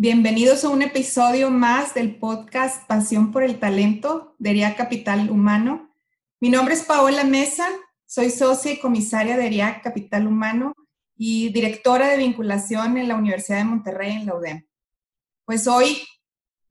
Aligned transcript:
bienvenidos 0.00 0.64
a 0.64 0.68
un 0.68 0.82
episodio 0.82 1.50
más 1.50 1.92
del 1.92 2.14
podcast 2.14 2.86
Pasión 2.86 3.32
por 3.32 3.42
el 3.42 3.58
Talento 3.58 4.36
de 4.38 4.50
ERIA 4.50 4.76
Capital 4.76 5.28
Humano. 5.28 5.92
Mi 6.38 6.50
nombre 6.50 6.74
es 6.74 6.84
Paola 6.84 7.24
Mesa, 7.24 7.66
soy 8.06 8.30
socia 8.30 8.72
y 8.72 8.78
comisaria 8.78 9.36
de 9.36 9.46
ERIA 9.46 9.80
Capital 9.82 10.28
Humano 10.28 10.72
y 11.16 11.52
directora 11.52 12.06
de 12.10 12.16
vinculación 12.16 12.96
en 12.96 13.08
la 13.08 13.16
Universidad 13.16 13.58
de 13.58 13.64
Monterrey 13.64 14.12
en 14.12 14.26
la 14.26 14.36
UDEM. 14.36 14.66
Pues 15.44 15.66
hoy 15.66 16.00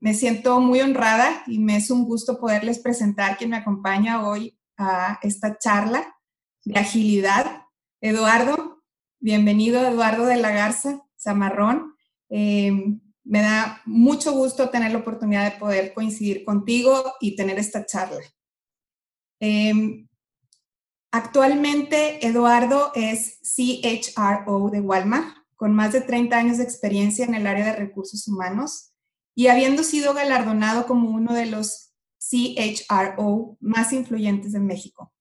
me 0.00 0.14
siento 0.14 0.58
muy 0.60 0.80
honrada 0.80 1.42
y 1.46 1.58
me 1.58 1.76
es 1.76 1.90
un 1.90 2.06
gusto 2.06 2.40
poderles 2.40 2.78
presentar 2.78 3.36
quien 3.36 3.50
me 3.50 3.58
acompaña 3.58 4.26
hoy 4.26 4.58
a 4.78 5.18
esta 5.20 5.58
charla 5.58 6.16
de 6.64 6.80
agilidad. 6.80 7.64
Eduardo, 8.00 8.82
bienvenido 9.20 9.86
Eduardo 9.86 10.24
de 10.24 10.36
la 10.36 10.50
Garza 10.50 11.02
Zamarrón. 11.18 11.94
Eh, 12.30 12.72
me 13.28 13.42
da 13.42 13.82
mucho 13.84 14.32
gusto 14.32 14.70
tener 14.70 14.90
la 14.90 14.98
oportunidad 14.98 15.44
de 15.44 15.58
poder 15.58 15.92
coincidir 15.92 16.44
contigo 16.44 17.12
y 17.20 17.36
tener 17.36 17.58
esta 17.58 17.84
charla. 17.84 18.22
Eh, 19.38 20.06
actualmente, 21.12 22.26
Eduardo 22.26 22.90
es 22.94 23.38
CHRO 23.42 24.70
de 24.70 24.80
Walmart, 24.80 25.36
con 25.56 25.74
más 25.74 25.92
de 25.92 26.00
30 26.00 26.36
años 26.38 26.56
de 26.56 26.64
experiencia 26.64 27.26
en 27.26 27.34
el 27.34 27.46
área 27.46 27.66
de 27.66 27.76
recursos 27.76 28.26
humanos 28.28 28.92
y 29.34 29.48
habiendo 29.48 29.84
sido 29.84 30.14
galardonado 30.14 30.86
como 30.86 31.10
uno 31.10 31.34
de 31.34 31.46
los 31.46 31.92
CHRO 32.18 33.58
más 33.60 33.92
influyentes 33.92 34.52
de 34.52 34.60
México. 34.60 35.12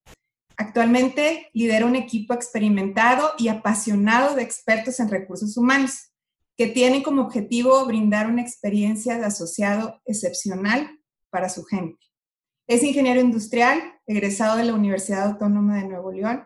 Actualmente 0.55 1.49
lidera 1.53 1.86
un 1.86 1.97
equipo 1.97 2.33
experimentado 2.33 3.33
y 3.38 3.49
apasionado 3.49 4.33
de 4.33 4.44
expertos 4.44 4.99
en 5.02 5.09
recursos 5.09 5.58
humanos 5.58 6.08
que 6.58 6.67
tienen 6.67 7.03
como 7.03 7.22
objetivo 7.22 7.86
brindar 7.86 8.27
una 8.27 8.41
experiencia 8.41 9.17
de 9.17 9.25
asociado 9.25 10.02
excepcional 10.05 10.99
para 11.30 11.49
su 11.49 11.64
gente. 11.64 11.99
Es 12.67 12.83
ingeniero 12.83 13.22
industrial, 13.22 13.80
egresado 14.08 14.58
de 14.58 14.66
la 14.66 14.73
Universidad 14.73 15.27
Autónoma 15.27 15.77
de 15.77 15.88
Nuevo 15.88 16.11
León 16.11 16.45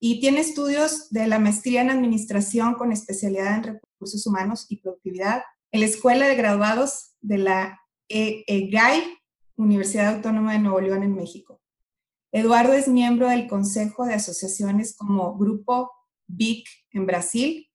y 0.00 0.20
tiene 0.20 0.40
estudios 0.40 1.10
de 1.10 1.28
la 1.28 1.38
maestría 1.38 1.80
en 1.80 1.90
administración 1.90 2.74
con 2.74 2.90
especialidad 2.90 3.56
en 3.56 3.80
recursos 3.80 4.26
humanos 4.26 4.66
y 4.68 4.78
productividad 4.78 5.42
en 5.70 5.80
la 5.80 5.86
Escuela 5.86 6.26
de 6.26 6.34
Graduados 6.34 7.14
de 7.20 7.38
la 7.38 7.80
EGAI, 8.08 9.16
Universidad 9.56 10.16
Autónoma 10.16 10.54
de 10.54 10.58
Nuevo 10.58 10.80
León 10.80 11.04
en 11.04 11.14
México. 11.14 11.60
Eduardo 12.32 12.72
es 12.72 12.88
miembro 12.88 13.28
del 13.28 13.46
Consejo 13.46 14.04
de 14.06 14.14
Asociaciones 14.14 14.96
como 14.96 15.38
Grupo 15.38 15.90
BIC 16.26 16.66
en 16.92 17.06
Brasil 17.06 17.71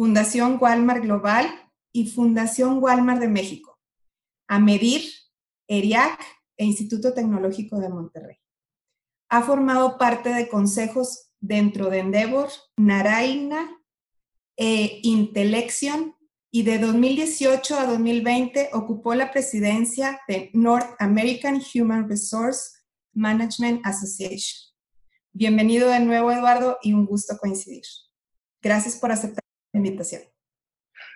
Fundación 0.00 0.56
Walmart 0.58 1.02
Global 1.02 1.46
y 1.92 2.06
Fundación 2.06 2.82
Walmart 2.82 3.20
de 3.20 3.28
México, 3.28 3.78
a 4.48 4.58
medir 4.58 5.02
ERIAC 5.68 6.18
e 6.56 6.64
Instituto 6.64 7.12
Tecnológico 7.12 7.78
de 7.78 7.90
Monterrey. 7.90 8.36
Ha 9.28 9.42
formado 9.42 9.98
parte 9.98 10.30
de 10.30 10.48
consejos 10.48 11.32
dentro 11.38 11.90
de 11.90 11.98
Endeavor, 11.98 12.48
Naraina 12.78 13.78
e 14.56 15.00
Intelection 15.02 16.16
y 16.50 16.62
de 16.62 16.78
2018 16.78 17.78
a 17.78 17.84
2020 17.84 18.70
ocupó 18.72 19.14
la 19.14 19.30
presidencia 19.30 20.18
de 20.26 20.50
North 20.54 20.94
American 20.98 21.60
Human 21.74 22.08
Resource 22.08 22.70
Management 23.12 23.84
Association. 23.84 24.72
Bienvenido 25.34 25.90
de 25.90 26.00
nuevo, 26.00 26.32
Eduardo, 26.32 26.78
y 26.80 26.94
un 26.94 27.04
gusto 27.04 27.36
coincidir. 27.36 27.84
Gracias 28.62 28.96
por 28.96 29.12
aceptar 29.12 29.39
invitación. 29.72 30.22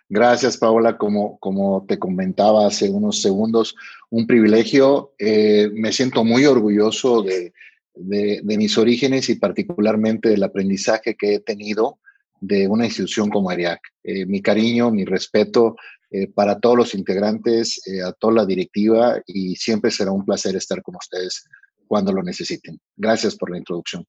Gracias, 0.09 0.59
Paola. 0.59 0.99
Como, 0.99 1.39
como 1.39 1.85
te 1.89 1.99
comentaba 1.99 2.67
hace 2.67 2.91
unos 2.91 3.23
segundos, 3.23 3.75
un 4.11 4.27
privilegio. 4.27 5.15
Eh, 5.19 5.71
me 5.73 5.93
siento 5.93 6.25
muy 6.25 6.45
orgulloso 6.45 7.23
de, 7.23 7.53
de, 7.95 8.43
mis 8.45 8.77
orígenes 8.77 9.29
y 9.29 9.37
particularmente 9.37 10.29
del 10.29 10.43
aprendizaje 10.43 11.15
que 11.15 11.35
he 11.35 11.41
tenido 11.41 11.99
de 12.41 12.69
una 12.69 12.85
institución 12.85 13.31
como 13.31 13.51
ARIAC. 13.51 13.81
Eh, 14.03 14.27
mi 14.27 14.43
cariño, 14.43 14.91
mi 14.91 15.05
respeto 15.05 15.77
eh, 16.11 16.29
para 16.29 16.61
todos 16.61 16.77
los 16.77 16.95
integrantes, 16.95 17.81
a 18.07 18.13
toda 18.13 18.35
la 18.35 18.47
directiva 18.47 19.21
y 19.27 19.57
siempre 19.57 19.91
será 19.91 20.13
un 20.13 20.25
placer 20.25 20.55
estar 20.55 20.83
con 20.83 20.97
ustedes 20.97 21.45
cuando 21.87 22.13
lo 22.13 22.23
necesiten. 22.23 22.79
Gracias 22.97 23.35
por 23.37 23.51
la 23.51 23.59
introducción. 23.59 24.05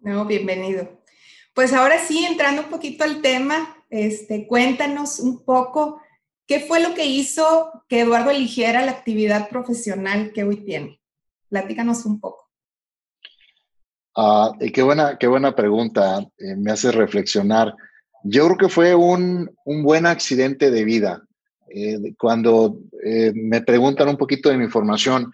No, 0.00 0.26
bienvenido. 0.26 1.05
Pues 1.56 1.72
ahora 1.72 1.98
sí, 1.98 2.22
entrando 2.22 2.64
un 2.64 2.68
poquito 2.68 3.02
al 3.02 3.22
tema, 3.22 3.82
este, 3.88 4.46
cuéntanos 4.46 5.18
un 5.18 5.42
poco 5.42 6.02
qué 6.46 6.60
fue 6.60 6.82
lo 6.82 6.92
que 6.92 7.06
hizo 7.06 7.82
que 7.88 8.00
Eduardo 8.00 8.30
eligiera 8.30 8.84
la 8.84 8.92
actividad 8.92 9.48
profesional 9.48 10.32
que 10.34 10.44
hoy 10.44 10.56
tiene. 10.66 11.00
Platícanos 11.48 12.04
un 12.04 12.20
poco. 12.20 12.50
Ah, 14.14 14.52
qué, 14.74 14.82
buena, 14.82 15.16
qué 15.16 15.28
buena 15.28 15.56
pregunta, 15.56 16.20
eh, 16.36 16.56
me 16.56 16.72
hace 16.72 16.92
reflexionar. 16.92 17.74
Yo 18.22 18.44
creo 18.44 18.58
que 18.58 18.68
fue 18.68 18.94
un, 18.94 19.50
un 19.64 19.82
buen 19.82 20.04
accidente 20.04 20.70
de 20.70 20.84
vida. 20.84 21.22
Eh, 21.74 22.14
cuando 22.18 22.80
eh, 23.02 23.32
me 23.34 23.62
preguntan 23.62 24.10
un 24.10 24.18
poquito 24.18 24.50
de 24.50 24.58
mi 24.58 24.68
formación, 24.68 25.32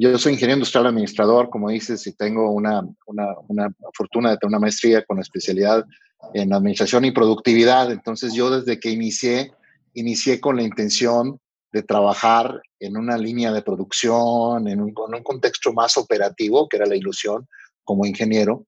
yo 0.00 0.18
soy 0.18 0.32
ingeniero 0.32 0.58
industrial 0.58 0.86
administrador, 0.86 1.50
como 1.50 1.68
dices, 1.68 2.06
y 2.06 2.12
tengo 2.12 2.50
una, 2.50 2.82
una, 3.06 3.34
una 3.48 3.68
fortuna 3.94 4.30
de 4.30 4.38
tener 4.38 4.48
una 4.48 4.60
maestría 4.60 5.04
con 5.04 5.18
especialidad 5.18 5.84
en 6.32 6.52
administración 6.52 7.04
y 7.04 7.10
productividad. 7.10 7.92
Entonces 7.92 8.32
yo 8.32 8.50
desde 8.50 8.80
que 8.80 8.90
inicié, 8.90 9.52
inicié 9.94 10.40
con 10.40 10.56
la 10.56 10.62
intención 10.62 11.38
de 11.72 11.82
trabajar 11.82 12.62
en 12.78 12.96
una 12.96 13.18
línea 13.18 13.52
de 13.52 13.62
producción, 13.62 14.68
en 14.68 14.80
un, 14.80 14.94
un 14.96 15.22
contexto 15.22 15.72
más 15.72 15.96
operativo, 15.96 16.68
que 16.68 16.78
era 16.78 16.86
la 16.86 16.96
ilusión 16.96 17.46
como 17.84 18.06
ingeniero. 18.06 18.66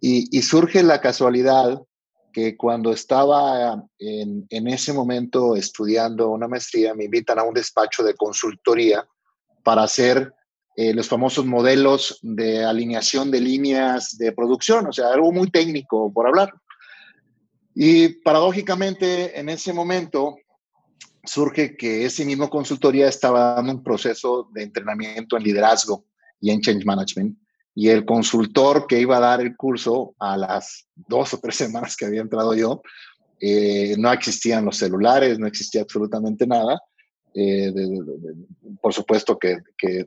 Y, 0.00 0.28
y 0.36 0.42
surge 0.42 0.82
la 0.82 1.00
casualidad 1.00 1.80
que 2.32 2.56
cuando 2.56 2.92
estaba 2.92 3.82
en, 3.98 4.46
en, 4.50 4.68
ese 4.68 4.92
momento 4.92 5.56
estudiando 5.56 6.28
una 6.28 6.48
maestría, 6.48 6.94
me 6.94 7.04
invitan 7.04 7.38
a 7.38 7.44
un 7.44 7.54
despacho 7.54 8.02
de 8.02 8.14
consultoría 8.14 9.06
para 9.62 9.84
hacer 9.84 10.34
eh, 10.76 10.92
los 10.92 11.08
famosos 11.08 11.46
modelos 11.46 12.18
de 12.22 12.64
alineación 12.64 13.30
de 13.30 13.40
líneas 13.40 14.16
de 14.18 14.32
producción, 14.32 14.86
o 14.86 14.92
sea, 14.92 15.08
algo 15.12 15.30
muy 15.30 15.50
técnico 15.50 16.12
por 16.12 16.26
hablar. 16.26 16.52
Y 17.74 18.08
paradójicamente, 18.22 19.38
en 19.38 19.48
ese 19.48 19.72
momento 19.72 20.36
surge 21.24 21.76
que 21.76 22.04
ese 22.04 22.24
mismo 22.24 22.50
consultoría 22.50 23.08
estaba 23.08 23.54
dando 23.54 23.72
un 23.72 23.82
proceso 23.82 24.48
de 24.52 24.62
entrenamiento 24.62 25.36
en 25.36 25.42
liderazgo 25.42 26.04
y 26.40 26.50
en 26.50 26.60
change 26.60 26.84
management. 26.84 27.38
Y 27.74 27.88
el 27.88 28.04
consultor 28.04 28.86
que 28.86 29.00
iba 29.00 29.16
a 29.16 29.20
dar 29.20 29.40
el 29.40 29.56
curso 29.56 30.14
a 30.18 30.36
las 30.36 30.86
dos 30.94 31.34
o 31.34 31.38
tres 31.38 31.56
semanas 31.56 31.96
que 31.96 32.04
había 32.06 32.20
entrado 32.20 32.54
yo, 32.54 32.82
eh, 33.40 33.96
no 33.98 34.12
existían 34.12 34.64
los 34.64 34.76
celulares, 34.76 35.38
no 35.38 35.46
existía 35.46 35.82
absolutamente 35.82 36.46
nada. 36.46 36.80
Eh, 37.34 37.72
por 38.80 38.94
supuesto 38.94 39.38
que, 39.38 39.58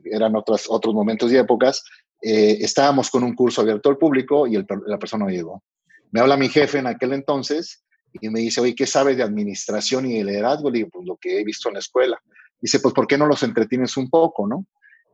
eran 0.04 0.34
otros, 0.34 0.68
momentos 0.94 1.30
y 1.30 1.36
épocas. 1.36 1.84
Eh, 2.22 2.58
estábamos 2.60 3.10
con 3.10 3.22
un 3.22 3.34
curso 3.34 3.60
abierto 3.60 3.90
al 3.90 3.98
público 3.98 4.46
y 4.46 4.56
la 4.56 4.98
persona 4.98 5.26
no 5.26 5.30
llegó. 5.30 5.62
Me 6.10 6.20
habla 6.20 6.36
mi 6.36 6.48
jefe 6.48 6.78
en 6.78 6.86
aquel 6.86 7.12
entonces 7.12 7.84
y 8.20 8.30
me 8.30 8.40
dice, 8.40 8.60
oye, 8.60 8.74
¿qué 8.74 8.86
sabes 8.86 9.16
de 9.18 9.22
administración 9.22 10.06
y 10.06 10.18
de 10.18 10.24
liderazgo? 10.24 10.70
Le 10.70 10.78
digo, 10.78 10.88
pues 10.90 11.06
lo 11.06 11.16
que 11.16 11.40
he 11.40 11.44
visto 11.44 11.68
en 11.68 11.74
la 11.74 11.80
escuela. 11.80 12.18
Dice, 12.60 12.80
pues 12.80 12.94
¿por 12.94 13.06
qué 13.06 13.18
no 13.18 13.26
los 13.26 13.42
entretienes 13.42 13.96
un 13.96 14.08
poco, 14.08 14.48
no? 14.48 14.66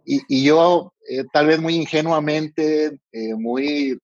Y, 0.07 0.45
yo, 0.45 0.93
eh, 1.09 1.25
tal 1.33 1.47
vez 1.47 1.59
muy 1.59 1.77
ingenuamente, 1.77 2.99
muy 3.39 3.99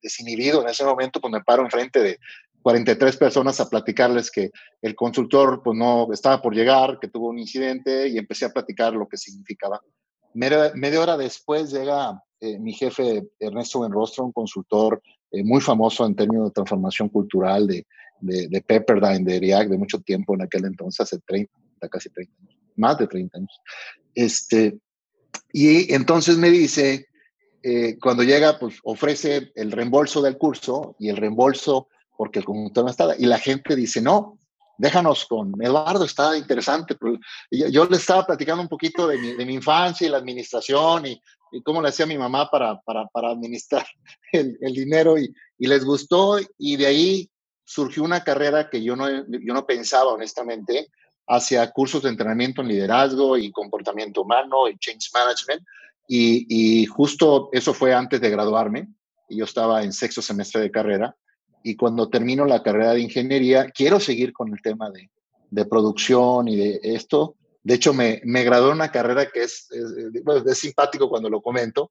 desinhibido 0.00 0.62
en 0.62 0.70
ese 0.70 0.82
momento, 0.82 1.20
pues 1.20 1.30
me 1.30 1.42
paro 1.42 1.62
enfrente 1.62 2.00
de 2.02 2.18
43 2.66 3.16
personas 3.16 3.60
a 3.60 3.70
platicarles 3.70 4.28
que 4.28 4.50
el 4.82 4.96
consultor 4.96 5.62
pues 5.62 5.78
no 5.78 6.12
estaba 6.12 6.42
por 6.42 6.52
llegar, 6.52 6.98
que 7.00 7.06
tuvo 7.06 7.28
un 7.28 7.38
incidente 7.38 8.08
y 8.08 8.18
empecé 8.18 8.44
a 8.44 8.50
platicar 8.50 8.92
lo 8.92 9.06
que 9.06 9.16
significaba. 9.16 9.80
Media, 10.34 10.72
media 10.74 11.00
hora 11.00 11.16
después 11.16 11.70
llega 11.70 12.20
mi 12.40 12.72
jefe 12.72 13.28
Ernesto 13.38 13.82
Benrostro, 13.82 14.24
un 14.24 14.32
consultor 14.32 15.00
eh, 15.30 15.44
muy 15.44 15.60
famoso 15.60 16.04
en 16.04 16.16
términos 16.16 16.46
de 16.46 16.54
transformación 16.54 17.08
cultural 17.08 17.68
de, 17.68 17.86
de, 18.18 18.64
Pepperdine, 18.66 19.22
de 19.24 19.38
React, 19.38 19.70
de 19.70 19.78
mucho 19.78 20.00
tiempo 20.00 20.34
en 20.34 20.42
aquel 20.42 20.64
entonces, 20.64 21.02
hace 21.02 21.20
30, 21.20 21.52
casi 21.88 22.10
30 22.10 22.32
años. 22.36 22.56
más 22.74 22.98
de 22.98 23.06
30 23.06 23.38
años. 23.38 23.60
Este, 24.12 24.76
y 25.52 25.94
entonces 25.94 26.36
me 26.36 26.50
dice, 26.50 27.06
eh, 27.62 27.96
cuando 28.02 28.24
llega, 28.24 28.58
pues 28.58 28.80
ofrece 28.82 29.52
el 29.54 29.70
reembolso 29.70 30.20
del 30.20 30.36
curso 30.36 30.96
y 30.98 31.10
el 31.10 31.16
reembolso 31.16 31.86
porque 32.16 32.40
el 32.40 32.44
conjunto 32.44 32.82
no 32.82 32.90
estaba. 32.90 33.14
Y 33.16 33.26
la 33.26 33.38
gente 33.38 33.76
dice, 33.76 34.00
no, 34.00 34.38
déjanos 34.78 35.24
con 35.26 35.52
Eduardo, 35.60 36.04
está 36.04 36.36
interesante. 36.36 36.96
Yo, 37.50 37.86
le 37.86 37.96
estaba 37.96 38.26
platicando 38.26 38.62
un 38.62 38.68
poquito 38.68 39.06
de 39.06 39.18
mi, 39.18 39.32
de 39.34 39.46
mi 39.46 39.54
infancia 39.54 40.06
y 40.06 40.10
la 40.10 40.18
administración 40.18 41.06
y, 41.06 41.20
y, 41.52 41.62
cómo 41.62 41.80
le 41.80 41.88
hacía 41.88 42.06
mi 42.06 42.18
mamá 42.18 42.50
para, 42.50 42.80
para, 42.80 43.06
para 43.06 43.30
administrar 43.30 43.86
el, 44.32 44.56
el 44.60 44.72
dinero 44.72 45.18
y, 45.18 45.32
y, 45.58 45.66
les 45.66 45.84
gustó 45.84 46.38
y 46.58 46.76
de 46.76 46.86
ahí 46.86 47.30
surgió 47.64 48.04
una 48.04 48.22
carrera 48.22 48.70
que 48.70 48.82
yo 48.82 48.94
no, 48.94 49.08
yo 49.08 49.54
no 49.54 49.66
pensaba 49.66 50.12
honestamente 50.12 50.88
hacia 51.28 51.70
cursos 51.72 52.02
de 52.02 52.10
entrenamiento 52.10 52.62
en 52.62 52.68
liderazgo 52.68 53.36
y 53.36 53.50
comportamiento 53.50 54.22
humano 54.22 54.68
y 54.68 54.78
change 54.78 55.10
management. 55.12 55.62
Y, 56.08 56.46
y 56.48 56.86
justo 56.86 57.48
eso 57.52 57.74
fue 57.74 57.92
antes 57.92 58.20
de 58.20 58.30
graduarme. 58.30 58.88
Y 59.28 59.38
yo 59.38 59.44
estaba 59.44 59.82
en 59.82 59.92
sexto 59.92 60.22
semestre 60.22 60.60
de 60.60 60.70
carrera 60.70 61.16
y 61.66 61.74
cuando 61.74 62.08
termino 62.08 62.44
la 62.44 62.62
carrera 62.62 62.92
de 62.92 63.00
ingeniería, 63.00 63.68
quiero 63.70 63.98
seguir 63.98 64.32
con 64.32 64.52
el 64.52 64.62
tema 64.62 64.88
de, 64.88 65.10
de 65.50 65.64
producción 65.64 66.46
y 66.46 66.54
de 66.54 66.80
esto. 66.80 67.34
De 67.64 67.74
hecho, 67.74 67.92
me, 67.92 68.20
me 68.24 68.44
gradué 68.44 68.68
en 68.68 68.76
una 68.76 68.92
carrera 68.92 69.26
que 69.26 69.42
es, 69.42 69.68
es, 69.72 70.46
es, 70.46 70.58
simpático 70.58 71.08
cuando 71.08 71.28
lo 71.28 71.42
comento, 71.42 71.90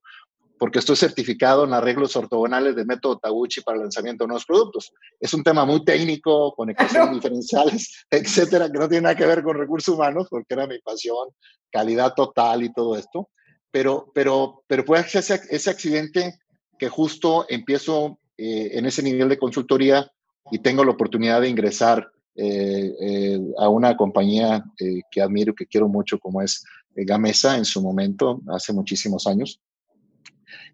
porque 0.58 0.80
estoy 0.80 0.96
certificado 0.96 1.66
en 1.66 1.74
arreglos 1.74 2.16
ortogonales 2.16 2.74
de 2.78 2.86
método 2.86 3.18
Taguchi 3.18 3.60
para 3.64 3.80
lanzamiento 3.80 4.24
de 4.24 4.30
nuevos 4.30 4.46
productos. 4.46 4.94
Es 5.20 5.34
un 5.34 5.44
tema 5.44 5.66
muy 5.66 5.84
técnico, 5.84 6.56
con 6.56 6.70
ecuaciones 6.70 7.12
diferenciales, 7.16 8.06
etcétera, 8.10 8.72
que 8.72 8.80
no 8.80 8.88
tiene 8.88 9.02
nada 9.02 9.16
que 9.16 9.26
ver 9.26 9.44
con 9.44 9.58
recursos 9.58 9.94
humanos, 9.94 10.28
porque 10.30 10.54
era 10.54 10.68
mi 10.68 10.80
pasión, 10.80 11.28
calidad 11.70 12.14
total 12.14 12.64
y 12.64 12.72
todo 12.72 12.96
esto. 12.96 13.28
Pero, 13.72 14.10
pero, 14.16 14.64
pero 14.68 14.86
fue 14.86 15.02
ese, 15.02 15.42
ese 15.50 15.70
accidente 15.70 16.40
que 16.80 16.88
justo 16.88 17.46
empiezo 17.50 18.20
eh, 18.38 18.72
en 18.74 18.86
ese 18.86 19.04
nivel 19.04 19.30
de 19.30 19.38
consultoría 19.38 20.12
y 20.52 20.60
tengo 20.60 20.84
la 20.84 20.92
oportunidad 20.92 21.42
de 21.42 21.50
ingresar 21.50 22.12
eh, 22.38 22.94
eh, 23.00 23.40
a 23.58 23.70
una 23.70 23.96
compañía 23.96 24.64
eh, 24.78 25.02
que 25.10 25.22
admiro, 25.22 25.56
que 25.56 25.68
quiero 25.68 25.88
mucho, 25.88 26.20
como 26.20 26.42
es 26.42 26.66
eh, 26.96 27.06
Gamesa 27.06 27.58
en 27.58 27.64
su 27.64 27.82
momento, 27.82 28.42
hace 28.50 28.74
muchísimos 28.74 29.26
años. 29.26 29.62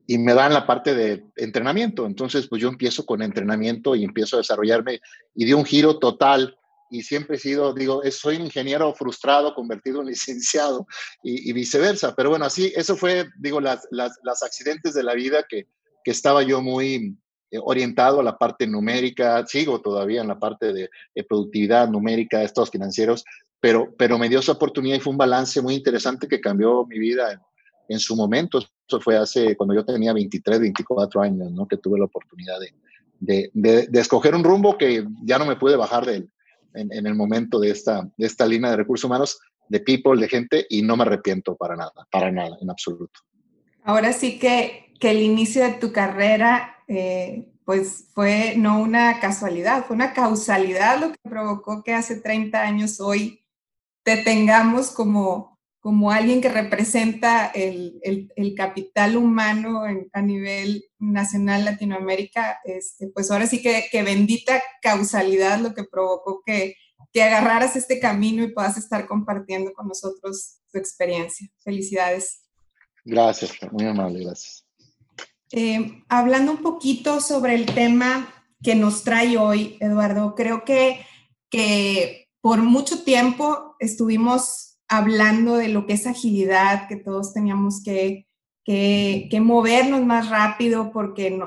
Y 0.08 0.18
me 0.18 0.34
dan 0.34 0.54
la 0.54 0.66
parte 0.66 0.96
de 0.96 1.24
entrenamiento. 1.36 2.08
Entonces, 2.08 2.48
pues 2.48 2.62
yo 2.62 2.68
empiezo 2.68 3.06
con 3.06 3.22
entrenamiento 3.22 3.96
y 3.96 4.04
empiezo 4.04 4.36
a 4.36 4.40
desarrollarme 4.40 5.00
y 5.36 5.46
di 5.46 5.54
un 5.54 5.64
giro 5.64 6.00
total 6.00 6.58
y 6.90 7.04
siempre 7.04 7.38
he 7.38 7.40
sido, 7.40 7.74
digo, 7.74 8.02
soy 8.12 8.36
un 8.38 8.44
ingeniero 8.44 8.94
frustrado 8.96 9.54
convertido 9.54 10.02
en 10.02 10.08
licenciado 10.08 10.88
y, 11.24 11.50
y, 11.50 11.54
viceversa. 11.54 12.16
Pero 12.16 12.32
bueno, 12.32 12.46
así, 12.46 12.74
eso 12.76 12.98
fue, 12.98 13.30
digo, 13.38 13.62
las, 13.62 13.88
las, 13.92 14.20
las 14.24 14.42
accidentes 14.42 14.96
de 14.96 15.04
la 15.04 15.14
vida 15.14 15.46
que, 15.48 15.68
que 16.04 16.12
estaba 16.12 16.42
yo 16.42 16.62
muy, 16.62 17.16
orientado 17.60 18.20
a 18.20 18.24
la 18.24 18.38
parte 18.38 18.66
numérica, 18.68 19.46
sigo 19.46 19.82
todavía 19.82 20.22
en 20.22 20.28
la 20.28 20.40
parte 20.40 20.74
de, 20.74 20.90
de 21.14 21.24
productividad 21.24 21.90
numérica, 21.90 22.44
estados 22.44 22.72
financieros, 22.72 23.26
pero, 23.60 23.94
pero 23.98 24.18
me 24.18 24.30
dio 24.30 24.40
esa 24.40 24.54
oportunidad 24.54 24.98
y 24.98 25.00
fue 25.00 25.12
un 25.12 25.18
balance 25.18 25.62
muy 25.62 25.76
interesante 25.76 26.28
que 26.28 26.42
cambió 26.42 26.86
mi 26.86 26.98
vida 26.98 27.32
en, 27.32 27.40
en 27.90 28.00
su 28.00 28.16
momento. 28.16 28.60
Eso 28.60 29.00
fue 29.00 29.18
hace 29.18 29.56
cuando 29.56 29.76
yo 29.76 29.86
tenía 29.86 30.14
23, 30.14 30.60
24 30.60 31.22
años, 31.22 31.52
¿no? 31.52 31.68
que 31.68 31.78
tuve 31.78 32.00
la 32.00 32.06
oportunidad 32.06 32.60
de, 32.60 32.74
de, 33.20 33.52
de, 33.54 33.88
de, 33.88 34.00
escoger 34.00 34.34
un 34.34 34.44
rumbo 34.44 34.78
que 34.78 35.06
ya 35.24 35.38
no 35.38 35.46
me 35.46 35.56
pude 35.56 35.76
bajar 35.76 36.06
de 36.06 36.16
él 36.18 36.30
en, 36.74 36.92
en, 36.92 37.06
el 37.06 37.16
momento 37.16 37.60
de 37.60 37.70
esta, 37.70 38.10
de 38.18 38.26
esta 38.26 38.46
línea 38.46 38.72
de 38.72 38.78
recursos 38.78 39.06
humanos, 39.06 39.40
de 39.70 39.80
people, 39.80 40.20
de 40.20 40.28
gente, 40.28 40.66
y 40.70 40.82
no 40.82 40.98
me 40.98 41.04
arrepiento 41.04 41.56
para 41.56 41.76
nada, 41.76 41.94
para 42.12 42.32
nada, 42.32 42.58
en 42.62 42.70
absoluto. 42.70 43.20
Ahora 43.84 44.12
sí 44.14 44.40
que, 44.40 44.94
que 45.00 45.12
el 45.12 45.22
inicio 45.22 45.64
de 45.64 45.74
tu 45.74 45.92
carrera 45.92 46.81
eh, 46.94 47.48
pues 47.64 48.10
fue 48.14 48.56
no 48.58 48.82
una 48.82 49.22
casualidad, 49.22 49.86
fue 49.86 49.96
una 49.96 50.12
causalidad 50.12 51.00
lo 51.00 51.14
que 51.14 51.20
provocó 51.24 51.84
que 51.84 51.94
hace 51.94 52.20
30 52.20 52.62
años 52.62 53.00
hoy 53.00 53.46
te 54.04 54.18
tengamos 54.18 54.92
como, 54.92 55.58
como 55.80 56.12
alguien 56.12 56.42
que 56.42 56.50
representa 56.50 57.46
el, 57.48 58.02
el, 58.36 58.56
capital 58.56 59.16
humano 59.16 59.88
en, 59.88 60.10
a 60.12 60.22
nivel 60.22 60.84
nacional 61.00 61.64
Latinoamérica, 61.64 62.60
este, 62.66 63.08
pues 63.08 63.32
ahora 63.32 63.48
sí 63.48 63.62
que, 63.62 63.86
que, 63.90 64.04
bendita 64.04 64.62
causalidad 64.82 65.60
lo 65.60 65.74
que 65.74 65.86
provocó 65.86 66.44
que, 66.46 66.76
que 67.14 67.24
agarraras 67.24 67.78
este 67.78 68.02
camino 68.02 68.44
y 68.44 68.52
puedas 68.52 68.76
estar 68.76 69.08
compartiendo 69.08 69.72
con 69.72 69.88
nosotros 69.88 70.58
tu 70.70 70.78
experiencia. 70.78 71.48
Felicidades. 71.64 72.42
Gracias, 73.06 73.54
muy 73.72 73.86
amable, 73.86 74.26
gracias. 74.26 74.66
Eh, 75.52 76.04
hablando 76.08 76.52
un 76.52 76.62
poquito 76.62 77.20
sobre 77.20 77.56
el 77.56 77.66
tema 77.66 78.34
que 78.64 78.76
nos 78.76 79.04
trae 79.04 79.38
hoy, 79.38 79.78
Eduardo, 79.80 80.34
creo 80.36 80.64
que, 80.64 81.06
que 81.50 82.30
por 82.42 82.62
mucho 82.62 83.04
tiempo 83.04 83.76
estuvimos 83.80 84.80
hablando 84.88 85.56
de 85.56 85.70
lo 85.70 85.86
que 85.86 85.94
es 85.94 86.08
agilidad, 86.08 86.88
que 86.88 86.98
todos 86.98 87.34
teníamos 87.34 87.82
que, 87.84 88.28
que, 88.66 89.40
movernos 89.42 90.06
más 90.06 90.30
rápido 90.30 90.92
porque 90.92 91.38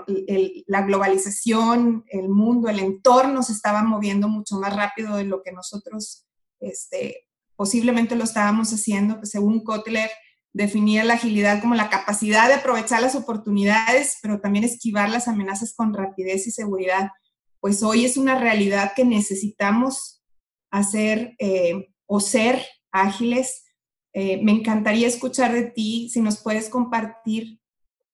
la 0.67 0.83
globalización, 0.83 2.05
el 2.09 2.29
mundo, 2.29 2.69
el 2.69 2.81
entorno 2.81 3.43
se 3.43 3.53
estaba 3.53 3.83
moviendo 3.83 4.29
mucho 4.29 4.57
más 4.59 4.75
rápido 4.75 5.17
de 5.17 5.25
lo 5.25 5.43
que 5.43 5.53
nosotros 5.53 6.27
este, 6.61 7.29
posiblemente 7.57 8.17
lo 8.17 8.25
estábamos 8.25 8.73
haciendo, 8.73 9.17
pues 9.17 9.31
según 9.31 9.63
Kotler, 9.63 10.11
definía 10.55 11.05
la 11.05 11.15
agilidad 11.15 11.61
como 11.61 11.75
la 11.75 11.91
capacidad 11.91 12.49
de 12.49 12.55
aprovechar 12.55 13.03
las 13.03 13.17
oportunidades, 13.17 14.19
pero 14.23 14.41
también 14.41 14.65
esquivar 14.65 15.11
las 15.11 15.29
amenazas 15.29 15.75
con 15.75 15.93
rapidez 15.93 16.47
y 16.47 16.53
seguridad. 16.53 17.11
Pues 17.61 17.83
hoy 17.83 18.05
es 18.05 18.17
una 18.17 18.39
realidad 18.39 18.93
que 18.95 19.05
necesitamos 19.05 20.23
hacer 20.71 21.35
eh, 21.41 21.89
o 22.07 22.21
ser 22.21 22.65
ágiles. 22.93 23.65
Eh, 24.13 24.41
me 24.43 24.53
encantaría 24.53 25.09
escuchar 25.09 25.53
de 25.53 25.65
ti 25.65 26.09
si 26.09 26.21
nos 26.21 26.41
puedes 26.41 26.69
compartir 26.69 27.59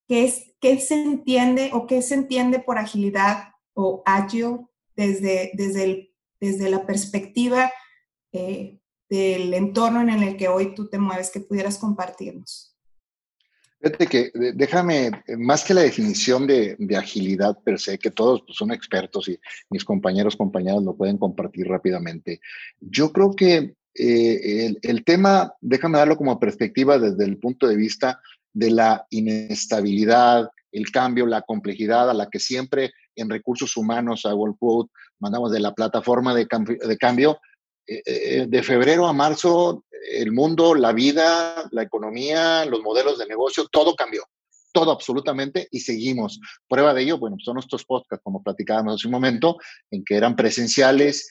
qué, 0.09 0.25
es, 0.25 0.55
qué 0.61 0.81
se 0.81 0.95
entiende 0.95 1.71
o 1.75 1.87
qué 1.87 2.01
se 2.01 2.15
entiende 2.15 2.59
por 2.59 2.79
agilidad 2.79 3.51
o 3.75 4.03
agile 4.07 4.61
desde, 4.97 5.51
desde, 5.55 5.85
el, 5.85 6.15
desde 6.41 6.71
la 6.71 6.87
perspectiva 6.87 7.71
eh, 8.33 8.80
del 9.11 9.53
entorno 9.53 10.01
en 10.01 10.23
el 10.23 10.37
que 10.37 10.49
hoy 10.49 10.75
tú 10.75 10.89
te 10.89 10.99
mueves, 10.99 11.31
que 11.31 11.41
pudieras 11.41 11.79
compartirnos. 11.79 12.77
Fíjate 13.83 14.07
que 14.07 14.31
déjame, 14.55 15.11
más 15.39 15.65
que 15.65 15.75
la 15.75 15.81
definición 15.81 16.47
de, 16.47 16.77
agilidad 16.97 17.59
per 17.65 17.81
se, 17.81 17.99
que 17.99 18.11
todos 18.11 18.43
pues, 18.47 18.57
son 18.57 18.71
expertos 18.71 19.29
y 19.29 19.39
mis 19.71 19.85
compañeros, 19.85 20.37
compañeras 20.37 20.83
lo 20.83 20.95
pueden 20.95 21.19
compartir 21.19 21.67
rápidamente. 21.67 22.41
Yo 22.79 23.11
creo 23.11 23.35
que 23.35 23.75
eh, 23.95 24.75
el, 24.83 25.05
tema, 25.05 25.55
déjame 25.61 25.99
darlo 25.99 26.17
como 26.17 26.39
perspectiva 26.39 26.99
desde 26.99 27.25
el 27.25 27.39
punto 27.39 27.67
de 27.67 27.77
vista 27.77 28.21
de 28.53 28.71
la 28.71 29.07
inestabilidad, 29.11 30.51
el 30.73 30.91
cambio, 30.93 31.27
la 31.27 31.43
complejidad 31.43 32.11
a 32.11 32.15
la 32.15 32.29
que 32.29 32.39
siempre 32.39 32.93
en 33.17 33.31
recursos 33.31 33.77
humanos 33.77 34.25
a 34.27 34.35
World 34.35 34.57
Quote 34.59 34.93
mandamos 35.19 35.53
de 35.53 35.61
la 35.61 35.75
plataforma 35.75 36.35
de 36.35 36.47
cambio, 36.47 36.77
de 36.87 36.97
cambio 36.97 37.33
eh, 37.33 37.37
eh, 37.37 37.41
de 37.87 38.63
febrero 38.63 39.07
a 39.07 39.13
marzo, 39.13 39.85
el 40.13 40.33
mundo, 40.33 40.75
la 40.75 40.93
vida, 40.93 41.69
la 41.73 41.83
economía, 41.83 42.65
los 42.65 42.83
modelos 42.83 43.19
de 43.19 43.27
negocio, 43.27 43.67
todo 43.71 43.95
cambió, 43.95 44.25
todo 44.73 44.93
absolutamente, 44.93 45.69
y 45.71 45.81
seguimos. 45.81 46.41
Prueba 46.69 46.95
de 46.95 47.03
ello, 47.03 47.19
bueno, 47.19 47.37
son 47.39 47.55
nuestros 47.55 47.85
podcasts, 47.85 48.23
como 48.23 48.43
platicábamos 48.43 48.95
hace 48.95 49.09
un 49.09 49.13
momento, 49.13 49.59
en 49.91 50.05
que 50.05 50.17
eran 50.17 50.37
presenciales 50.37 51.29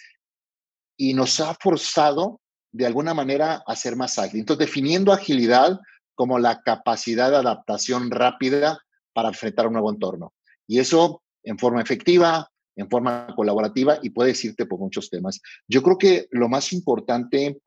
y 0.97 1.13
nos 1.13 1.39
ha 1.39 1.55
forzado 1.55 2.41
de 2.71 2.85
alguna 2.85 3.13
manera 3.13 3.63
a 3.65 3.75
ser 3.75 3.95
más 3.95 4.19
ágil. 4.19 4.41
Entonces, 4.41 4.67
definiendo 4.67 5.11
agilidad 5.11 5.79
como 6.13 6.37
la 6.37 6.61
capacidad 6.61 7.31
de 7.31 7.37
adaptación 7.37 8.11
rápida 8.11 8.79
para 9.13 9.29
enfrentar 9.29 9.67
un 9.67 9.73
nuevo 9.73 9.89
entorno. 9.89 10.33
Y 10.67 10.79
eso 10.79 11.23
en 11.43 11.57
forma 11.57 11.81
efectiva, 11.81 12.51
en 12.79 12.89
forma 12.89 13.27
colaborativa 13.35 13.99
y 14.01 14.09
puedes 14.09 14.43
irte 14.45 14.65
por 14.65 14.79
muchos 14.79 15.09
temas. 15.09 15.41
Yo 15.67 15.83
creo 15.83 15.97
que 15.97 16.27
lo 16.31 16.47
más 16.47 16.71
importante 16.71 17.59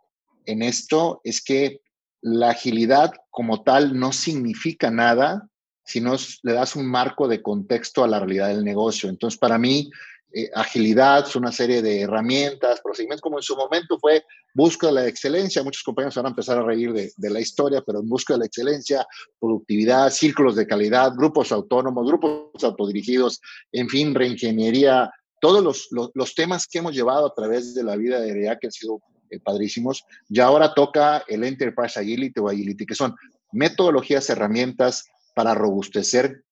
en 0.47 0.63
esto 0.63 1.21
es 1.23 1.43
que 1.43 1.81
la 2.23 2.51
agilidad 2.51 3.13
como 3.31 3.63
tal 3.63 3.99
no 3.99 4.13
significa 4.13 4.91
nada 4.91 5.49
si 5.85 6.01
no 6.01 6.17
le 6.43 6.53
das 6.53 6.77
un 6.77 6.87
marco 6.87 7.29
de 7.29 7.43
contexto 7.43 8.05
a 8.05 8.09
la 8.09 8.21
realidad 8.21 8.49
del 8.49 8.65
negocio. 8.65 9.11
Entonces, 9.11 9.39
para 9.39 9.59
mí, 9.59 9.91
eh, 10.35 10.51
agilidad 10.55 11.27
una 11.37 11.53
serie 11.53 11.83
de 11.83 12.01
herramientas, 12.01 12.81
procedimientos, 12.81 13.21
como 13.21 13.39
en 13.39 13.43
su 13.43 13.55
momento 13.57 13.99
fue 13.99 14.25
búsqueda 14.55 14.91
de 14.91 15.03
la 15.03 15.07
excelencia. 15.07 15.63
Muchos 15.63 15.83
compañeros 15.83 16.15
van 16.15 16.27
a 16.27 16.31
empezar 16.31 16.59
a 16.59 16.63
reír 16.63 16.93
de, 16.93 17.31
la 17.31 17.41
historia, 17.41 17.83
pero 17.87 18.01
en 18.01 18.09
búsqueda 18.09 18.37
de 18.37 18.41
la 18.41 18.47
excelencia, 18.47 19.07
productividad, 19.39 20.11
círculos 20.11 20.57
de 20.57 20.67
calidad, 20.67 21.13
grupos 21.17 21.53
autónomos, 21.53 22.07
grupos 22.07 22.65
autodirigidos, 22.65 23.41
en 23.73 23.89
fin, 23.89 24.15
reingeniería, 24.15 25.11
todos 25.41 25.89
los, 25.91 26.35
temas 26.35 26.67
que 26.67 26.79
hemos 26.79 26.95
llevado 26.95 27.27
a 27.27 27.35
través 27.35 27.75
de 27.75 27.85
la 27.85 27.97
vida 27.97 28.21
de 28.21 28.33
REA 28.33 28.59
que 28.59 28.69
han 28.69 28.73
sido 28.73 29.01
eh, 29.31 29.39
padrísimos. 29.41 30.05
Y 30.29 30.41
ahora 30.41 30.73
toca 30.73 31.25
el 31.29 31.45
Enterprise 31.45 31.99
Agility 31.99 32.41
o 32.41 32.49
Agility, 32.49 32.87
que 32.87 32.95
son 32.95 33.15
metodologías, 33.53 34.31
herramientas 34.31 35.05
para 35.35 35.55
robustecer 35.55 36.45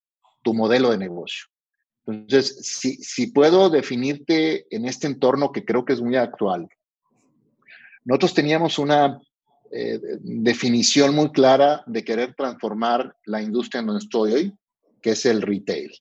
tu 0.43 0.55
modelo 0.55 0.91
de 0.91 0.99
negocio. 0.99 1.47
Entonces, 2.07 2.59
si, 2.63 2.97
si 2.97 3.29
puedo 3.29 3.71
definirte 3.71 4.67
en 4.75 4.87
este 4.87 5.07
entorno 5.07 5.53
que 5.53 5.65
creo 5.65 5.85
que 5.85 5.93
es 5.93 6.01
muy 6.01 6.17
actual, 6.17 6.69
nosotros 8.05 8.35
teníamos 8.35 8.79
una 8.79 9.21
eh, 9.73 10.01
definición 10.21 11.15
muy 11.15 11.31
clara 11.31 11.85
de 11.87 12.03
querer 12.03 12.35
transformar 12.35 13.15
la 13.27 13.41
industria 13.41 13.81
en 13.81 13.87
donde 13.87 14.03
estoy 14.03 14.33
hoy, 14.33 14.53
que 15.01 15.11
es 15.11 15.27
el 15.27 15.43
retail. 15.43 15.93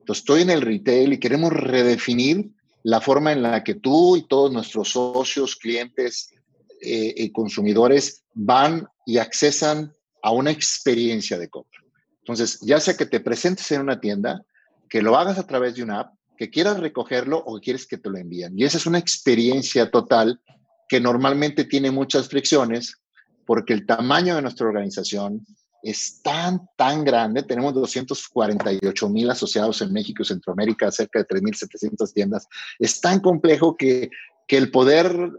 Entonces, 0.00 0.22
estoy 0.22 0.42
en 0.42 0.50
el 0.50 0.60
retail 0.60 1.12
y 1.14 1.18
queremos 1.18 1.52
redefinir 1.52 2.50
la 2.82 3.00
forma 3.00 3.32
en 3.32 3.42
la 3.42 3.64
que 3.64 3.74
tú 3.74 4.16
y 4.16 4.28
todos 4.28 4.52
nuestros 4.52 4.90
socios, 4.90 5.56
clientes 5.56 6.32
eh, 6.80 7.14
y 7.16 7.32
consumidores 7.32 8.22
van 8.34 8.86
y 9.06 9.18
accesan 9.18 9.92
a 10.22 10.30
una 10.30 10.50
experiencia 10.50 11.38
de 11.38 11.48
compra. 11.48 11.80
Entonces, 12.18 12.60
ya 12.60 12.78
sea 12.80 12.96
que 12.96 13.06
te 13.06 13.20
presentes 13.20 13.70
en 13.72 13.80
una 13.80 13.98
tienda, 13.98 14.44
que 14.88 15.02
lo 15.02 15.16
hagas 15.16 15.38
a 15.38 15.46
través 15.46 15.74
de 15.74 15.82
una 15.82 16.00
app, 16.00 16.14
que 16.36 16.50
quieras 16.50 16.78
recogerlo 16.78 17.38
o 17.38 17.56
que 17.56 17.64
quieres 17.64 17.86
que 17.86 17.98
te 17.98 18.10
lo 18.10 18.18
envíen. 18.18 18.58
Y 18.58 18.64
esa 18.64 18.78
es 18.78 18.86
una 18.86 18.98
experiencia 18.98 19.90
total 19.90 20.40
que 20.88 21.00
normalmente 21.00 21.64
tiene 21.64 21.90
muchas 21.90 22.28
fricciones 22.28 23.00
porque 23.46 23.72
el 23.72 23.86
tamaño 23.86 24.36
de 24.36 24.42
nuestra 24.42 24.66
organización 24.66 25.46
es 25.82 26.20
tan, 26.22 26.68
tan 26.76 27.04
grande. 27.04 27.42
Tenemos 27.44 27.72
248 27.74 29.08
mil 29.08 29.30
asociados 29.30 29.80
en 29.82 29.92
México 29.92 30.22
y 30.22 30.26
Centroamérica, 30.26 30.90
cerca 30.90 31.20
de 31.20 31.26
3.700 31.26 32.12
tiendas. 32.12 32.48
Es 32.78 33.00
tan 33.00 33.20
complejo 33.20 33.76
que, 33.76 34.10
que 34.48 34.56
el 34.56 34.70
poder 34.70 35.30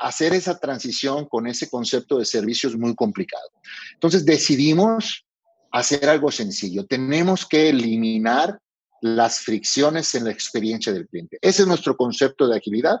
hacer 0.00 0.34
esa 0.34 0.58
transición 0.58 1.26
con 1.26 1.46
ese 1.46 1.68
concepto 1.68 2.18
de 2.18 2.24
servicio 2.24 2.68
es 2.68 2.76
muy 2.76 2.94
complicado. 2.94 3.48
Entonces 3.94 4.24
decidimos 4.24 5.24
hacer 5.70 6.08
algo 6.08 6.30
sencillo. 6.30 6.84
Tenemos 6.86 7.46
que 7.46 7.70
eliminar 7.70 8.60
las 9.02 9.40
fricciones 9.40 10.14
en 10.14 10.24
la 10.24 10.30
experiencia 10.30 10.92
del 10.92 11.08
cliente. 11.08 11.36
Ese 11.42 11.62
es 11.62 11.68
nuestro 11.68 11.96
concepto 11.96 12.46
de 12.46 12.56
agilidad 12.56 13.00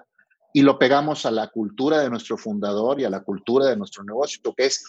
y 0.52 0.62
lo 0.62 0.78
pegamos 0.78 1.24
a 1.24 1.30
la 1.30 1.48
cultura 1.48 2.00
de 2.00 2.10
nuestro 2.10 2.36
fundador 2.36 3.00
y 3.00 3.04
a 3.04 3.10
la 3.10 3.20
cultura 3.20 3.66
de 3.66 3.76
nuestro 3.76 4.02
negocio, 4.02 4.42
que 4.56 4.66
es 4.66 4.84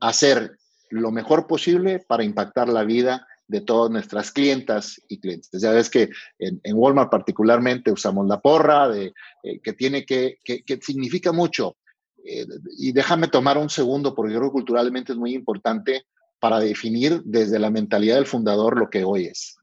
hacer 0.00 0.58
lo 0.90 1.12
mejor 1.12 1.46
posible 1.46 2.04
para 2.06 2.24
impactar 2.24 2.68
la 2.68 2.82
vida 2.82 3.26
de 3.46 3.60
todas 3.60 3.90
nuestras 3.90 4.32
clientas 4.32 5.00
y 5.08 5.20
clientes. 5.20 5.62
Ya 5.62 5.70
ves 5.70 5.88
que 5.88 6.10
en, 6.38 6.60
Walmart 6.74 7.10
particularmente 7.10 7.92
usamos 7.92 8.26
la 8.26 8.40
porra, 8.40 8.88
de, 8.88 9.14
eh, 9.44 9.60
que 9.60 9.72
tiene 9.72 10.04
que, 10.04 10.38
que, 10.44 10.78
significa 10.82 11.30
mucho. 11.30 11.76
Eh, 12.24 12.46
y 12.76 12.92
déjame 12.92 13.28
tomar 13.28 13.56
un 13.58 13.70
segundo, 13.70 14.14
porque 14.14 14.32
yo 14.32 14.40
creo 14.40 14.50
que 14.50 14.54
culturalmente 14.54 15.12
es 15.12 15.18
muy 15.18 15.34
importante 15.34 16.04
para 16.40 16.58
definir 16.58 17.22
desde 17.24 17.60
la 17.60 17.70
mentalidad 17.70 18.16
del 18.16 18.26
fundador 18.26 18.76
lo 18.76 18.90
que 18.90 19.04
hoy 19.04 19.26
es. 19.26 19.57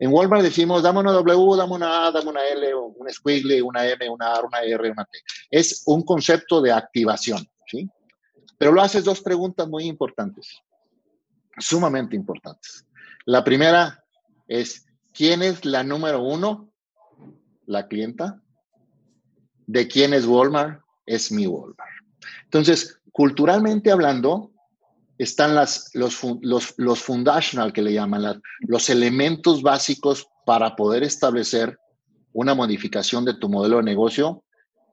En 0.00 0.10
Walmart 0.10 0.42
decimos, 0.42 0.82
dame 0.82 1.00
una 1.00 1.12
W, 1.12 1.56
dame 1.58 1.74
una 1.74 2.06
A, 2.06 2.10
dame 2.10 2.30
una 2.30 2.42
L, 2.42 2.74
un 2.74 3.10
squiggle, 3.10 3.60
una 3.60 3.86
M, 3.86 4.08
una 4.08 4.32
A, 4.32 4.40
una 4.42 4.60
R, 4.62 4.90
una 4.90 5.04
T. 5.04 5.18
Es 5.50 5.82
un 5.84 6.02
concepto 6.02 6.62
de 6.62 6.72
activación, 6.72 7.46
¿sí? 7.66 7.86
Pero 8.56 8.72
lo 8.72 8.80
haces 8.80 9.04
dos 9.04 9.20
preguntas 9.20 9.68
muy 9.68 9.84
importantes, 9.84 10.62
sumamente 11.58 12.16
importantes. 12.16 12.86
La 13.26 13.44
primera 13.44 14.02
es, 14.48 14.86
¿quién 15.12 15.42
es 15.42 15.66
la 15.66 15.84
número 15.84 16.22
uno? 16.22 16.72
La 17.66 17.86
clienta. 17.86 18.42
¿De 19.66 19.86
quién 19.86 20.14
es 20.14 20.24
Walmart? 20.24 20.82
Es 21.04 21.30
mi 21.30 21.46
Walmart. 21.46 21.90
Entonces, 22.44 22.98
culturalmente 23.12 23.92
hablando, 23.92 24.50
están 25.22 25.54
las, 25.54 25.90
los, 25.92 26.18
los, 26.40 26.72
los 26.78 27.02
fundational 27.02 27.74
que 27.74 27.82
le 27.82 27.92
llaman, 27.92 28.40
los 28.60 28.88
elementos 28.88 29.60
básicos 29.60 30.26
para 30.46 30.74
poder 30.76 31.02
establecer 31.02 31.78
una 32.32 32.54
modificación 32.54 33.26
de 33.26 33.34
tu 33.34 33.50
modelo 33.50 33.76
de 33.76 33.82
negocio, 33.82 34.42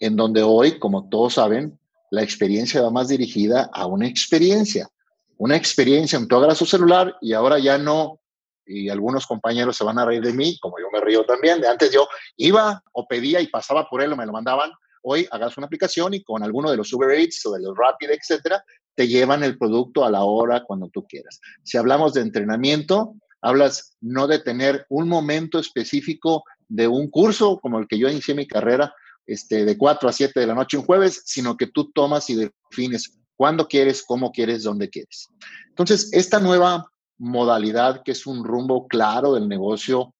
en 0.02 0.18
donde 0.18 0.44
hoy, 0.44 0.80
como 0.80 1.08
todos 1.08 1.36
saben, 1.36 1.80
la 2.12 2.24
experiencia 2.24 2.82
va 2.82 2.92
más 2.92 3.08
dirigida 3.08 3.70
a 3.72 3.86
una 3.86 4.06
experiencia. 4.06 4.90
Una 5.38 5.56
experiencia, 5.56 6.20
en 6.20 6.28
tu 6.28 6.36
agarras 6.36 6.58
su 6.58 6.66
celular 6.66 7.16
y 7.22 7.32
ahora 7.32 7.58
ya 7.58 7.78
no, 7.78 8.20
y 8.66 8.90
algunos 8.90 9.26
compañeros 9.26 9.78
se 9.78 9.86
van 9.86 9.98
a 9.98 10.06
reír 10.06 10.22
de 10.22 10.34
mí, 10.34 10.60
como 10.60 10.78
yo 10.78 10.88
me 10.92 11.00
río 11.00 11.24
también, 11.26 11.62
de 11.62 11.70
antes 11.70 11.90
yo 11.90 12.06
iba 12.36 12.84
o 12.92 13.08
pedía 13.08 13.40
y 13.40 13.48
pasaba 13.48 13.88
por 13.90 14.02
él 14.02 14.12
o 14.12 14.18
me 14.18 14.26
lo 14.26 14.34
mandaban, 14.34 14.72
hoy 15.04 15.26
hagas 15.32 15.58
una 15.58 15.68
aplicación 15.68 16.14
y 16.16 16.22
con 16.22 16.44
alguno 16.44 16.70
de 16.70 16.76
los 16.76 16.92
Uber 16.92 17.12
Eats 17.12 17.46
o 17.46 17.54
de 17.54 17.62
los 17.62 17.78
Rapid, 17.78 18.10
etcétera, 18.10 18.62
te 18.98 19.08
llevan 19.08 19.44
el 19.44 19.60
producto 19.60 20.04
a 20.04 20.10
la 20.10 20.24
hora 20.24 20.64
cuando 20.66 20.90
tú 20.90 21.06
quieras. 21.06 21.40
Si 21.64 21.78
hablamos 21.78 22.14
de 22.14 22.22
entrenamiento, 22.22 23.14
hablas 23.42 23.96
no 24.02 24.26
de 24.26 24.40
tener 24.40 24.88
un 24.90 25.08
momento 25.08 25.60
específico 25.60 26.44
de 26.68 26.88
un 26.88 27.08
curso 27.12 27.60
como 27.60 27.78
el 27.78 27.88
que 27.88 28.00
yo 28.00 28.10
inicié 28.10 28.34
mi 28.34 28.48
carrera, 28.48 28.92
este, 29.28 29.66
de 29.66 29.78
4 29.78 30.10
a 30.10 30.12
7 30.12 30.40
de 30.40 30.48
la 30.48 30.56
noche 30.56 30.78
un 30.78 30.86
jueves, 30.86 31.22
sino 31.26 31.56
que 31.56 31.68
tú 31.68 31.92
tomas 31.92 32.28
y 32.32 32.36
defines 32.36 33.20
cuándo 33.36 33.68
quieres, 33.68 34.04
cómo 34.04 34.32
quieres, 34.32 34.64
dónde 34.64 34.90
quieres. 34.90 35.30
Entonces, 35.68 36.10
esta 36.12 36.40
nueva 36.40 36.92
modalidad, 37.20 38.02
que 38.04 38.14
es 38.14 38.26
un 38.26 38.44
rumbo 38.44 38.88
claro 38.88 39.36
del 39.36 39.48
negocio 39.48 40.16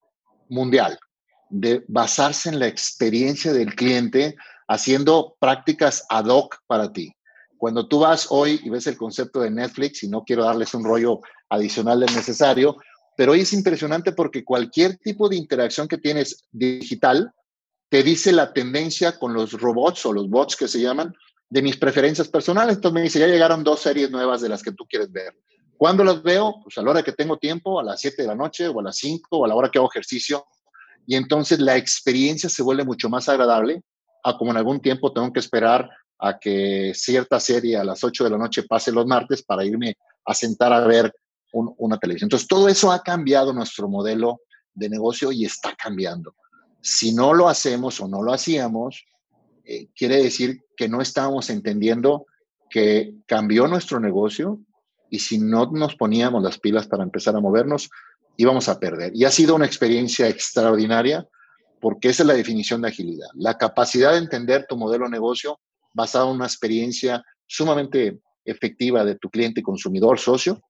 mundial, 0.50 1.00
de 1.50 1.84
basarse 1.88 2.50
en 2.50 2.60
la 2.60 2.68
experiencia 2.68 3.54
del 3.54 3.74
cliente, 3.74 4.36
haciendo 4.68 5.36
prácticas 5.40 6.06
ad 6.10 6.28
hoc 6.28 6.58
para 6.68 6.94
ti. 6.94 7.17
Cuando 7.58 7.88
tú 7.88 8.00
vas 8.00 8.28
hoy 8.30 8.60
y 8.64 8.70
ves 8.70 8.88
el 8.88 8.98
concepto 8.98 9.42
de 9.42 9.50
Netflix, 9.50 10.04
y 10.04 10.08
no 10.08 10.24
quiero 10.24 10.44
darles 10.44 10.74
un 10.74 10.84
rollo 10.84 11.22
adicional 11.50 12.00
del 12.00 12.14
necesario, 12.16 12.78
pero 13.16 13.32
hoy 13.32 13.42
es 13.42 13.54
impresionante 13.54 14.12
porque 14.12 14.44
cualquier 14.46 14.98
tipo 14.98 15.28
de 15.28 15.36
interacción 15.36 15.88
que 15.88 15.98
tienes 15.98 16.46
digital 16.52 17.34
te 17.90 18.04
dice 18.04 18.32
la 18.32 18.54
tendencia 18.54 19.18
con 19.18 19.34
los 19.34 19.54
robots 19.54 20.06
o 20.06 20.14
los 20.14 20.30
bots 20.30 20.56
que 20.56 20.68
se 20.68 20.82
llaman 20.82 21.14
de 21.50 21.62
mis 21.62 21.78
preferencias 21.78 22.28
personales. 22.28 22.76
Entonces 22.76 22.94
me 22.94 23.02
dice, 23.02 23.20
ya 23.20 23.28
llegaron 23.28 23.64
dos 23.64 23.80
series 23.80 24.12
nuevas 24.12 24.42
de 24.42 24.50
las 24.50 24.62
que 24.62 24.72
tú 24.72 24.86
quieres 24.88 25.12
ver. 25.12 25.34
¿Cuándo 25.78 26.04
las 26.04 26.22
veo? 26.22 26.56
Pues 26.64 26.78
a 26.78 26.82
la 26.82 26.92
hora 26.92 27.04
que 27.04 27.12
tengo 27.12 27.38
tiempo, 27.38 27.80
a 27.80 27.84
las 27.84 28.02
7 28.02 28.24
de 28.24 28.28
la 28.28 28.36
noche 28.36 28.68
o 28.68 28.80
a 28.80 28.84
las 28.84 28.98
5 28.98 29.28
o 29.32 29.46
a 29.46 29.48
la 29.48 29.56
hora 29.56 29.70
que 29.70 29.78
hago 29.78 29.90
ejercicio. 29.90 30.46
Y 31.06 31.16
entonces 31.16 31.60
la 31.60 31.78
experiencia 31.78 32.50
se 32.50 32.64
vuelve 32.64 32.84
mucho 32.84 33.10
más 33.10 33.30
agradable 33.30 33.82
a 34.24 34.38
como 34.38 34.52
en 34.52 34.58
algún 34.58 34.82
tiempo 34.82 35.14
tengo 35.14 35.32
que 35.32 35.40
esperar 35.40 35.90
a 36.20 36.40
que 36.40 36.94
cierta 36.96 37.40
serie 37.40 37.78
a 37.78 37.84
las 37.84 38.04
8 38.04 38.24
de 38.24 38.30
la 38.30 38.38
noche 38.38 38.64
pase 38.64 38.92
los 38.92 39.06
martes 39.06 39.44
para 39.44 39.66
irme 39.66 39.98
a 40.26 40.34
sentar 40.34 40.74
a 40.74 40.86
ver 40.86 41.14
una 41.52 41.98
televisión. 41.98 42.28
Entonces, 42.28 42.48
todo 42.48 42.68
eso 42.68 42.92
ha 42.92 43.02
cambiado 43.02 43.54
nuestro 43.54 43.88
modelo 43.88 44.42
de 44.74 44.90
negocio 44.90 45.32
y 45.32 45.46
está 45.46 45.76
cambiando. 45.76 46.36
Si 46.82 47.14
no 47.14 47.34
lo 47.34 47.50
hacemos 47.50 48.00
o 48.00 48.08
no 48.08 48.22
lo 48.22 48.34
hacíamos, 48.34 49.06
eh, 49.64 49.88
quiere 49.96 50.22
decir 50.22 50.64
que 50.76 50.88
no 50.88 51.02
estábamos 51.02 51.50
entendiendo 51.50 52.26
que 52.70 53.16
cambió 53.26 53.68
nuestro 53.68 54.00
negocio 54.00 54.60
y 55.10 55.20
si 55.20 55.40
no 55.40 55.72
nos 55.72 55.96
poníamos 55.96 56.44
las 56.44 56.60
pilas 56.60 56.88
para 56.88 57.04
empezar 57.04 57.36
a 57.36 57.40
movernos, 57.40 57.90
íbamos 58.36 58.70
a 58.70 58.80
perder. 58.80 59.16
Y 59.16 59.26
ha 59.26 59.32
sido 59.32 59.56
una 59.56 59.66
experiencia 59.66 60.28
extraordinaria 60.28 61.28
porque 61.80 62.10
esa 62.10 62.24
es 62.24 62.28
la 62.28 62.34
definición 62.34 62.82
de 62.82 62.90
agilidad, 62.90 63.28
la 63.34 63.58
capacidad 63.58 64.12
de 64.12 64.20
entender 64.20 64.66
tu 64.68 64.78
modelo 64.78 65.06
de 65.06 65.12
negocio 65.12 65.60
basado 65.98 66.30
en 66.30 66.36
una 66.36 66.46
experiencia 66.46 67.24
sumamente 67.48 68.20
efectiva 68.46 69.04
de 69.04 69.16
tu 69.16 69.30
cliente, 69.30 69.64
consumidor, 69.64 70.20
socio. 70.20 70.62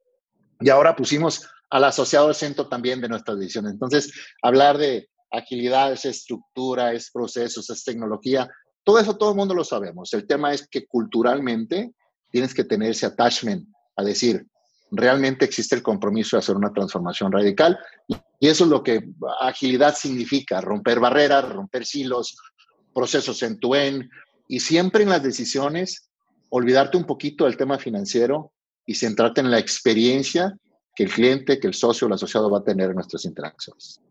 Y 0.62 0.69
ahora 0.69 0.96
pusimos 0.96 1.48
al 1.69 1.84
asociado 1.84 2.29
al 2.29 2.36
centro 2.36 2.67
también 2.67 3.01
de 3.01 3.10
nuestras 3.10 3.38
decisiones. 3.38 3.74
Entonces, 3.74 4.12
hablar 4.41 4.77
de 4.77 5.10
agilidad 5.31 5.91
es 5.91 6.05
estructura, 6.05 6.93
es 6.93 7.12
procesos, 7.12 7.69
es 7.69 7.84
tecnología. 7.84 8.50
Todo 8.84 9.00
eso 9.00 9.17
todo 9.17 9.31
el 9.31 9.36
mundo 9.36 9.53
lo 9.53 9.65
sabemos. 9.65 10.13
El 10.13 10.25
tema 10.25 10.53
es 10.53 10.65
que 10.67 10.88
culturalmente 10.88 11.93
tienes 12.31 12.53
que 12.53 12.63
tener 12.63 12.91
ese 12.91 13.05
attachment 13.05 13.67
a 13.98 14.03
decir, 14.03 14.48
realmente 14.91 15.43
existe 15.43 15.75
el 15.75 15.84
compromiso 15.84 16.38
de 16.38 16.39
hacer 16.39 16.55
una 16.55 16.72
transformación 16.72 17.34
radical. 17.34 17.77
Y 18.39 18.48
eso 18.48 18.63
es 18.63 18.69
lo 18.69 18.81
que 18.81 19.10
agilidad 19.41 19.93
significa, 19.93 20.62
romper 20.62 21.01
barreras, 21.01 21.50
romper 21.50 21.86
silos, 21.86 22.38
procesos 22.93 23.43
en 23.43 23.60
tu 23.60 23.75
en 23.75 24.10
y 24.48 24.60
siempre 24.60 25.04
en 25.04 25.10
las 25.10 25.24
decisiones, 25.24 26.10
olvidarte 26.50 26.98
un 26.98 27.06
poquito 27.06 27.46
del 27.46 27.58
tema 27.58 27.77
financiero 27.77 28.51
y 28.86 28.96
centrarte 28.96 29.42
en 29.42 29.51
la 29.51 29.60
experiencia 29.60 30.58
que 30.96 31.04
el 31.04 31.12
cliente, 31.12 31.60
que 31.60 31.68
el 31.68 31.74
socio 31.74 32.06
o 32.06 32.08
el 32.08 32.13
asociado 32.13 32.50
va 32.50 32.60
a 32.60 32.63
tener 32.63 32.89
en 32.89 32.96
nuestras 32.96 33.25
interacciones. 33.25 34.01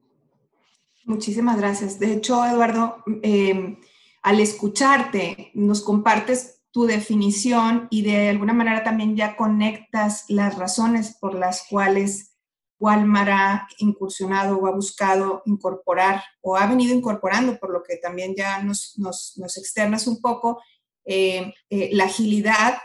Muchísimas 1.04 1.56
gracias. 1.56 1.98
De 1.98 2.12
hecho, 2.12 2.44
Eduardo, 2.44 3.02
em, 3.22 3.78
al 4.22 4.40
escucharte, 4.40 5.50
nos 5.54 5.82
compartes 5.82 6.60
tu 6.70 6.84
definición 6.84 7.88
y 7.90 8.02
de 8.02 8.28
alguna 8.28 8.52
manera 8.52 8.84
también 8.84 9.16
ya 9.16 9.36
conectas 9.36 10.26
las 10.28 10.58
razones 10.58 11.16
por 11.18 11.34
las 11.34 11.62
cuales 11.70 12.35
Walmart 12.78 13.30
ha 13.30 13.68
incursionado 13.78 14.58
o 14.58 14.66
ha 14.66 14.72
buscado 14.72 15.42
incorporar 15.46 16.22
o 16.40 16.56
ha 16.56 16.66
venido 16.66 16.94
incorporando, 16.94 17.58
por 17.58 17.70
lo 17.70 17.82
que 17.82 17.96
también 17.96 18.34
ya 18.36 18.62
nos, 18.62 18.98
nos, 18.98 19.56
externas 19.56 20.06
un 20.06 20.20
poco, 20.20 20.60
eh, 21.04 21.52
eh, 21.70 21.90
la 21.92 22.04
agilidad 22.04 22.78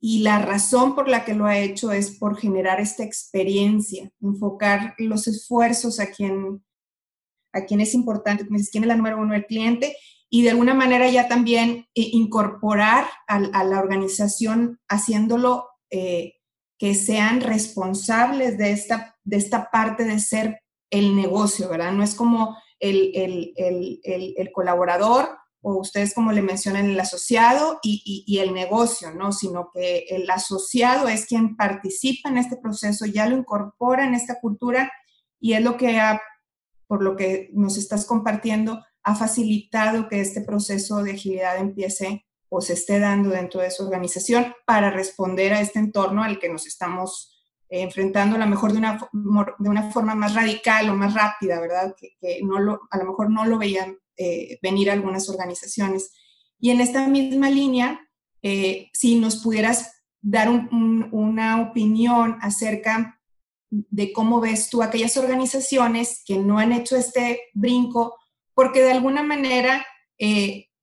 y 0.00 0.20
la 0.20 0.40
razón 0.40 0.94
por 0.94 1.08
la 1.08 1.24
que 1.24 1.34
lo 1.34 1.46
ha 1.46 1.58
hecho 1.58 1.92
es 1.92 2.16
por 2.18 2.38
generar 2.38 2.80
esta 2.80 3.02
experiencia, 3.04 4.10
enfocar 4.20 4.94
los 4.98 5.26
esfuerzos 5.26 6.00
a 6.00 6.10
quien, 6.10 6.64
a 7.52 7.64
quien 7.64 7.80
es 7.80 7.94
importante, 7.94 8.46
quién 8.46 8.84
es 8.84 8.88
la 8.88 8.96
número 8.96 9.18
uno 9.18 9.32
del 9.32 9.46
cliente 9.46 9.96
y 10.28 10.42
de 10.42 10.50
alguna 10.50 10.74
manera 10.74 11.08
ya 11.08 11.28
también 11.28 11.86
incorporar 11.94 13.06
a, 13.26 13.64
la 13.64 13.78
organización 13.80 14.80
haciéndolo 14.88 15.68
que 16.78 16.94
sean 16.94 17.40
responsables 17.40 18.58
de 18.58 18.72
esta, 18.72 19.16
de 19.24 19.36
esta 19.36 19.70
parte 19.70 20.04
de 20.04 20.18
ser 20.18 20.60
el 20.90 21.16
negocio, 21.16 21.68
¿verdad? 21.68 21.92
No 21.92 22.02
es 22.02 22.14
como 22.14 22.56
el, 22.78 23.12
el, 23.56 24.52
colaborador 24.52 25.28
o 25.62 25.78
ustedes 25.78 26.14
como 26.14 26.32
le 26.32 26.42
mencionan 26.42 26.90
el 26.90 27.00
asociado 27.00 27.80
y, 27.82 28.24
y, 28.26 28.38
el 28.38 28.54
negocio, 28.54 29.10
¿no? 29.12 29.32
Sino 29.32 29.70
que 29.72 30.04
el 30.10 30.30
asociado 30.30 31.08
es 31.08 31.26
quien 31.26 31.56
participa 31.56 32.28
en 32.28 32.38
este 32.38 32.56
proceso, 32.56 33.06
ya 33.06 33.26
lo 33.26 33.36
incorpora 33.36 34.06
en 34.06 34.14
esta 34.14 34.38
cultura 34.40 34.92
y 35.40 35.54
es 35.54 35.62
lo 35.62 35.76
que 35.76 35.98
ha, 35.98 36.20
por 36.86 37.02
lo 37.02 37.16
que 37.16 37.50
nos 37.52 37.78
estás 37.78 38.06
compartiendo, 38.06 38.84
ha 39.02 39.14
facilitado 39.14 40.08
que 40.08 40.20
este 40.20 40.40
proceso 40.40 41.02
de 41.02 41.12
agilidad 41.12 41.56
empiece 41.58 42.25
o 42.48 42.60
se 42.60 42.74
esté 42.74 42.98
dando 42.98 43.30
dentro 43.30 43.60
de 43.60 43.70
su 43.70 43.84
organización 43.84 44.54
para 44.66 44.90
responder 44.90 45.52
a 45.52 45.60
este 45.60 45.78
entorno 45.78 46.22
al 46.22 46.38
que 46.38 46.48
nos 46.48 46.66
estamos 46.66 47.32
eh, 47.68 47.82
enfrentando 47.82 48.36
a 48.36 48.38
lo 48.38 48.46
mejor 48.46 48.72
de 48.72 48.78
una, 48.78 48.98
de 49.58 49.68
una 49.68 49.90
forma 49.90 50.14
más 50.14 50.34
radical 50.34 50.88
o 50.88 50.94
más 50.94 51.14
rápida, 51.14 51.60
¿verdad? 51.60 51.94
Que, 51.98 52.40
no 52.42 52.58
lo, 52.60 52.80
a 52.90 52.98
lo 52.98 53.06
mejor 53.06 53.30
no 53.30 53.44
lo 53.44 53.58
veían 53.58 53.98
eh, 54.16 54.58
venir 54.62 54.90
algunas 54.90 55.28
organizaciones. 55.28 56.12
Y 56.60 56.70
en 56.70 56.80
esta 56.80 57.06
misma 57.08 57.50
línea, 57.50 58.00
eh, 58.42 58.88
si 58.92 59.18
nos 59.18 59.42
pudieras 59.42 59.92
dar 60.20 60.48
una 60.48 61.60
opinión 61.60 62.38
acerca 62.40 63.20
de 63.70 64.12
cómo 64.12 64.40
ves 64.40 64.70
tú 64.70 64.82
aquellas 64.82 65.16
organizaciones 65.16 66.22
que 66.24 66.38
no 66.38 66.58
han 66.58 66.72
hecho 66.72 66.96
este 66.96 67.42
brinco, 67.54 68.16
porque 68.54 68.82
de 68.82 68.92
alguna 68.92 69.22
manera 69.22 69.86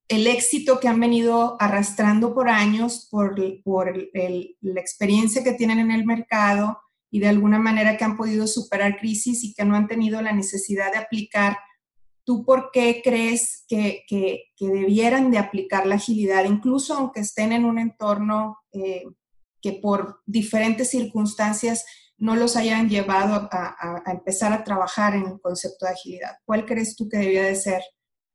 el 0.08 0.26
éxito 0.26 0.80
que 0.80 0.88
han 0.88 1.00
venido 1.00 1.56
arrastrando 1.60 2.34
por 2.34 2.48
años, 2.48 3.08
por, 3.10 3.38
la 3.38 4.80
experiencia 4.80 5.42
que 5.42 5.54
tienen 5.54 5.78
en 5.78 5.90
el 5.90 6.04
mercado 6.04 6.78
y 7.10 7.20
de 7.20 7.28
alguna 7.28 7.58
manera 7.58 7.96
que 7.96 8.04
han 8.04 8.16
podido 8.16 8.46
superar 8.46 8.98
crisis 8.98 9.44
y 9.44 9.54
que 9.54 9.64
no 9.64 9.76
han 9.76 9.88
tenido 9.88 10.20
la 10.20 10.32
necesidad 10.32 10.92
de 10.92 10.98
aplicar. 10.98 11.56
¿Tú 12.24 12.44
por 12.44 12.70
qué 12.72 13.00
crees 13.04 13.64
que, 13.68 14.04
que, 14.08 14.50
debieran 14.58 15.30
de 15.30 15.38
aplicar 15.38 15.86
la 15.86 15.96
agilidad, 15.96 16.44
incluso 16.44 16.94
aunque 16.94 17.20
estén 17.20 17.52
en 17.52 17.64
un 17.64 17.78
entorno 17.78 18.58
eh, 18.72 19.04
que 19.60 19.72
por 19.72 20.20
diferentes 20.26 20.90
circunstancias 20.90 21.84
no 22.16 22.36
los 22.36 22.56
hayan 22.56 22.88
llevado 22.88 23.48
a, 23.50 24.02
a 24.06 24.12
empezar 24.12 24.52
a 24.52 24.64
trabajar 24.64 25.14
en 25.14 25.26
el 25.26 25.40
concepto 25.40 25.86
de 25.86 25.92
agilidad? 25.92 26.38
¿Cuál 26.44 26.66
crees 26.66 26.96
tú 26.96 27.08
que 27.08 27.18
debía 27.18 27.44
de 27.44 27.56
ser 27.56 27.82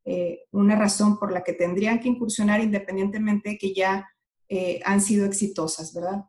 eh, 0.06 0.46
una 0.52 0.76
razón 0.76 1.20
por 1.20 1.32
la 1.32 1.44
que 1.44 1.54
tendrían 1.54 2.00
que 2.00 2.08
incursionar 2.08 2.62
independientemente 2.62 3.50
de 3.50 3.58
que 3.58 3.74
ya 3.74 4.10
eh, 4.48 4.80
han 4.86 5.02
sido 5.02 5.26
exitosas, 5.26 5.94
¿verdad? 5.94 6.26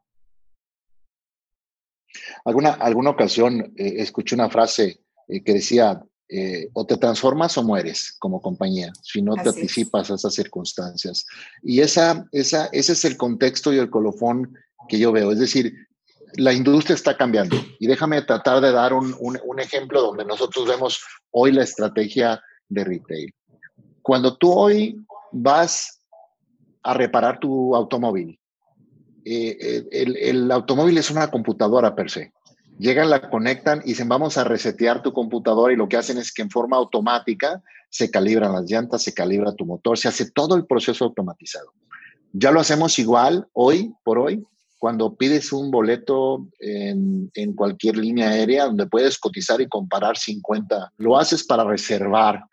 Alguna, 2.44 2.72
alguna 2.72 3.10
ocasión 3.10 3.72
eh, 3.76 3.94
escuché 3.98 4.34
una 4.34 4.50
frase 4.50 5.00
que 5.28 5.54
decía, 5.54 6.02
o 6.72 6.86
te 6.86 6.96
transformas 6.96 7.56
o 7.56 7.62
mueres 7.62 8.16
como 8.18 8.40
compañía, 8.40 8.92
si 9.00 9.22
no 9.22 9.34
te 9.34 9.48
anticipas 9.48 10.10
a 10.10 10.14
esas 10.14 10.34
circunstancias. 10.34 11.24
Y 11.62 11.80
esa, 11.80 12.28
esa, 12.32 12.68
ese 12.72 12.92
es 12.92 13.04
el 13.04 13.16
contexto 13.16 13.72
y 13.72 13.78
el 13.78 13.90
colofón 13.90 14.52
que 14.88 14.98
yo 14.98 15.12
veo. 15.12 15.30
Es 15.30 15.38
decir, 15.38 15.72
la 16.34 16.52
industria 16.52 16.94
está 16.94 17.16
cambiando. 17.16 17.56
Y 17.78 17.86
déjame 17.86 18.22
tratar 18.22 18.60
de 18.60 18.72
dar 18.72 18.92
un, 18.92 19.14
un 19.20 19.60
ejemplo 19.60 20.02
donde 20.02 20.24
nosotros 20.24 20.66
vemos 20.66 21.00
hoy 21.30 21.52
la 21.52 21.62
estrategia 21.62 22.40
de 22.68 22.84
retail. 22.84 23.34
Cuando 24.02 24.36
tú 24.36 24.52
hoy 24.52 24.96
vas 25.32 26.00
a 26.82 26.94
reparar 26.94 27.38
tu 27.38 27.74
automóvil, 27.74 28.38
eh, 29.24 29.84
eh, 29.92 30.06
el, 30.20 30.50
automóvil 30.50 30.96
es 30.98 31.10
una 31.10 31.30
computadora 31.30 31.94
per 31.94 32.10
se. 32.10 32.32
Llegan, 32.78 33.10
la 33.10 33.28
conectan 33.28 33.82
y 33.84 33.90
dicen, 33.90 34.08
vamos 34.08 34.38
a 34.38 34.44
resetear 34.44 35.02
tu 35.02 35.12
computadora 35.12 35.72
y 35.72 35.76
lo 35.76 35.88
que 35.88 35.98
hacen 35.98 36.16
es 36.16 36.32
que 36.32 36.40
en 36.40 36.50
forma 36.50 36.78
automática 36.78 37.62
se 37.90 38.10
calibran 38.10 38.52
las 38.52 38.70
llantas, 38.70 39.02
se 39.02 39.12
calibra 39.12 39.54
tu 39.54 39.66
motor, 39.66 39.98
se 39.98 40.08
hace 40.08 40.30
todo 40.30 40.56
el 40.56 40.66
proceso 40.66 41.04
automatizado. 41.04 41.72
Ya 42.32 42.50
lo 42.50 42.60
hacemos 42.60 42.98
igual 42.98 43.48
hoy 43.52 43.92
por 44.02 44.18
hoy, 44.18 44.42
cuando 44.78 45.14
pides 45.14 45.52
un 45.52 45.70
boleto 45.70 46.46
en, 46.58 47.30
en 47.34 47.52
cualquier 47.52 47.98
línea 47.98 48.30
aérea 48.30 48.64
donde 48.64 48.86
puedes 48.86 49.18
cotizar 49.18 49.60
y 49.60 49.68
comparar 49.68 50.16
50, 50.16 50.94
lo 50.96 51.18
haces 51.18 51.44
para 51.44 51.64
reservar 51.64 52.44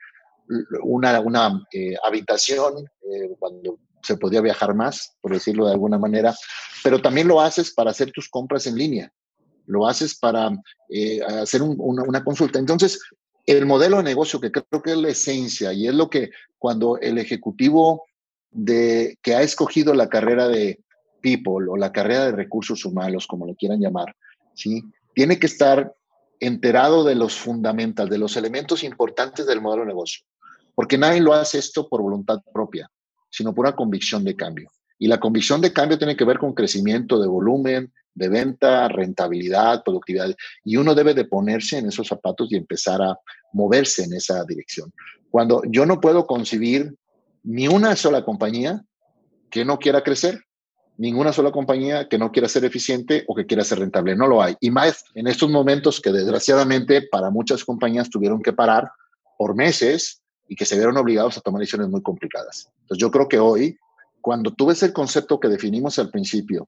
una, 0.83 1.19
una 1.19 1.67
eh, 1.71 1.95
habitación 2.03 2.85
eh, 3.01 3.35
cuando 3.39 3.79
se 4.03 4.17
podía 4.17 4.41
viajar 4.41 4.73
más, 4.73 5.15
por 5.21 5.33
decirlo 5.33 5.65
de 5.65 5.73
alguna 5.73 5.97
manera, 5.97 6.33
pero 6.83 7.01
también 7.01 7.27
lo 7.27 7.41
haces 7.41 7.73
para 7.73 7.91
hacer 7.91 8.11
tus 8.11 8.29
compras 8.29 8.65
en 8.67 8.75
línea, 8.75 9.11
lo 9.65 9.87
haces 9.87 10.17
para 10.17 10.49
eh, 10.89 11.21
hacer 11.21 11.61
una, 11.61 12.23
consulta. 12.23 12.59
Entonces, 12.59 12.99
el 13.45 13.65
modelo 13.65 13.97
de 13.97 14.03
negocio, 14.03 14.39
que 14.39 14.51
creo 14.51 14.81
que 14.81 14.91
es 14.91 14.97
la 14.97 15.09
esencia 15.09 15.73
y 15.73 15.87
es 15.87 15.93
lo 15.93 16.09
que 16.09 16.31
cuando 16.57 16.97
el 16.97 17.17
ejecutivo 17.17 18.05
de, 18.51 19.17
que 19.21 19.35
ha 19.35 19.41
escogido 19.41 19.93
la 19.93 20.09
carrera 20.09 20.47
de 20.47 20.79
people 21.21 21.69
o 21.69 21.75
la 21.75 21.91
carrera 21.91 22.25
de 22.25 22.31
recursos 22.31 22.85
humanos, 22.85 23.27
como 23.27 23.45
lo 23.45 23.55
quieran 23.55 23.79
llamar, 23.79 24.15
¿sí? 24.53 24.83
tiene 25.13 25.39
que 25.39 25.47
estar 25.47 25.93
enterado 26.39 27.03
de 27.03 27.15
los 27.15 27.35
fundamentales, 27.35 28.11
de 28.11 28.17
los 28.17 28.37
elementos 28.37 28.83
importantes 28.83 29.45
del 29.45 29.61
modelo 29.61 29.83
de 29.83 29.87
negocio. 29.87 30.25
Porque 30.77 30.95
nadie 30.95 31.21
lo 31.21 31.33
hace 31.33 31.57
esto 31.57 31.89
por 31.89 32.03
voluntad 32.03 32.39
propia, 32.53 32.87
sino 33.31 33.51
por 33.51 33.65
una 33.65 33.75
convicción 33.75 34.23
de 34.23 34.35
cambio. 34.35 34.69
Y 34.99 35.07
la 35.07 35.19
convicción 35.19 35.59
de 35.59 35.73
cambio 35.73 35.97
tiene 35.97 36.15
que 36.15 36.23
ver 36.23 36.37
con 36.37 36.53
crecimiento 36.53 37.19
de 37.19 37.27
volumen, 37.27 37.91
de 38.13 38.29
venta, 38.29 38.87
rentabilidad, 38.87 39.81
productividad. 39.83 40.35
Y 40.63 40.77
uno 40.77 40.93
debe 40.93 41.15
de 41.15 41.25
ponerse 41.25 41.79
en 41.79 41.87
esos 41.87 42.07
zapatos 42.07 42.51
y 42.51 42.57
empezar 42.57 43.01
a 43.01 43.17
moverse 43.53 44.03
en 44.03 44.13
esa 44.13 44.43
dirección. 44.45 44.93
Cuando 45.31 45.63
yo 45.67 45.83
no 45.87 45.99
puedo 45.99 46.27
concebir 46.27 46.93
ni 47.41 47.67
una 47.67 47.95
sola 47.95 48.23
compañía 48.23 48.83
que 49.49 49.65
no 49.65 49.79
quiera 49.79 50.03
crecer, 50.03 50.43
ninguna 50.95 51.33
sola 51.33 51.51
compañía 51.51 52.07
que 52.07 52.19
no 52.19 52.31
quiera 52.31 52.47
ser 52.47 52.65
eficiente 52.65 53.23
o 53.27 53.33
que 53.33 53.47
quiera 53.47 53.63
ser 53.63 53.79
rentable. 53.79 54.15
No 54.15 54.27
lo 54.27 54.43
hay. 54.43 54.55
Y 54.59 54.69
más 54.69 55.05
en 55.15 55.25
estos 55.25 55.49
momentos 55.49 55.99
que 55.99 56.11
desgraciadamente 56.11 57.01
para 57.01 57.31
muchas 57.31 57.65
compañías 57.65 58.11
tuvieron 58.11 58.43
que 58.43 58.53
parar 58.53 58.91
por 59.39 59.55
meses 59.55 60.21
y 60.47 60.55
que 60.55 60.65
se 60.65 60.75
vieron 60.75 60.97
obligados 60.97 61.37
a 61.37 61.41
tomar 61.41 61.59
decisiones 61.59 61.89
muy 61.89 62.01
complicadas. 62.01 62.69
Entonces 62.81 63.01
yo 63.01 63.11
creo 63.11 63.27
que 63.27 63.39
hoy, 63.39 63.77
cuando 64.21 64.53
tú 64.53 64.67
ves 64.67 64.83
el 64.83 64.93
concepto 64.93 65.39
que 65.39 65.47
definimos 65.47 65.99
al 65.99 66.09
principio, 66.09 66.67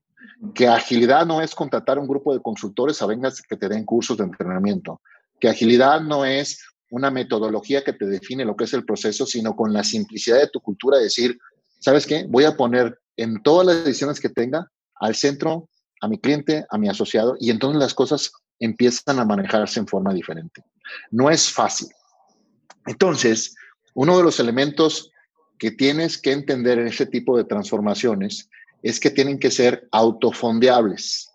que 0.54 0.68
agilidad 0.68 1.26
no 1.26 1.42
es 1.42 1.54
contratar 1.54 2.00
un 2.00 2.08
grupo 2.08 2.34
de 2.34 2.42
consultores 2.42 3.02
a 3.02 3.06
vengas 3.06 3.42
que 3.42 3.58
te 3.58 3.68
den 3.68 3.86
cursos 3.86 4.18
de 4.18 4.24
entrenamiento, 4.24 5.02
que 5.40 5.50
agilidad 5.50 6.02
no 6.02 6.26
es 6.26 6.62
una 6.92 7.12
metodología 7.12 7.84
que 7.84 7.94
te 7.94 8.06
define 8.06 8.46
lo 8.46 8.56
que 8.56 8.64
es 8.64 8.74
el 8.74 8.86
proceso, 8.86 9.26
sino 9.26 9.56
con 9.56 9.74
la 9.74 9.84
simplicidad 9.84 10.40
de 10.40 10.48
tu 10.48 10.60
cultura 10.60 10.98
decir, 10.98 11.38
¿sabes 11.80 12.06
qué? 12.06 12.26
Voy 12.28 12.46
a 12.46 12.58
poner 12.58 13.00
en 13.16 13.42
todas 13.44 13.68
las 13.68 13.86
decisiones 13.86 14.20
que 14.20 14.30
tenga 14.30 14.72
al 14.96 15.16
centro 15.16 15.70
a 16.02 16.08
mi 16.08 16.18
cliente, 16.18 16.66
a 16.70 16.78
mi 16.78 16.90
asociado, 16.90 17.36
y 17.40 17.52
entonces 17.52 17.80
las 17.80 17.94
cosas 17.94 18.32
empiezan 18.60 19.20
a 19.20 19.26
manejarse 19.26 19.80
en 19.80 19.88
forma 19.88 20.14
diferente. 20.14 20.64
No 21.12 21.30
es 21.30 21.52
fácil. 21.52 21.90
Entonces, 22.86 23.56
uno 23.94 24.18
de 24.18 24.24
los 24.24 24.40
elementos 24.40 25.12
que 25.58 25.72
tienes 25.72 26.18
que 26.18 26.32
entender 26.32 26.80
en 26.80 26.88
este 26.88 27.06
tipo 27.06 27.38
de 27.38 27.44
transformaciones 27.44 28.50
es 28.82 29.00
que 29.00 29.10
tienen 29.10 29.40
que 29.40 29.52
ser 29.52 29.88
autofondeables. 29.92 31.30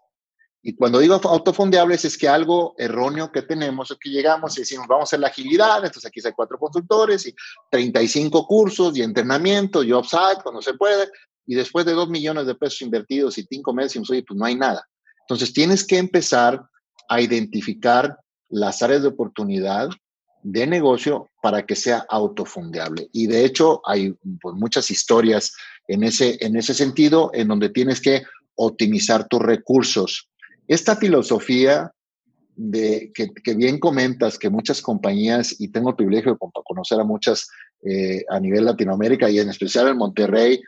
Y 0.67 0.75
cuando 0.77 0.99
digo 0.99 1.21
autofondeables 1.23 2.07
es 2.07 2.17
que 2.17 2.27
algo 2.27 2.75
erróneo 2.79 3.31
que 3.31 3.43
tenemos 3.43 3.90
es 3.90 3.99
que 4.01 4.09
llegamos 4.09 4.57
y 4.57 4.62
decimos, 4.62 4.87
vamos 4.88 5.03
a 5.03 5.09
hacer 5.11 5.21
la 5.21 5.27
agilidad, 5.27 5.85
entonces 5.85 6.07
aquí 6.07 6.21
hay 6.25 6.33
cuatro 6.33 6.59
consultores 6.59 7.27
y 7.27 7.35
35 7.71 8.47
cursos 8.47 8.97
y 8.97 9.03
entrenamiento 9.03 9.83
y 9.83 9.93
offsite 9.93 10.43
cuando 10.43 10.62
se 10.62 10.73
puede, 10.73 11.11
y 11.47 11.55
después 11.55 11.85
de 11.85 11.93
dos 11.93 12.09
millones 12.09 12.47
de 12.47 12.55
pesos 12.55 12.81
invertidos 12.81 13.37
y 13.37 13.43
cinco 13.43 13.75
meses, 13.75 14.09
oye, 14.09 14.25
pues 14.27 14.38
no 14.38 14.47
hay 14.47 14.55
nada. 14.55 14.88
Entonces 15.21 15.53
tienes 15.53 15.87
que 15.87 15.99
empezar 15.99 16.62
a 17.11 17.21
identificar 17.21 18.19
las 18.49 18.83
áreas 18.83 19.03
de 19.03 19.09
oportunidad 19.09 19.90
de 20.44 20.66
negocio 20.66 21.30
para 21.42 21.64
que 21.64 21.74
sea 21.74 22.04
autofundeable. 22.09 23.09
Y 23.12 23.26
de 23.26 23.44
hecho 23.44 23.80
hay 23.85 24.14
pues, 24.40 24.54
muchas 24.54 24.90
historias 24.90 25.54
en 25.88 26.04
ese, 26.04 26.37
en 26.40 26.54
ese 26.54 26.74
sentido, 26.74 27.30
en 27.33 27.48
donde 27.48 27.70
tienes 27.70 28.00
que 28.00 28.22
optimizar 28.54 29.26
tus 29.26 29.40
recursos. 29.40 30.28
Esta 30.68 30.96
filosofía 30.96 31.90
de 32.57 33.11
que, 33.14 33.54
bien 33.54 33.80
comentas 33.80 34.38
que 34.38 34.50
muchas 34.50 34.83
compañías, 34.83 35.59
y 35.59 35.68
tengo 35.68 35.90
el 35.90 35.96
privilegio 35.96 36.33
de 36.33 36.62
conocer 36.64 37.00
a 37.00 37.04
muchas 37.04 37.48
eh, 37.83 38.24
a 38.28 38.38
nivel 38.38 38.66
Latinoamérica 38.66 39.28
y 39.28 39.38
en 39.38 39.48
especial 39.48 39.88
en 39.88 39.96
Monterrey 39.96 40.61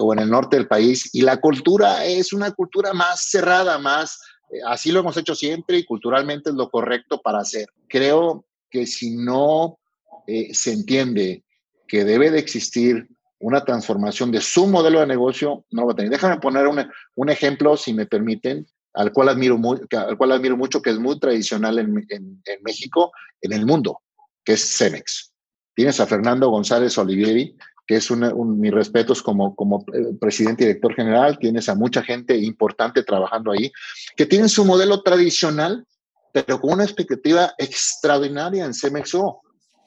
o 0.00 0.12
en 0.12 0.18
el 0.18 0.28
norte 0.28 0.56
del 0.56 0.66
país. 0.66 1.08
Y 1.12 1.22
la 1.22 1.36
cultura 1.38 2.04
es 2.04 2.32
una 2.32 2.50
cultura 2.50 2.92
más 2.92 3.28
cerrada, 3.30 3.78
más, 3.78 4.18
eh, 4.50 4.58
así 4.66 4.90
lo 4.90 5.00
hemos 5.00 5.16
hecho 5.16 5.36
siempre 5.36 5.78
y 5.78 5.84
culturalmente 5.84 6.50
es 6.50 6.56
lo 6.56 6.68
correcto 6.68 7.20
para 7.22 7.38
hacer. 7.38 7.66
Creo 7.88 8.44
que 8.74 8.88
si 8.88 9.14
no 9.14 9.78
eh, 10.26 10.52
se 10.52 10.72
entiende 10.72 11.44
que 11.86 12.04
debe 12.04 12.32
de 12.32 12.40
existir 12.40 13.06
una 13.38 13.64
transformación 13.64 14.32
de 14.32 14.40
su 14.40 14.66
modelo 14.66 14.98
de 14.98 15.06
negocio, 15.06 15.64
no 15.70 15.86
va 15.86 15.92
a 15.92 15.94
tener. 15.94 16.10
Déjame 16.10 16.40
poner 16.40 16.66
un 16.66 17.28
ejemplo, 17.30 17.76
si 17.76 17.92
me 17.92 18.06
permiten, 18.06 18.66
al 18.94 19.12
cual, 19.12 19.28
admiro 19.28 19.58
muy, 19.58 19.78
al 19.92 20.16
cual 20.16 20.32
admiro 20.32 20.56
mucho, 20.56 20.82
que 20.82 20.90
es 20.90 20.98
muy 20.98 21.20
tradicional 21.20 21.78
en, 21.78 22.04
en, 22.08 22.42
en 22.44 22.62
México, 22.64 23.12
en 23.42 23.52
el 23.52 23.64
mundo, 23.64 24.00
que 24.44 24.54
es 24.54 24.76
Cemex. 24.76 25.32
Tienes 25.76 26.00
a 26.00 26.06
Fernando 26.06 26.48
González 26.48 26.98
Olivieri, 26.98 27.56
que 27.86 27.96
es 27.96 28.10
un, 28.10 28.58
mis 28.58 28.72
respetos 28.72 29.22
como, 29.22 29.54
como 29.54 29.84
eh, 29.92 30.16
presidente 30.20 30.64
y 30.64 30.66
director 30.66 30.94
general. 30.94 31.38
Tienes 31.38 31.68
a 31.68 31.76
mucha 31.76 32.02
gente 32.02 32.36
importante 32.36 33.04
trabajando 33.04 33.52
ahí, 33.52 33.70
que 34.16 34.26
tienen 34.26 34.48
su 34.48 34.64
modelo 34.64 35.02
tradicional, 35.02 35.86
pero 36.34 36.60
con 36.60 36.72
una 36.72 36.82
expectativa 36.82 37.54
extraordinaria 37.58 38.64
en 38.64 38.74
Cemex 38.74 39.12
Go. 39.12 39.40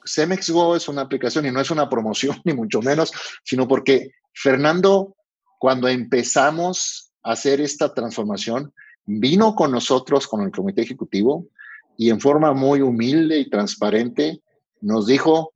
Cemex 0.06 0.50
Go 0.50 0.78
es 0.78 0.88
una 0.88 1.02
aplicación 1.02 1.46
y 1.46 1.52
no 1.52 1.60
es 1.60 1.70
una 1.72 1.90
promoción, 1.90 2.38
ni 2.46 2.54
mucho 2.54 2.82
menos, 2.82 3.12
sino 3.44 3.68
porque 3.68 4.12
Fernando, 4.34 5.18
cuando 5.60 5.90
empezamos 5.90 7.12
a 7.22 7.34
hacer 7.34 7.60
esta 7.60 7.94
transformación, 7.94 8.74
vino 9.06 9.56
con 9.56 9.74
nosotros, 9.74 10.26
con 10.26 10.42
el 10.42 10.52
comité 10.52 10.84
ejecutivo, 10.84 11.48
y 11.98 12.12
en 12.12 12.22
forma 12.22 12.54
muy 12.54 12.80
humilde 12.80 13.40
y 13.40 13.50
transparente 13.50 14.42
nos 14.80 15.06
dijo, 15.06 15.52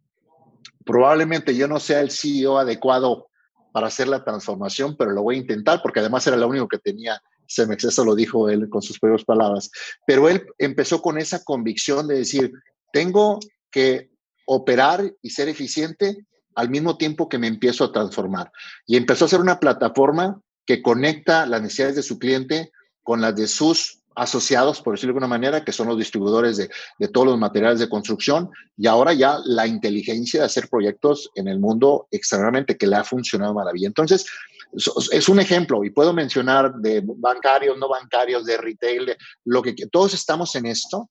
probablemente 0.84 1.56
yo 1.56 1.69
no 1.69 1.80
sea 1.80 2.01
el 2.01 2.12
CEO 2.12 2.58
adecuado 2.58 3.27
para 3.71 3.88
hacer 3.88 4.10
la 4.10 4.25
transformación, 4.25 4.97
pero 4.97 5.12
lo 5.12 5.23
voy 5.23 5.36
a 5.36 5.39
intentar 5.39 5.82
porque 5.82 6.01
además 6.01 6.27
era 6.27 6.36
lo 6.36 6.49
único 6.49 6.67
que 6.67 6.80
tenía 6.80 7.21
Cemex, 7.54 7.84
eso 7.84 8.06
lo 8.06 8.16
dijo 8.16 8.50
él 8.50 8.70
con 8.70 8.82
sus 8.82 9.00
propias 9.00 9.26
palabras. 9.26 9.70
Pero 10.06 10.30
él 10.30 10.46
empezó 10.58 11.02
con 11.02 11.18
esa 11.18 11.44
convicción 11.44 12.08
de 12.08 12.20
decir, 12.20 12.52
tengo 12.94 13.40
que 13.72 14.12
operar 14.46 15.14
y 15.22 15.30
ser 15.30 15.48
eficiente 15.50 16.26
al 16.56 16.70
mismo 16.70 16.98
tiempo 16.98 17.30
que 17.30 17.38
me 17.38 17.48
empiezo 17.48 17.84
a 17.86 17.92
transformar. 17.92 18.52
Y 18.86 18.98
empezó 18.98 19.26
a 19.26 19.30
ser 19.30 19.40
una 19.40 19.60
plataforma 19.60 20.42
que 20.66 20.82
conecta 20.82 21.46
las 21.46 21.62
necesidades 21.62 21.96
de 21.96 22.04
su 22.04 22.20
cliente 22.20 22.72
con 23.04 23.22
las 23.22 23.36
de 23.36 23.48
sus 23.48 24.02
asociados, 24.16 24.82
por 24.82 24.94
decirlo 24.94 25.14
de 25.14 25.18
alguna 25.18 25.28
manera, 25.28 25.64
que 25.64 25.72
son 25.72 25.88
los 25.88 25.98
distribuidores 25.98 26.58
de, 26.58 27.08
todos 27.08 27.28
los 27.28 27.40
materiales 27.40 27.80
de 27.80 27.90
construcción, 27.90 28.50
y 28.78 28.88
ahora 28.88 29.14
ya 29.14 29.40
la 29.46 29.68
inteligencia 29.68 30.42
de 30.42 30.46
hacer 30.46 30.68
proyectos 30.70 31.30
en 31.36 31.48
el 31.48 31.60
mundo 31.60 32.08
extremadamente 32.12 32.78
que 32.78 32.88
le 32.88 32.98
ha 32.98 33.04
funcionado 33.04 33.54
maravilla. 33.54 33.88
Entonces, 33.88 34.26
es 34.73 35.29
un 35.29 35.39
ejemplo, 35.39 35.84
y 35.84 35.89
puedo 35.89 36.13
mencionar 36.13 36.73
de 36.75 37.01
bancarios, 37.03 37.77
no 37.77 37.89
bancarios, 37.89 38.45
de 38.45 38.57
retail, 38.57 39.15
lo 39.45 39.62
que 39.62 39.73
todos 39.91 40.13
estamos 40.13 40.55
en 40.55 40.65
esto 40.65 41.10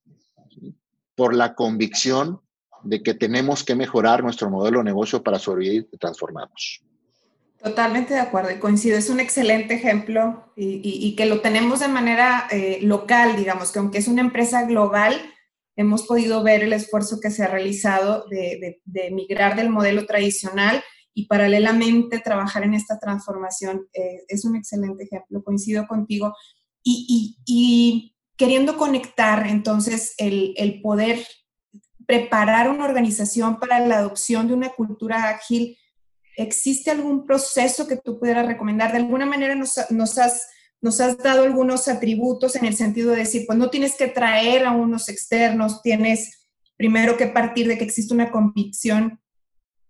por 1.14 1.34
la 1.34 1.54
convicción 1.54 2.40
de 2.82 3.02
que 3.02 3.14
tenemos 3.14 3.62
que 3.62 3.74
mejorar 3.74 4.22
nuestro 4.22 4.48
modelo 4.50 4.78
de 4.78 4.84
negocio 4.84 5.22
para 5.22 5.38
sobrevivir 5.38 5.88
y 5.92 5.98
transformarnos. 5.98 6.82
Totalmente 7.62 8.14
de 8.14 8.20
acuerdo 8.20 8.50
y 8.50 8.58
coincido. 8.58 8.96
Es 8.96 9.10
un 9.10 9.20
excelente 9.20 9.74
ejemplo 9.74 10.50
y, 10.56 11.14
que 11.14 11.26
lo 11.26 11.42
tenemos 11.42 11.80
de 11.80 11.88
manera 11.88 12.48
eh, 12.50 12.78
local, 12.82 13.36
digamos, 13.36 13.70
que 13.70 13.78
aunque 13.78 13.98
es 13.98 14.08
una 14.08 14.22
empresa 14.22 14.64
global, 14.64 15.20
hemos 15.76 16.06
podido 16.06 16.42
ver 16.42 16.62
el 16.62 16.72
esfuerzo 16.72 17.20
que 17.20 17.30
se 17.30 17.42
ha 17.42 17.48
realizado 17.48 18.24
de, 18.30 18.80
migrar 19.12 19.56
del 19.56 19.68
modelo 19.68 20.06
tradicional 20.06 20.82
y 21.14 21.26
paralelamente 21.26 22.20
trabajar 22.20 22.64
en 22.64 22.74
esta 22.74 22.98
transformación. 22.98 23.88
Eh, 23.92 24.24
es 24.28 24.44
un 24.44 24.56
excelente 24.56 25.04
ejemplo, 25.04 25.42
coincido 25.42 25.86
contigo. 25.86 26.34
Y, 26.82 28.14
queriendo 28.36 28.78
conectar 28.78 29.46
entonces 29.46 30.14
el, 30.16 30.80
poder 30.82 31.26
preparar 32.06 32.70
una 32.70 32.86
organización 32.86 33.58
para 33.60 33.86
la 33.86 33.98
adopción 33.98 34.48
de 34.48 34.54
una 34.54 34.70
cultura 34.70 35.28
ágil 35.28 35.76
¿Existe 36.36 36.90
algún 36.90 37.26
proceso 37.26 37.86
que 37.86 37.96
tú 37.96 38.18
pudieras 38.18 38.46
recomendar? 38.46 38.92
De 38.92 38.98
alguna 38.98 39.26
manera 39.26 39.54
nos, 39.54 39.76
has, 39.76 40.48
nos 40.80 41.00
has 41.00 41.18
dado 41.18 41.42
algunos 41.42 41.86
atributos 41.86 42.56
en 42.56 42.64
el 42.64 42.74
sentido 42.74 43.10
de 43.10 43.18
decir, 43.18 43.44
pues 43.46 43.58
no 43.58 43.68
tienes 43.68 43.94
que 43.94 44.08
traer 44.08 44.64
a 44.64 44.72
unos 44.72 45.10
externos, 45.10 45.82
tienes 45.82 46.48
primero 46.78 47.18
que 47.18 47.26
partir 47.26 47.68
de 47.68 47.76
que 47.76 47.84
existe 47.84 48.14
una 48.14 48.30
convicción, 48.30 49.20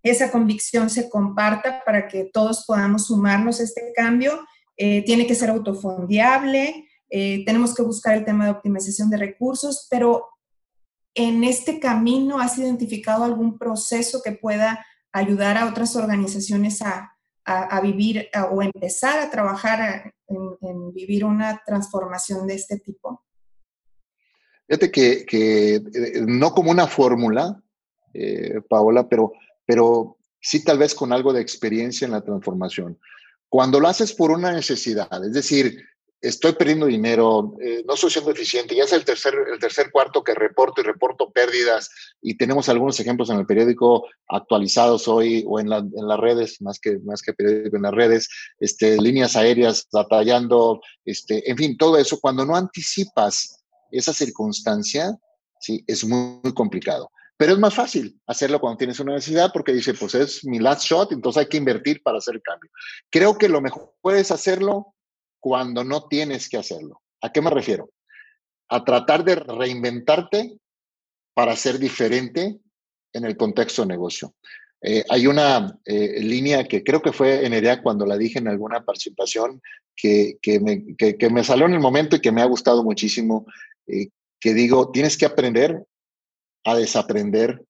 esa 0.03 0.31
convicción 0.31 0.89
se 0.89 1.11
comparta 1.11 1.83
para 1.85 2.09
que 2.09 2.31
todos 2.33 2.65
podamos 2.67 3.07
sumarnos 3.07 3.61
a 3.61 3.65
este 3.65 3.93
cambio, 3.95 4.41
eh, 4.77 5.05
tiene 5.05 5.27
que 5.27 5.35
ser 5.35 5.51
autofondeable, 5.51 6.89
eh, 7.11 7.45
tenemos 7.45 7.75
que 7.75 7.83
buscar 7.83 8.17
el 8.17 8.25
tema 8.25 8.47
de 8.47 8.53
optimización 8.53 9.11
de 9.11 9.19
recursos, 9.19 9.87
pero 9.91 10.27
en 11.15 11.45
este 11.45 11.81
camino 11.81 12.41
has 12.41 12.57
identificado 12.57 13.25
algún 13.25 13.59
proceso 13.59 14.23
que 14.23 14.33
pueda 14.33 14.87
ayudar 15.13 15.59
a 15.59 15.69
otras 15.69 15.97
organizaciones 15.97 16.81
a, 16.83 17.17
vivir 17.83 18.29
o 18.53 18.63
empezar 18.63 19.19
a 19.19 19.29
trabajar 19.29 20.15
en, 20.29 20.93
vivir 20.93 21.25
una 21.25 21.61
transformación 21.67 22.47
de 22.47 22.55
este 22.55 22.79
tipo? 22.79 23.25
Fíjate 24.69 24.93
que, 24.93 25.27
eh, 25.33 25.81
no 26.25 26.53
como 26.53 26.71
una 26.71 26.87
fórmula, 26.87 27.61
Paola, 28.69 29.09
pero, 29.09 29.33
pero 29.71 30.19
sí 30.41 30.65
tal 30.65 30.79
vez 30.79 30.97
con 30.97 31.13
algo 31.13 31.33
de 31.33 31.41
experiencia 31.41 32.05
en 32.05 32.11
la 32.11 32.23
transformación. 32.23 32.99
Cuando 33.49 33.79
lo 33.79 33.87
haces 33.87 34.13
por 34.13 34.33
una 34.33 34.51
necesidad, 34.51 35.25
es 35.25 35.33
decir, 35.33 35.81
estoy 36.21 36.55
perdiendo 36.55 36.87
dinero, 36.87 37.55
eh, 37.63 37.85
no 37.87 37.95
estoy 37.95 38.11
siendo 38.11 38.33
eficiente, 38.33 38.75
ya 38.75 38.83
es 38.83 38.93
el 38.93 39.05
tercer, 39.05 39.33
el 39.53 39.61
tercer 39.61 39.93
cuarto 39.93 40.25
que 40.25 40.35
reporto 40.35 40.81
y 40.81 40.85
reporto 40.85 41.31
pérdidas 41.31 41.89
y 42.21 42.37
tenemos 42.37 42.69
algunos 42.69 42.99
ejemplos 42.99 43.31
en 43.31 43.39
el 43.39 43.47
periódico 43.47 44.09
actualizados 44.27 45.07
hoy 45.07 45.45
o 45.47 45.61
en, 45.61 45.69
las 45.69 46.19
redes, 46.19 46.61
más 46.61 46.81
que, 46.81 46.99
más 47.05 47.23
que 47.23 47.33
periódico 47.33 47.77
en 47.77 47.83
las 47.83 47.95
redes, 47.95 48.29
este, 48.59 49.01
líneas 49.01 49.37
aéreas 49.37 49.87
batallando, 49.93 50.81
este, 51.05 51.49
en 51.49 51.57
fin, 51.57 51.77
todo 51.77 51.97
eso, 51.97 52.19
cuando 52.19 52.45
no 52.45 52.57
anticipas 52.57 53.63
esa 53.93 54.13
circunstancia, 54.13 55.17
sí, 55.61 55.85
es 55.87 56.05
muy 56.05 56.53
complicado. 56.55 57.09
Pero 57.41 57.55
es 57.55 57.59
más 57.59 57.75
fácil 57.75 58.21
hacerlo 58.27 58.61
cuando 58.61 58.77
tienes 58.77 59.01
una 59.01 59.15
necesidad 59.15 59.51
porque 59.51 59.73
dice, 59.73 59.95
pues 59.95 60.15
es 60.15 60.45
mi 60.45 60.59
last 60.59 60.83
shot, 60.83 61.11
entonces 61.11 61.41
hay 61.41 61.49
que 61.49 61.57
invertir 61.57 62.03
para 62.03 62.19
hacer 62.19 62.35
el 62.35 62.43
cambio. 62.43 62.71
Creo 63.09 63.39
que 63.39 63.49
lo 63.49 63.63
mejor 63.63 63.95
puedes 64.03 64.31
hacerlo 64.31 64.95
cuando 65.39 65.83
no 65.83 66.07
tienes 66.07 66.51
que 66.51 66.59
hacerlo. 66.59 67.01
¿A 67.23 67.33
qué 67.33 67.41
me 67.41 67.49
refiero? 67.49 67.89
A 68.69 68.85
tratar 68.85 69.25
de 69.25 69.37
reinventarte 69.37 70.59
para 71.33 71.57
ser 71.57 71.79
diferente 71.79 72.59
en 73.15 73.25
el 73.25 73.39
contexto 73.39 73.81
de 73.81 73.89
negocio. 73.89 74.35
Eh, 74.83 75.03
hay 75.09 75.27
una 75.27 75.79
eh, 75.87 76.21
línea 76.23 76.65
que 76.65 76.85
creo 76.85 77.01
que 77.01 77.15
fue 77.15 77.47
en 77.47 77.55
idea 77.55 77.83
cuando 77.83 78.05
la 78.05 78.19
dije 78.19 78.39
en 78.39 78.49
alguna 78.49 78.85
participación 78.85 79.63
que, 79.97 80.37
me, 80.61 80.95
que, 80.95 81.31
me, 81.31 81.43
salió 81.43 81.65
en 81.65 81.73
el 81.73 81.81
momento 81.81 82.17
y 82.17 82.21
que 82.21 82.33
me 82.33 82.43
ha 82.43 82.47
gustado 82.47 82.85
muchísimo, 82.85 83.47
eh, 83.87 84.11
que 84.39 84.53
digo, 84.53 84.91
tienes 84.91 85.17
que 85.17 85.25
aprender 85.25 85.87
a 86.65 86.77
desaprender 86.77 87.65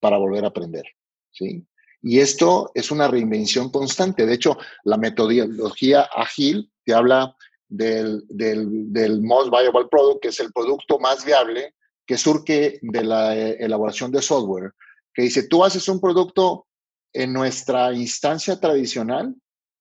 para 0.00 0.18
volver 0.18 0.44
a 0.44 0.48
aprender. 0.48 0.84
¿sí? 1.32 1.66
Y 2.02 2.20
esto 2.20 2.70
es 2.74 2.90
una 2.90 3.08
reinvención 3.08 3.70
constante. 3.70 4.26
De 4.26 4.34
hecho, 4.34 4.56
la 4.84 4.96
metodología 4.96 6.02
ágil 6.14 6.70
te 6.84 6.94
habla 6.94 7.34
del, 7.68 8.24
del, 8.28 9.22
most 9.22 9.50
viable 9.50 9.88
product, 9.90 10.22
que 10.22 10.28
es 10.28 10.40
el 10.40 10.52
producto 10.52 10.98
más 10.98 11.24
viable 11.24 11.74
que 12.06 12.16
surge 12.16 12.78
de 12.80 13.04
la 13.04 13.36
eh, 13.36 13.56
elaboración 13.58 14.12
de 14.12 14.22
software, 14.22 14.72
que 15.12 15.22
dice, 15.22 15.48
tú 15.48 15.64
haces 15.64 15.88
un 15.88 16.00
producto 16.00 16.66
en 17.12 17.32
nuestra 17.32 17.92
instancia 17.92 18.60
tradicional, 18.60 19.34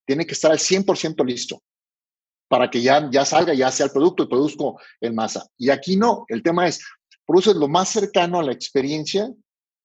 tiene 0.08 0.26
que 0.26 0.34
estar 0.34 0.52
al 0.52 0.58
100% 0.58 1.24
listo 1.26 1.62
para 2.48 2.70
que 2.70 2.82
ya, 2.82 3.10
ya 3.12 3.26
salga, 3.26 3.54
ya 3.54 3.72
sea 3.72 3.88
el 3.88 3.92
producto 3.92 4.24
y 4.24 4.28
produzco 4.28 4.80
en 5.02 5.16
masa. 5.16 5.46
Y 5.58 5.70
aquí 5.70 5.98
no, 5.98 6.26
el 6.28 6.42
tema 6.42 6.68
es, 6.68 6.80
produces 7.26 7.56
lo 7.56 7.68
más 7.68 7.90
cercano 7.90 8.40
a 8.40 8.44
la 8.44 8.52
experiencia 8.52 9.32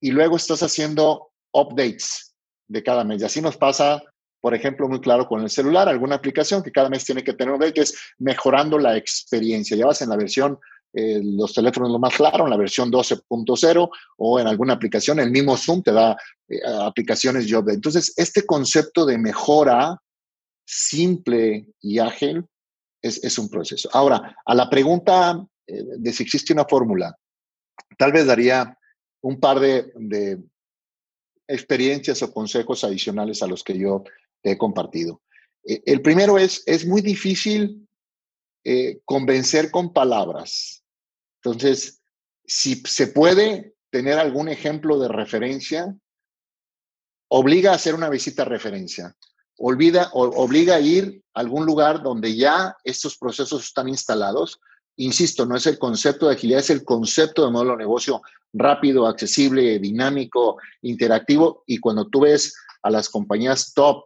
y 0.00 0.10
luego 0.10 0.36
estás 0.36 0.62
haciendo 0.62 1.30
updates 1.52 2.34
de 2.68 2.82
cada 2.82 3.04
mes. 3.04 3.20
Y 3.20 3.24
así 3.24 3.40
nos 3.40 3.56
pasa, 3.56 4.02
por 4.40 4.54
ejemplo, 4.54 4.88
muy 4.88 5.00
claro 5.00 5.26
con 5.26 5.42
el 5.42 5.50
celular, 5.50 5.88
alguna 5.88 6.16
aplicación 6.16 6.62
que 6.62 6.72
cada 6.72 6.88
mes 6.88 7.04
tiene 7.04 7.24
que 7.24 7.34
tener 7.34 7.52
un 7.52 7.56
update, 7.56 7.74
que 7.74 7.80
es 7.82 7.94
mejorando 8.18 8.78
la 8.78 8.96
experiencia. 8.96 9.76
Ya 9.76 9.86
vas 9.86 10.02
en 10.02 10.10
la 10.10 10.16
versión, 10.16 10.58
eh, 10.92 11.20
los 11.22 11.52
teléfonos 11.52 11.90
lo 11.90 11.98
más 11.98 12.14
claro, 12.14 12.44
en 12.44 12.50
la 12.50 12.56
versión 12.56 12.90
12.0 12.90 13.90
o 14.18 14.40
en 14.40 14.46
alguna 14.46 14.74
aplicación, 14.74 15.20
el 15.20 15.30
mismo 15.30 15.56
Zoom 15.56 15.82
te 15.82 15.92
da 15.92 16.16
eh, 16.48 16.60
aplicaciones 16.80 17.48
de 17.48 17.56
update. 17.56 17.76
Entonces, 17.76 18.14
este 18.16 18.46
concepto 18.46 19.04
de 19.04 19.18
mejora 19.18 20.00
simple 20.64 21.66
y 21.80 21.98
ágil 21.98 22.44
es, 23.02 23.22
es 23.24 23.38
un 23.38 23.48
proceso. 23.48 23.88
Ahora, 23.92 24.36
a 24.44 24.54
la 24.54 24.70
pregunta 24.70 25.44
eh, 25.66 25.84
de 25.98 26.12
si 26.12 26.22
existe 26.22 26.52
una 26.52 26.64
fórmula, 26.64 27.16
tal 27.98 28.12
vez 28.12 28.26
daría 28.26 28.78
un 29.22 29.38
par 29.38 29.60
de, 29.60 30.38
experiencias 31.46 32.22
o 32.22 32.32
consejos 32.32 32.84
adicionales 32.84 33.42
a 33.42 33.48
los 33.48 33.64
que 33.64 33.76
yo 33.76 34.04
he 34.42 34.56
compartido. 34.56 35.20
Eh, 35.64 35.82
el 35.84 36.00
primero 36.00 36.38
es, 36.38 36.62
es 36.64 36.86
muy 36.86 37.02
difícil 37.02 37.88
eh, 38.64 39.00
convencer 39.04 39.70
con 39.70 39.92
palabras. 39.92 40.84
Entonces, 41.42 42.00
si 42.44 42.76
se 42.86 43.08
puede 43.08 43.74
tener 43.90 44.18
algún 44.18 44.48
ejemplo 44.48 44.98
de 44.98 45.08
referencia, 45.08 45.96
obliga 47.28 47.72
a 47.72 47.76
hacer 47.76 47.94
una 47.94 48.08
visita 48.08 48.44
referencia. 48.44 49.16
Olvida, 49.56 50.10
obliga 50.12 50.76
a 50.76 50.80
ir 50.80 51.22
a 51.34 51.40
algún 51.40 51.66
lugar 51.66 52.02
donde 52.02 52.34
ya 52.36 52.76
estos 52.84 53.16
procesos 53.18 53.64
están 53.64 53.88
instalados. 53.88 54.60
Insisto, 55.00 55.46
no 55.46 55.56
es 55.56 55.66
el 55.66 55.78
concepto 55.78 56.26
de 56.26 56.34
agilidad, 56.34 56.60
es 56.60 56.70
el 56.70 56.84
concepto 56.84 57.44
de 57.44 57.50
modelo 57.50 57.72
de 57.72 57.78
negocio 57.78 58.22
rápido, 58.52 59.06
accesible, 59.06 59.78
dinámico, 59.78 60.58
interactivo. 60.82 61.64
Y 61.66 61.78
cuando 61.78 62.08
tú 62.08 62.20
ves 62.20 62.54
a 62.82 62.90
las 62.90 63.08
compañías 63.08 63.72
top, 63.74 64.04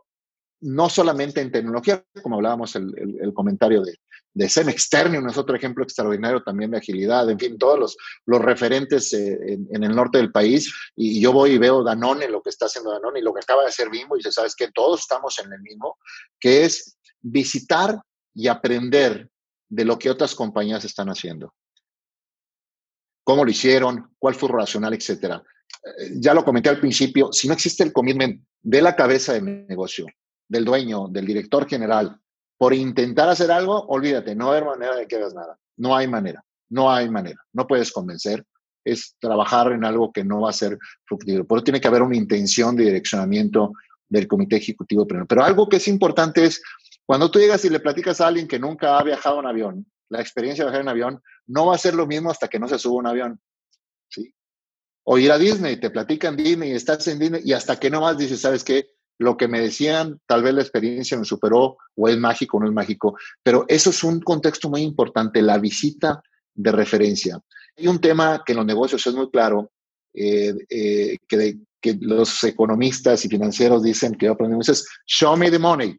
no 0.60 0.88
solamente 0.88 1.40
en 1.40 1.52
tecnología, 1.52 2.04
como 2.22 2.36
hablábamos 2.36 2.74
el, 2.76 2.94
el 3.20 3.34
comentario 3.34 3.82
de, 3.82 3.98
de 4.34 4.48
SEM 4.48 4.68
Externio, 4.68 5.26
es 5.26 5.38
otro 5.38 5.54
ejemplo 5.54 5.84
extraordinario 5.84 6.42
también 6.42 6.72
de 6.72 6.78
agilidad, 6.78 7.30
en 7.30 7.38
fin, 7.38 7.56
todos 7.56 7.78
los, 7.78 7.96
los 8.26 8.42
referentes 8.42 9.12
eh, 9.12 9.38
en, 9.70 9.84
el 9.84 9.94
norte 9.94 10.18
del 10.18 10.32
país. 10.32 10.72
Y 10.96 11.20
yo 11.20 11.32
voy 11.32 11.52
y 11.52 11.58
veo 11.58 11.84
Danone, 11.84 12.28
lo 12.28 12.42
que 12.42 12.50
está 12.50 12.66
haciendo 12.66 12.90
Danone 12.90 13.20
y 13.20 13.22
lo 13.22 13.32
que 13.32 13.40
acaba 13.40 13.62
de 13.62 13.68
hacer 13.68 13.88
Bimbo, 13.90 14.16
y 14.16 14.18
dice, 14.18 14.32
¿sabes 14.32 14.56
que 14.56 14.72
Todos 14.72 15.00
estamos 15.00 15.38
en 15.38 15.52
el 15.52 15.60
mismo, 15.60 15.98
que 16.40 16.64
es 16.64 16.96
visitar 17.22 18.00
y 18.34 18.48
aprender 18.48 19.30
de 19.74 19.84
lo 19.84 19.98
que 19.98 20.08
otras 20.10 20.34
compañías 20.34 20.84
están 20.84 21.08
haciendo. 21.08 21.52
Cómo 23.24 23.44
lo 23.44 23.50
hicieron, 23.50 24.14
cuál 24.18 24.34
fue 24.34 24.48
su 24.48 24.54
racional, 24.54 24.94
etcétera. 24.94 25.42
Eh, 25.98 26.12
ya 26.16 26.32
lo 26.32 26.44
comenté 26.44 26.68
al 26.68 26.78
principio, 26.78 27.32
si 27.32 27.48
no 27.48 27.54
existe 27.54 27.82
el 27.82 27.92
commitment 27.92 28.40
de 28.62 28.82
la 28.82 28.94
cabeza 28.94 29.32
del 29.32 29.66
negocio, 29.66 30.06
del 30.48 30.64
dueño, 30.64 31.08
del 31.08 31.26
director 31.26 31.66
general, 31.68 32.16
por 32.56 32.72
intentar 32.72 33.28
hacer 33.28 33.50
algo, 33.50 33.84
olvídate, 33.86 34.36
no 34.36 34.52
hay 34.52 34.62
manera 34.62 34.94
de 34.94 35.08
que 35.08 35.16
hagas 35.16 35.34
nada. 35.34 35.58
No 35.76 35.96
hay 35.96 36.06
manera, 36.06 36.44
no 36.68 36.90
hay 36.92 37.10
manera. 37.10 37.40
No 37.52 37.66
puedes 37.66 37.90
convencer. 37.90 38.44
Es 38.84 39.16
trabajar 39.18 39.72
en 39.72 39.84
algo 39.84 40.12
que 40.12 40.22
no 40.22 40.42
va 40.42 40.50
a 40.50 40.52
ser 40.52 40.78
fructífero. 41.04 41.44
Por 41.46 41.58
eso 41.58 41.64
tiene 41.64 41.80
que 41.80 41.88
haber 41.88 42.02
una 42.02 42.16
intención 42.16 42.76
de 42.76 42.84
direccionamiento 42.84 43.72
del 44.08 44.28
comité 44.28 44.56
ejecutivo. 44.56 45.04
Pero 45.06 45.42
algo 45.42 45.68
que 45.68 45.78
es 45.78 45.88
importante 45.88 46.44
es, 46.44 46.62
cuando 47.06 47.30
tú 47.30 47.38
llegas 47.38 47.64
y 47.64 47.70
le 47.70 47.80
platicas 47.80 48.20
a 48.20 48.26
alguien 48.26 48.48
que 48.48 48.58
nunca 48.58 48.98
ha 48.98 49.02
viajado 49.02 49.40
en 49.40 49.46
avión, 49.46 49.86
la 50.08 50.20
experiencia 50.20 50.64
de 50.64 50.70
viajar 50.70 50.82
en 50.82 50.88
avión 50.88 51.22
no 51.46 51.66
va 51.66 51.74
a 51.74 51.78
ser 51.78 51.94
lo 51.94 52.06
mismo 52.06 52.30
hasta 52.30 52.48
que 52.48 52.58
no 52.58 52.68
se 52.68 52.78
suba 52.78 52.98
un 52.98 53.06
avión. 53.06 53.40
¿sí? 54.08 54.34
O 55.04 55.18
ir 55.18 55.30
a 55.32 55.38
Disney, 55.38 55.78
te 55.78 55.90
platican 55.90 56.36
Disney, 56.36 56.72
estás 56.72 57.06
en 57.08 57.18
Disney 57.18 57.42
y 57.44 57.52
hasta 57.52 57.78
que 57.78 57.90
no 57.90 58.00
más 58.00 58.16
dices, 58.16 58.40
¿sabes 58.40 58.64
qué? 58.64 58.94
lo 59.18 59.36
que 59.36 59.48
me 59.48 59.60
decían, 59.60 60.20
tal 60.26 60.42
vez 60.42 60.54
la 60.54 60.62
experiencia 60.62 61.16
me 61.16 61.24
superó, 61.24 61.78
o 61.94 62.08
es 62.08 62.18
mágico 62.18 62.56
o 62.56 62.60
no 62.60 62.66
es 62.66 62.72
mágico, 62.72 63.16
pero 63.42 63.64
eso 63.68 63.90
es 63.90 64.02
un 64.02 64.20
contexto 64.20 64.68
muy 64.68 64.82
importante, 64.82 65.40
la 65.40 65.58
visita 65.58 66.22
de 66.54 66.72
referencia. 66.72 67.40
Hay 67.76 67.86
un 67.86 68.00
tema 68.00 68.42
que 68.44 68.52
en 68.52 68.58
los 68.58 68.66
negocios 68.66 69.06
es 69.06 69.14
muy 69.14 69.30
claro, 69.30 69.70
eh, 70.12 70.54
eh, 70.68 71.18
que, 71.28 71.58
los 72.00 72.42
economistas 72.44 73.26
y 73.26 73.28
financieros 73.28 73.82
dicen 73.82 74.14
que 74.14 74.28
aprendemos 74.28 74.70
es 74.70 74.86
show 75.06 75.36
me 75.36 75.50
the 75.50 75.58
money. 75.58 75.94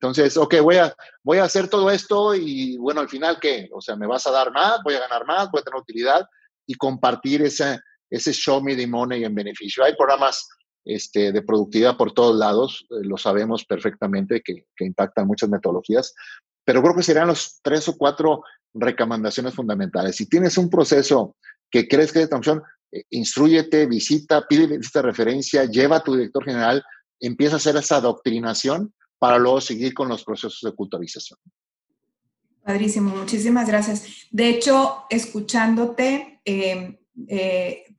Entonces, 0.00 0.36
ok, 0.36 0.60
voy 0.62 0.76
a, 0.76 0.94
voy 1.24 1.38
a 1.38 1.44
hacer 1.44 1.68
todo 1.68 1.90
esto 1.90 2.34
y 2.34 2.76
bueno, 2.76 3.00
al 3.00 3.08
final, 3.08 3.38
¿qué? 3.40 3.68
O 3.72 3.80
sea, 3.80 3.96
me 3.96 4.06
vas 4.06 4.26
a 4.26 4.30
dar 4.30 4.52
más, 4.52 4.80
voy 4.84 4.94
a 4.94 5.00
ganar 5.00 5.26
más, 5.26 5.50
voy 5.50 5.60
a 5.60 5.64
tener 5.64 5.80
utilidad 5.80 6.24
y 6.66 6.74
compartir 6.74 7.42
ese, 7.42 7.80
ese 8.08 8.32
show 8.32 8.62
me 8.62 8.76
the 8.76 8.86
money 8.86 9.24
en 9.24 9.34
beneficio. 9.34 9.82
Hay 9.82 9.96
programas 9.96 10.46
este, 10.84 11.32
de 11.32 11.42
productividad 11.42 11.96
por 11.96 12.12
todos 12.12 12.36
lados, 12.36 12.86
eh, 12.90 13.00
lo 13.02 13.16
sabemos 13.16 13.64
perfectamente 13.64 14.40
que, 14.40 14.64
impactan 14.78 15.26
muchas 15.26 15.48
metodologías, 15.48 16.14
pero 16.64 16.80
creo 16.80 16.94
que 16.94 17.02
serían 17.02 17.26
los 17.26 17.60
tres 17.62 17.88
o 17.88 17.96
cuatro 17.96 18.42
recomendaciones 18.72 19.54
fundamentales. 19.54 20.16
Si 20.16 20.28
tienes 20.28 20.56
un 20.56 20.70
proceso 20.70 21.36
que 21.70 21.88
crees 21.88 22.12
que 22.12 22.20
es 22.20 22.24
de 22.24 22.28
transformación, 22.28 22.72
eh, 22.92 23.02
instruyete, 23.10 23.86
visita, 23.86 24.46
pide 24.46 24.76
esta 24.76 25.02
referencia, 25.02 25.64
lleva 25.64 25.96
a 25.96 26.04
tu 26.04 26.14
director 26.14 26.44
general, 26.44 26.82
empieza 27.20 27.54
a 27.54 27.58
hacer 27.58 27.76
esa 27.76 27.96
adoctrinación 27.96 28.94
para 29.18 29.38
luego 29.38 29.60
seguir 29.60 29.94
con 29.94 30.08
los 30.08 30.24
procesos 30.24 30.60
de 30.62 30.74
culturalización. 30.74 31.38
Padrísimo, 32.62 33.14
muchísimas 33.14 33.66
gracias. 33.66 34.26
De 34.30 34.48
hecho, 34.48 35.04
escuchándote, 35.10 36.40
eh, 36.44 36.98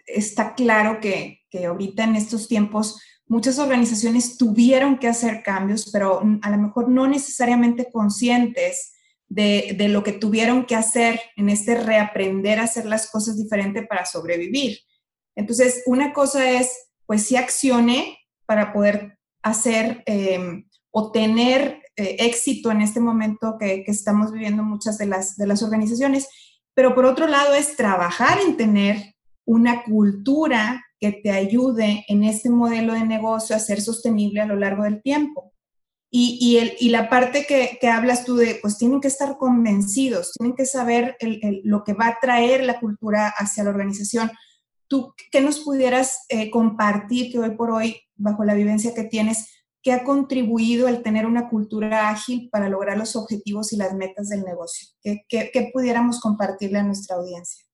está 0.06 0.54
claro 0.54 1.00
que, 1.00 1.42
que 1.50 1.66
ahorita 1.66 2.04
en 2.04 2.16
estos 2.16 2.48
tiempos 2.48 3.02
muchas 3.28 3.60
organizaciones 3.60 4.38
tuvieron 4.38 4.98
que 4.98 5.08
hacer 5.08 5.44
cambios, 5.44 5.90
pero 5.92 6.22
a 6.42 6.50
lo 6.50 6.58
mejor 6.58 6.90
no 6.90 7.08
necesariamente 7.08 7.92
conscientes 7.92 8.94
de, 9.28 9.76
de, 9.78 9.88
lo 9.88 10.04
que 10.04 10.14
tuvieron 10.14 10.66
que 10.66 10.76
hacer 10.76 11.22
en 11.36 11.50
este 11.50 11.76
reaprender 11.76 12.60
a 12.60 12.64
hacer 12.64 12.86
las 12.86 13.12
cosas 13.12 13.38
diferente 13.38 13.84
para 13.84 14.06
sobrevivir. 14.06 14.80
Entonces, 15.36 15.84
una 15.86 16.12
cosa 16.14 16.50
es, 16.50 16.90
pues 17.06 17.24
sí 17.24 17.36
accione 17.36 18.18
para 18.48 18.74
poder 18.74 19.20
hacer 19.44 20.04
eh, 20.08 20.64
o 20.92 21.12
tener 21.12 21.84
eh, 21.96 22.16
éxito 22.20 22.72
en 22.72 22.82
este 22.82 23.00
momento 23.00 23.58
que, 23.60 23.84
estamos 23.88 24.32
viviendo 24.32 24.64
muchas 24.64 24.98
de 24.98 25.06
las, 25.06 25.36
de 25.36 25.48
las 25.48 25.62
organizaciones, 25.62 26.28
pero 26.74 26.96
por 26.96 27.06
otro 27.06 27.28
lado 27.28 27.54
es 27.56 27.76
trabajar 27.76 28.40
en 28.40 28.58
tener 28.58 29.16
una 29.46 29.84
cultura 29.84 30.86
que 31.00 31.12
te 31.12 31.32
ayude 31.32 32.06
en 32.08 32.24
este 32.24 32.50
modelo 32.50 32.94
de 32.94 33.06
negocio 33.06 33.56
a 33.56 33.60
ser 33.60 33.82
sostenible 33.82 34.42
a 34.42 34.46
lo 34.46 34.56
largo 34.56 34.84
del 34.84 35.02
tiempo. 35.02 35.54
Y, 36.12 36.38
y, 36.42 36.58
el, 36.58 36.74
y 36.80 36.90
la 36.90 37.10
parte 37.10 37.46
que, 37.46 37.88
hablas 37.88 38.26
tú 38.26 38.36
de, 38.36 38.60
pues 38.62 38.78
tienen 38.78 39.00
que 39.00 39.08
estar 39.08 39.38
convencidos, 39.38 40.34
tienen 40.34 40.56
que 40.56 40.66
saber 40.66 41.16
lo 41.64 41.84
que 41.84 41.94
va 41.94 42.08
a 42.08 42.18
traer 42.20 42.64
la 42.64 42.80
cultura 42.80 43.28
hacia 43.28 43.64
la 43.64 43.70
organización. 43.70 44.32
¿Tú 44.88 45.14
qué 45.32 45.42
nos 45.42 45.60
pudieras 45.60 46.26
eh, 46.30 46.50
compartir 46.50 47.32
que 47.32 47.40
hoy 47.40 47.52
por 47.52 47.72
hoy, 47.72 48.02
bajo 48.16 48.44
la 48.44 48.56
vivencia 48.56 48.96
que 48.96 49.04
tienes, 49.04 49.59
ha 49.94 50.04
contribuido 50.04 50.88
el 50.88 51.04
tener 51.04 51.26
una 51.26 51.50
cultura 51.50 52.10
ágil 52.10 52.50
para 52.52 52.70
lograr 52.70 52.98
los 52.98 53.16
objetivos 53.16 53.74
y 53.74 53.78
las 53.78 53.94
metas 53.94 54.30
del 54.30 54.44
negocio? 54.44 54.88
¿Qué, 55.02 55.24
qué, 55.28 55.50
qué 55.54 55.70
pudiéramos 55.74 56.20
compartirle 56.20 56.80
a 56.80 56.84
nuestra 56.84 57.18
audiencia? 57.18 57.66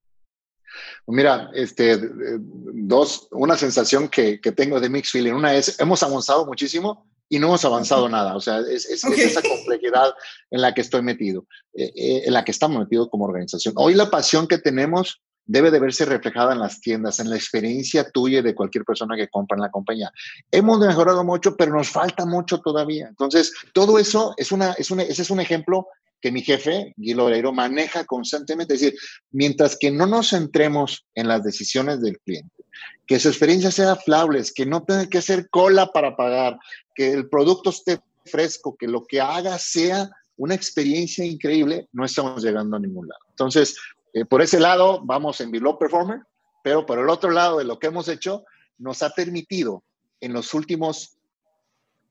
Mira, 1.08 1.49
este, 1.54 1.99
dos, 2.39 3.28
una 3.32 3.56
sensación 3.58 4.10
que, 4.10 4.41
que, 4.41 4.51
tengo 4.51 4.80
de 4.80 4.89
mixed 4.89 5.12
feeling. 5.12 5.34
Una 5.34 5.56
es, 5.56 5.80
hemos 5.80 6.01
avanzado 6.04 6.45
muchísimo 6.45 7.08
y 7.30 7.39
no 7.39 7.47
hemos 7.47 7.65
avanzado 7.65 8.10
nada. 8.10 8.36
O 8.36 8.41
sea, 8.41 8.60
es, 8.60 8.86
es, 8.86 9.04
esa 9.04 9.41
complejidad 9.41 10.13
en 10.51 10.62
la 10.62 10.73
que 10.73 10.82
estoy 10.82 11.01
metido, 11.01 11.45
eh, 11.73 11.91
eh, 11.95 12.23
en 12.25 12.34
la 12.34 12.43
que 12.43 12.51
estamos 12.51 12.80
metidos 12.80 13.10
como 13.10 13.25
organización. 13.25 13.73
Hoy 13.78 13.93
la 13.93 14.10
pasión 14.10 14.47
que 14.47 14.58
tenemos 14.58 15.21
debe 15.45 15.71
de 15.71 15.79
verse 15.79 16.05
reflejada 16.05 16.53
en 16.53 16.60
las 16.60 16.81
tiendas, 16.81 17.19
en 17.19 17.29
la 17.29 17.36
experiencia 17.36 18.10
tuya 18.10 18.41
de 18.41 18.55
cualquier 18.55 18.84
persona 18.84 19.15
que 19.15 19.27
compra 19.27 19.55
en 19.55 19.62
la 19.62 19.71
compañía. 19.71 20.12
Hemos 20.51 20.79
mejorado 20.79 21.23
mucho, 21.23 21.55
pero 21.55 21.73
nos 21.73 21.89
falta 21.89 22.25
mucho 22.25 22.60
todavía. 22.60 23.08
Entonces, 23.08 23.53
todo 23.73 23.99
eso 23.99 24.34
es 24.38 24.51
una, 24.51 24.73
es 24.73 24.91
una, 24.91 25.03
es 25.03 25.29
un 25.29 25.39
ejemplo 25.39 25.88
que 26.21 26.31
mi 26.31 26.41
jefe, 26.41 26.93
Guido 26.97 27.25
Oreiro, 27.25 27.53
maneja 27.53 28.03
constantemente. 28.05 28.73
Es 28.73 28.81
decir, 28.81 28.99
mientras 29.31 29.77
que 29.77 29.91
no 29.91 30.08
nos 30.08 30.31
centremos 30.31 31.05
en 31.13 31.27
las 31.27 31.43
decisiones 31.43 32.01
del 32.01 32.19
cliente, 32.19 32.63
que 33.05 33.19
su 33.19 33.29
experiencia 33.29 33.69
sea 33.69 33.95
flawless, 33.95 34.51
que 34.51 34.65
no 34.65 34.84
tenga 34.84 35.08
que 35.08 35.19
hacer 35.19 35.49
cola 35.49 35.91
para 35.91 36.15
pagar, 36.15 36.58
que 36.95 37.12
el 37.12 37.29
producto 37.29 37.69
esté 37.69 37.99
fresco, 38.25 38.75
que 38.75 38.88
lo 38.88 39.05
que 39.05 39.21
haga 39.21 39.60
sea 39.60 40.10
una 40.38 40.55
experiencia 40.55 41.23
increíble, 41.23 41.88
no 41.93 42.03
estamos 42.05 42.43
llegando 42.43 42.75
a 42.75 42.79
ningún 42.79 43.08
lado. 43.08 43.21
Entonces, 43.29 43.77
eh, 44.15 44.23
por 44.23 44.41
ese 44.41 44.62
lado, 44.62 45.01
vamos 45.04 45.41
en 45.41 45.51
Below 45.51 45.78
Performer, 45.78 46.21
pero 46.63 46.86
por 46.86 46.97
el 46.99 47.10
otro 47.10 47.32
lado 47.32 47.58
de 47.58 47.65
lo 47.65 47.80
que 47.80 47.88
hemos 47.88 48.08
hecho, 48.08 48.45
nos 48.78 49.04
ha 49.04 49.10
permitido 49.10 49.84
en 50.21 50.32
los 50.32 50.54
últimos 50.54 51.17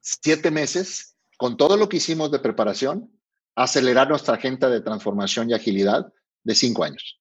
siete 0.01 0.51
meses, 0.51 1.17
con 1.39 1.57
todo 1.57 1.79
lo 1.79 1.89
que 1.89 1.97
hicimos 1.97 2.31
de 2.31 2.41
preparación, 2.41 3.11
acelerar 3.57 4.11
nuestra 4.11 4.35
agenda 4.35 4.69
de 4.69 4.83
transformación 4.83 5.49
y 5.49 5.55
agilidad 5.55 6.13
de 6.43 6.55
cinco 6.55 6.85
años. 6.85 7.19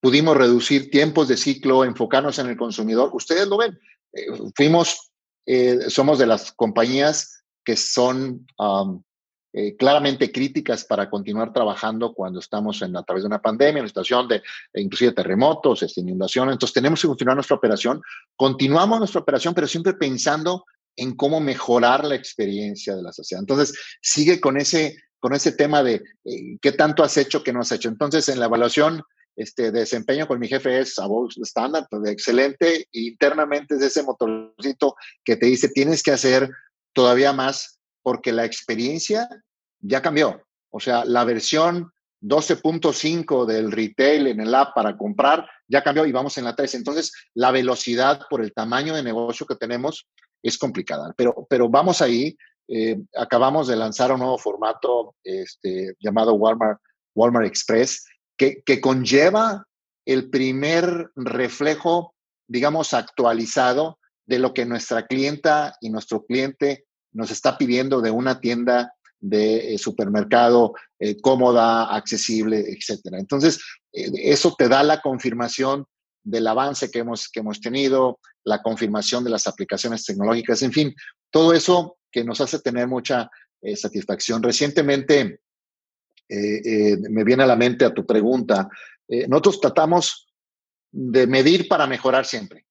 Pudimos 0.00 0.36
reducir 0.36 0.90
tiempos 0.90 1.28
de 1.28 1.36
ciclo, 1.36 1.84
enfocarnos 1.84 2.40
en 2.40 2.48
el 2.48 2.56
consumidor. 2.56 3.10
Ustedes 3.12 3.46
lo 3.46 3.58
ven. 3.58 3.78
Eh, 4.12 4.26
fuimos, 4.56 5.12
eh, 5.46 5.78
somos 5.90 6.18
de 6.18 6.26
las 6.26 6.50
compañías 6.50 7.44
que 7.64 7.76
son 7.76 8.48
um, 8.58 9.00
eh, 9.52 9.76
claramente 9.76 10.32
críticas 10.32 10.84
para 10.84 11.10
continuar 11.10 11.52
trabajando 11.52 12.14
cuando 12.14 12.40
estamos 12.40 12.80
en, 12.82 12.96
a 12.96 13.02
través 13.02 13.22
de 13.22 13.28
una 13.28 13.42
pandemia, 13.42 13.82
una 13.82 13.88
situación 13.88 14.26
de 14.26 14.42
inclusive 14.74 15.12
terremotos, 15.12 15.82
este, 15.82 16.00
inundaciones. 16.00 16.54
Entonces 16.54 16.74
tenemos 16.74 17.00
que 17.02 17.08
continuar 17.08 17.36
nuestra 17.36 17.56
operación. 17.56 18.00
Continuamos 18.36 18.98
nuestra 18.98 19.20
operación, 19.20 19.54
pero 19.54 19.66
siempre 19.66 19.94
pensando 19.94 20.64
en 20.96 21.14
cómo 21.16 21.40
mejorar 21.40 22.04
la 22.04 22.14
experiencia 22.14 22.96
de 22.96 23.02
la 23.02 23.12
sociedad. 23.12 23.42
Entonces, 23.42 23.78
sigue 24.00 24.40
con 24.40 24.56
ese 24.56 24.96
con 25.18 25.34
ese 25.34 25.52
tema 25.52 25.84
de 25.84 26.02
eh, 26.24 26.58
qué 26.60 26.72
tanto 26.72 27.04
has 27.04 27.16
hecho, 27.16 27.44
qué 27.44 27.52
no 27.52 27.60
has 27.60 27.70
hecho. 27.70 27.88
Entonces, 27.88 28.28
en 28.28 28.40
la 28.40 28.46
evaluación 28.46 29.02
este 29.36 29.70
desempeño 29.70 30.26
con 30.26 30.38
mi 30.38 30.48
jefe 30.48 30.80
es 30.80 30.96
estándar, 31.42 31.86
excelente. 32.06 32.86
internamente 32.92 33.76
es 33.76 33.82
ese 33.82 34.02
motorcito 34.02 34.94
que 35.24 35.36
te 35.36 35.46
dice 35.46 35.68
tienes 35.68 36.02
que 36.02 36.10
hacer 36.10 36.50
todavía 36.92 37.32
más 37.32 37.78
porque 38.02 38.32
la 38.32 38.44
experiencia 38.44 39.28
ya 39.80 40.02
cambió. 40.02 40.42
O 40.70 40.80
sea, 40.80 41.04
la 41.04 41.24
versión 41.24 41.92
12.5 42.22 43.46
del 43.46 43.72
retail 43.72 44.28
en 44.28 44.40
el 44.40 44.54
app 44.54 44.74
para 44.74 44.96
comprar 44.96 45.46
ya 45.68 45.82
cambió 45.82 46.06
y 46.06 46.12
vamos 46.12 46.38
en 46.38 46.44
la 46.44 46.54
3. 46.54 46.76
Entonces, 46.76 47.12
la 47.34 47.50
velocidad 47.50 48.20
por 48.30 48.42
el 48.42 48.52
tamaño 48.52 48.94
de 48.94 49.02
negocio 49.02 49.46
que 49.46 49.56
tenemos 49.56 50.06
es 50.42 50.56
complicada. 50.56 51.12
Pero, 51.16 51.46
pero 51.48 51.68
vamos 51.68 52.00
ahí. 52.00 52.36
Eh, 52.68 52.96
acabamos 53.16 53.66
de 53.66 53.76
lanzar 53.76 54.12
un 54.12 54.20
nuevo 54.20 54.38
formato 54.38 55.16
este, 55.24 55.94
llamado 55.98 56.34
Walmart, 56.34 56.80
Walmart 57.14 57.46
Express, 57.46 58.06
que, 58.36 58.62
que 58.62 58.80
conlleva 58.80 59.66
el 60.06 60.30
primer 60.30 61.10
reflejo, 61.16 62.14
digamos, 62.46 62.94
actualizado 62.94 63.98
de 64.26 64.38
lo 64.38 64.54
que 64.54 64.64
nuestra 64.64 65.06
clienta 65.06 65.76
y 65.80 65.90
nuestro 65.90 66.24
cliente 66.24 66.86
nos 67.12 67.30
está 67.30 67.58
pidiendo 67.58 68.00
de 68.00 68.10
una 68.10 68.40
tienda 68.40 68.94
de 69.22 69.74
eh, 69.74 69.78
supermercado 69.78 70.74
eh, 70.98 71.20
cómoda, 71.20 71.94
accesible, 71.94 72.58
etcétera. 72.58 73.18
Entonces, 73.18 73.60
eh, 73.92 74.10
eso 74.16 74.54
te 74.58 74.68
da 74.68 74.82
la 74.82 75.00
confirmación 75.00 75.86
del 76.24 76.46
avance 76.46 76.90
que 76.90 76.98
hemos, 77.00 77.28
que 77.28 77.40
hemos 77.40 77.60
tenido, 77.60 78.18
la 78.44 78.60
confirmación 78.62 79.22
de 79.22 79.30
las 79.30 79.46
aplicaciones 79.46 80.04
tecnológicas, 80.04 80.62
en 80.62 80.72
fin, 80.72 80.94
todo 81.30 81.54
eso 81.54 81.98
que 82.10 82.24
nos 82.24 82.40
hace 82.40 82.58
tener 82.58 82.88
mucha 82.88 83.30
satisfacción. 83.76 84.42
Recientemente, 84.42 85.40
me 86.28 87.24
viene 87.24 87.44
a 87.44 87.46
la 87.46 87.54
mente 87.54 87.84
a 87.84 87.94
tu 87.94 88.04
pregunta, 88.04 88.68
nosotros 89.28 89.60
tratamos 89.60 90.26
de 90.90 91.28
medir 91.28 91.68
para 91.68 91.86
mejorar 91.86 92.26
siempre. 92.26 92.66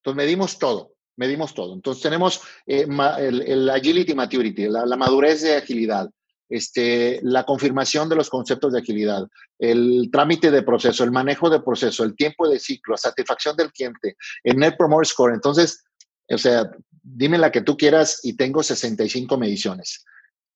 Entonces, 0.00 0.16
medimos 0.16 0.58
todo 0.58 0.95
medimos 1.16 1.54
todo. 1.54 1.74
Entonces 1.74 2.02
tenemos 2.02 2.40
eh, 2.66 2.86
el, 3.18 3.70
agility 3.70 4.14
maturity, 4.14 4.68
la, 4.68 4.96
madurez 4.96 5.42
de 5.42 5.56
agilidad, 5.56 6.08
este, 6.48 7.20
la 7.22 7.44
confirmación 7.44 8.08
de 8.08 8.16
los 8.16 8.30
conceptos 8.30 8.72
de 8.72 8.80
agilidad, 8.80 9.26
el 9.58 10.08
trámite 10.12 10.50
de 10.50 10.62
proceso, 10.62 11.02
el 11.02 11.10
manejo 11.10 11.50
de 11.50 11.60
proceso, 11.60 12.04
el 12.04 12.14
tiempo 12.14 12.48
de 12.48 12.58
ciclo, 12.58 12.92
la 12.92 12.98
satisfacción 12.98 13.56
del 13.56 13.72
cliente, 13.72 14.16
el 14.44 14.56
Net 14.56 14.76
Promoter 14.76 15.06
Score. 15.06 15.34
Entonces, 15.34 15.84
o 16.28 16.38
sea, 16.38 16.70
dime 17.02 17.38
la 17.38 17.50
que 17.50 17.62
tú 17.62 17.76
quieras 17.76 18.20
y 18.22 18.36
tengo 18.36 18.62
65 18.62 19.36
mediciones. 19.38 20.04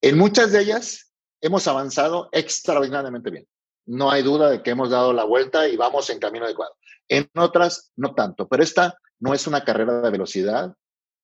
En 0.00 0.16
muchas 0.16 0.52
de 0.52 0.60
ellas 0.60 1.12
hemos 1.40 1.66
avanzado 1.66 2.28
extraordinariamente 2.32 3.30
bien. 3.30 3.46
No 3.86 4.10
hay 4.10 4.22
duda 4.22 4.50
de 4.50 4.62
que 4.62 4.70
hemos 4.70 4.90
dado 4.90 5.12
la 5.12 5.24
vuelta 5.24 5.68
y 5.68 5.76
vamos 5.76 6.10
en 6.10 6.18
camino 6.18 6.44
adecuado. 6.44 6.74
En 7.08 7.28
otras, 7.36 7.90
no 7.96 8.14
tanto, 8.14 8.46
pero 8.46 8.62
esta 8.62 8.96
no 9.20 9.34
es 9.34 9.46
una 9.46 9.64
carrera 9.64 10.00
de 10.00 10.10
velocidad, 10.10 10.74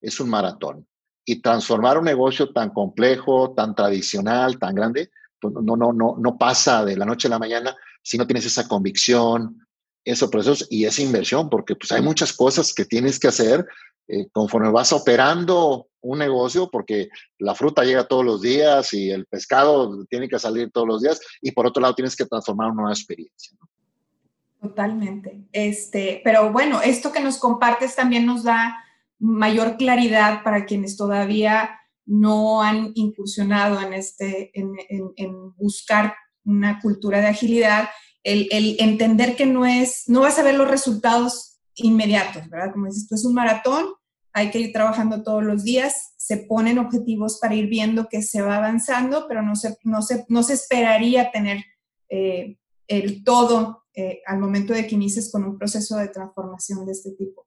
es 0.01 0.21
un 0.21 0.29
maratón. 0.29 0.87
Y 1.25 1.41
transformar 1.41 1.99
un 1.99 2.05
negocio 2.05 2.53
tan 2.53 2.71
complejo, 2.71 3.53
tan 3.55 3.75
tradicional, 3.75 4.59
tan 4.59 4.75
grande, 4.75 5.11
pues 5.41 5.55
no, 5.55 5.77
no, 5.77 5.93
no, 5.93 6.17
no 6.19 6.39
pasa 6.39 6.85
de 6.85 6.97
la 6.97 7.05
noche 7.05 7.29
a 7.29 7.33
la 7.33 7.39
mañana 7.39 7.77
si 8.03 8.17
no 8.17 8.27
tienes 8.27 8.47
esa 8.47 8.69
convicción, 8.69 9.67
esos 10.05 10.31
procesos 10.31 10.69
y 10.71 10.85
esa 10.85 11.03
inversión, 11.03 11.51
porque 11.51 11.75
pues 11.75 11.91
hay 11.91 12.01
muchas 12.01 12.33
cosas 12.33 12.73
que 12.73 12.85
tienes 12.85 13.19
que 13.19 13.27
hacer 13.27 13.67
eh, 14.09 14.29
conforme 14.31 14.71
vas 14.71 14.93
operando 14.93 15.89
un 16.01 16.21
negocio, 16.21 16.71
porque 16.71 17.09
la 17.39 17.57
fruta 17.57 17.83
llega 17.83 18.07
todos 18.07 18.25
los 18.25 18.41
días 18.41 18.95
y 18.95 19.11
el 19.11 19.27
pescado 19.27 20.05
tiene 20.09 20.29
que 20.29 20.39
salir 20.39 20.71
todos 20.71 20.87
los 20.87 21.03
días, 21.03 21.21
y 21.43 21.51
por 21.51 21.67
otro 21.67 21.83
lado 21.83 21.97
tienes 21.97 22.15
que 22.15 22.25
transformar 22.25 22.69
una 22.69 22.83
nueva 22.83 22.93
experiencia. 22.93 23.59
Totalmente. 24.61 25.47
Este, 25.53 26.21
pero 26.25 26.53
bueno, 26.53 26.81
esto 26.83 27.13
que 27.13 27.21
nos 27.21 27.39
compartes 27.39 27.95
también 27.95 28.27
nos 28.27 28.45
da 28.45 28.77
mayor 29.19 29.77
claridad 29.77 30.43
para 30.43 30.65
quienes 30.67 30.97
todavía 30.97 31.81
no 32.05 32.63
han 32.63 32.93
incursionado 32.95 33.81
en, 33.81 33.93
este, 33.93 34.53
en, 34.55 35.57
buscar 35.57 36.15
una 36.45 36.81
cultura 36.81 37.21
de 37.21 37.27
agilidad, 37.27 37.89
el, 38.23 38.77
entender 38.79 39.37
que 39.37 39.47
no 39.47 39.67
es, 39.67 40.05
no 40.07 40.21
vas 40.21 40.39
a 40.39 40.43
ver 40.43 40.55
los 40.55 40.69
resultados 40.69 41.59
inmediatos, 41.75 42.49
¿verdad? 42.49 42.73
Como 42.73 42.87
dices, 42.87 43.03
esto 43.03 43.17
es 43.17 43.25
un 43.25 43.35
maratón, 43.35 43.87
hay 44.33 44.51
que 44.51 44.61
ir 44.61 44.73
trabajando 44.73 45.23
todos 45.23 45.43
los 45.43 45.65
días, 45.65 46.15
se 46.17 46.37
ponen 46.39 46.79
objetivos 46.79 47.39
para 47.41 47.55
ir 47.55 47.67
viendo 47.69 48.09
que 48.09 48.23
se 48.23 48.43
va 48.43 48.57
avanzando, 48.57 49.27
pero 49.29 49.43
no 49.43 49.57
se, 49.57 49.77
no 49.83 50.03
se, 50.03 50.25
no 50.29 50.43
se 50.43 50.55
esperaría 50.55 51.31
tener 51.31 51.65
eh, 52.09 52.59
el 52.87 53.25
todo 53.25 53.86
eh, 53.99 54.21
al 54.27 54.39
momento 54.39 54.75
de 54.75 54.87
que 54.87 54.95
inicies 54.95 55.33
con 55.33 55.43
un 55.43 55.57
proceso 55.57 55.97
de 55.97 56.09
transformación 56.09 56.85
de 56.85 56.93
este 56.93 57.13
tipo. 57.13 57.47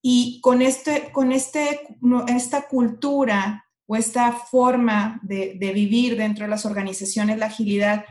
Y 0.00 0.40
con, 0.40 0.62
este, 0.62 1.10
con 1.10 1.32
este, 1.32 1.80
esta 2.28 2.68
cultura 2.68 3.64
o 3.86 3.96
esta 3.96 4.30
forma 4.30 5.20
de, 5.24 5.58
vivir 5.74 6.16
dentro 6.16 6.44
de 6.44 6.50
las 6.50 6.64
organizaciones, 6.64 7.38
la 7.38 7.46
agilidad, 7.46 8.04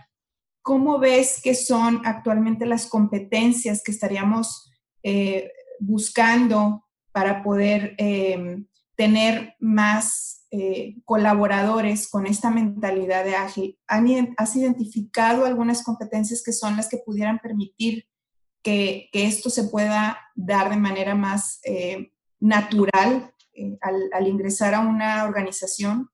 ¿cómo 0.61 0.99
ves 0.99 1.39
que 1.41 1.55
son 1.55 2.01
actualmente 2.03 2.65
las 2.65 2.85
competencias 2.85 3.81
que 3.81 3.93
estaríamos 3.93 4.69
eh, 5.01 5.49
buscando 5.79 6.85
para 7.13 7.41
poder 7.41 7.95
eh, 7.97 8.57
tener 8.97 9.55
más 9.59 10.38
eh, 10.51 10.95
colaboradores 11.05 12.09
con 12.09 12.25
esta 12.25 12.49
mentalidad 12.49 13.23
de 13.23 13.35
ágil, 13.35 13.79
¿has 13.88 14.55
identificado 14.55 15.45
algunas 15.45 15.83
competencias 15.83 16.41
que 16.43 16.53
son 16.53 16.75
las 16.75 16.89
que 16.89 16.97
pudieran 16.97 17.39
permitir 17.39 18.07
que, 18.63 19.09
esto 19.13 19.49
se 19.49 19.65
pueda 19.65 20.19
dar 20.35 20.69
de 20.69 20.77
manera 20.77 21.15
más 21.15 21.59
eh, 21.63 22.12
natural 22.39 23.33
eh, 23.53 23.77
al, 23.81 24.27
ingresar 24.27 24.73
a 24.73 24.79
una 24.79 25.23
organización? 25.23 26.09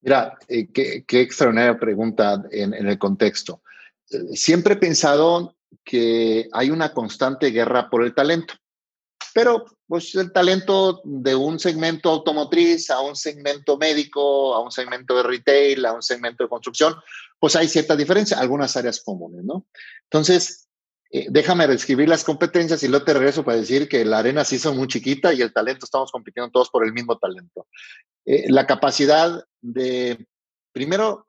Mira, 0.00 0.36
qué, 0.48 1.04
extraordinaria 1.08 1.78
pregunta 1.78 2.44
en 2.50 2.74
el 2.74 2.98
contexto. 2.98 3.62
Siempre 4.32 4.74
he 4.74 4.78
pensado 4.78 5.56
que 5.82 6.48
hay 6.52 6.70
una 6.70 6.92
constante 6.92 7.50
guerra 7.50 7.90
por 7.90 8.04
el 8.04 8.14
talento 8.14 8.54
pero 9.36 9.66
pues 9.86 10.14
el 10.16 10.32
talento 10.32 11.00
de 11.04 11.34
un 11.34 11.58
segmento 11.58 12.10
automotriz 12.10 12.90
a 12.90 13.00
un 13.00 13.14
segmento 13.14 13.76
médico, 13.76 14.54
a 14.54 14.60
un 14.60 14.70
segmento 14.70 15.16
de 15.16 15.22
retail, 15.22 15.86
a 15.86 15.92
un 15.92 16.02
segmento 16.02 16.44
de 16.44 16.50
construcción, 16.50 16.94
pues 17.38 17.54
hay 17.56 17.68
cierta 17.68 17.94
diferencia, 17.94 18.38
algunas 18.38 18.76
áreas 18.76 19.00
comunes, 19.00 19.44
¿no? 19.44 19.66
Entonces, 20.04 20.68
eh, 21.10 21.26
déjame 21.30 21.68
describir 21.68 22.08
las 22.08 22.24
competencias 22.24 22.82
y 22.82 22.88
luego 22.88 23.04
te 23.04 23.14
regreso 23.14 23.44
para 23.44 23.58
decir 23.58 23.88
que 23.88 24.04
la 24.04 24.18
arena 24.18 24.44
sí 24.44 24.58
son 24.58 24.76
muy 24.76 24.88
chiquita 24.88 25.32
y 25.32 25.40
el 25.40 25.52
talento 25.52 25.84
estamos 25.84 26.10
compitiendo 26.10 26.50
todos 26.50 26.68
por 26.68 26.84
el 26.84 26.92
mismo 26.92 27.16
talento. 27.18 27.68
Eh, 28.24 28.50
la 28.50 28.66
capacidad 28.66 29.44
de, 29.60 30.26
primero, 30.72 31.28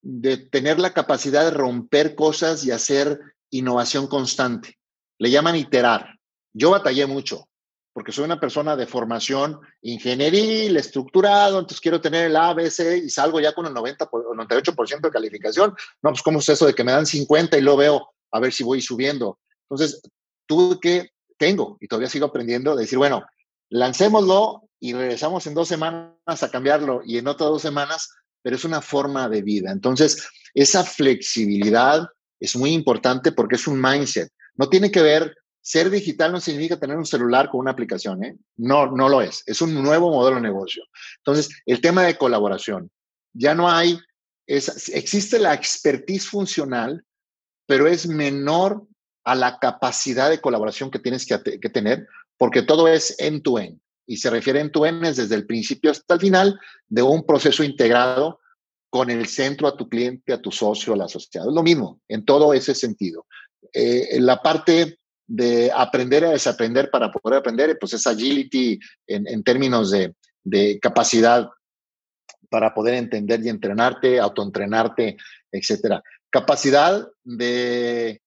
de 0.00 0.38
tener 0.38 0.78
la 0.78 0.94
capacidad 0.94 1.44
de 1.44 1.50
romper 1.50 2.14
cosas 2.14 2.64
y 2.64 2.70
hacer 2.70 3.20
innovación 3.50 4.06
constante. 4.06 4.78
Le 5.18 5.30
llaman 5.30 5.56
iterar. 5.56 6.17
Yo 6.58 6.70
batallé 6.70 7.06
mucho, 7.06 7.48
porque 7.92 8.10
soy 8.10 8.24
una 8.24 8.40
persona 8.40 8.74
de 8.74 8.86
formación 8.86 9.60
ingenieril, 9.80 10.76
estructurado, 10.76 11.60
entonces 11.60 11.80
quiero 11.80 12.00
tener 12.00 12.26
el 12.26 12.36
ABC 12.36 13.04
y 13.04 13.10
salgo 13.10 13.38
ya 13.38 13.52
con 13.52 13.66
el 13.66 13.72
90, 13.72 14.10
98% 14.10 15.00
de 15.00 15.10
calificación. 15.10 15.74
No, 16.02 16.10
pues 16.10 16.22
¿cómo 16.22 16.40
es 16.40 16.48
eso 16.48 16.66
de 16.66 16.74
que 16.74 16.82
me 16.82 16.92
dan 16.92 17.06
50 17.06 17.56
y 17.56 17.60
lo 17.60 17.76
veo 17.76 18.08
a 18.32 18.40
ver 18.40 18.52
si 18.52 18.64
voy 18.64 18.82
subiendo? 18.82 19.38
Entonces, 19.70 20.02
tuve 20.46 20.80
que, 20.80 21.10
tengo, 21.36 21.78
y 21.80 21.86
todavía 21.86 22.08
sigo 22.08 22.26
aprendiendo, 22.26 22.74
de 22.74 22.82
decir, 22.82 22.98
bueno, 22.98 23.24
lancémoslo 23.70 24.68
y 24.80 24.94
regresamos 24.94 25.46
en 25.46 25.54
dos 25.54 25.68
semanas 25.68 26.42
a 26.42 26.50
cambiarlo 26.50 27.02
y 27.04 27.18
en 27.18 27.28
otras 27.28 27.50
dos 27.50 27.62
semanas, 27.62 28.10
pero 28.42 28.56
es 28.56 28.64
una 28.64 28.82
forma 28.82 29.28
de 29.28 29.42
vida. 29.42 29.70
Entonces, 29.70 30.28
esa 30.54 30.82
flexibilidad 30.82 32.08
es 32.40 32.56
muy 32.56 32.72
importante 32.72 33.30
porque 33.30 33.54
es 33.54 33.68
un 33.68 33.80
mindset. 33.80 34.32
No 34.56 34.68
tiene 34.68 34.90
que 34.90 35.02
ver 35.02 35.36
ser 35.68 35.90
digital 35.90 36.32
no 36.32 36.40
significa 36.40 36.80
tener 36.80 36.96
un 36.96 37.04
celular 37.04 37.50
con 37.50 37.60
una 37.60 37.72
aplicación, 37.72 38.24
¿eh? 38.24 38.38
No, 38.56 38.90
no 38.90 39.06
lo 39.06 39.20
es. 39.20 39.42
Es 39.44 39.60
un 39.60 39.74
nuevo 39.74 40.10
modelo 40.10 40.36
de 40.36 40.42
negocio. 40.42 40.82
Entonces, 41.18 41.50
el 41.66 41.82
tema 41.82 42.04
de 42.04 42.16
colaboración. 42.16 42.90
Ya 43.34 43.54
no 43.54 43.68
hay, 43.68 43.98
existe 44.46 45.38
la 45.38 45.52
expertise 45.52 46.26
funcional, 46.26 47.04
pero 47.66 47.86
es 47.86 48.06
menor 48.06 48.86
a 49.24 49.34
la 49.34 49.58
capacidad 49.58 50.30
de 50.30 50.40
colaboración 50.40 50.90
que 50.90 51.00
tienes 51.00 51.26
que, 51.26 51.68
tener, 51.68 52.08
porque 52.38 52.62
todo 52.62 52.88
es 52.88 53.14
end-to-end. 53.18 53.78
y 54.06 54.16
se 54.16 54.30
refiere 54.30 54.60
end-to-end 54.60 55.04
desde 55.04 55.34
el 55.34 55.46
principio 55.46 55.90
hasta 55.90 56.14
el 56.14 56.20
final 56.20 56.58
de 56.88 57.02
un 57.02 57.26
proceso 57.26 57.62
integrado 57.62 58.40
con 58.88 59.10
el 59.10 59.26
centro 59.26 59.68
a 59.68 59.76
tu 59.76 59.86
cliente, 59.86 60.32
a 60.32 60.40
tu 60.40 60.50
socio, 60.50 60.94
al 60.94 61.02
asociado. 61.02 61.50
Es 61.50 61.54
lo 61.54 61.62
mismo 61.62 62.00
en 62.08 62.24
todo 62.24 62.54
ese 62.54 62.74
sentido. 62.74 63.26
Eh, 63.70 64.18
la 64.18 64.40
parte 64.40 64.98
de 65.28 65.70
aprender 65.70 66.24
a 66.24 66.30
desaprender 66.30 66.90
para 66.90 67.12
poder 67.12 67.38
aprender, 67.38 67.78
pues 67.78 67.92
es 67.92 68.06
agility 68.06 68.80
en, 69.06 69.44
términos 69.44 69.90
de, 69.90 70.80
capacidad 70.80 71.48
para 72.48 72.72
poder 72.72 72.94
entender 72.94 73.44
y 73.44 73.50
entrenarte, 73.50 74.18
autoentrenarte, 74.18 75.18
etcétera. 75.52 76.02
capacidad 76.30 77.06
de 77.22 78.22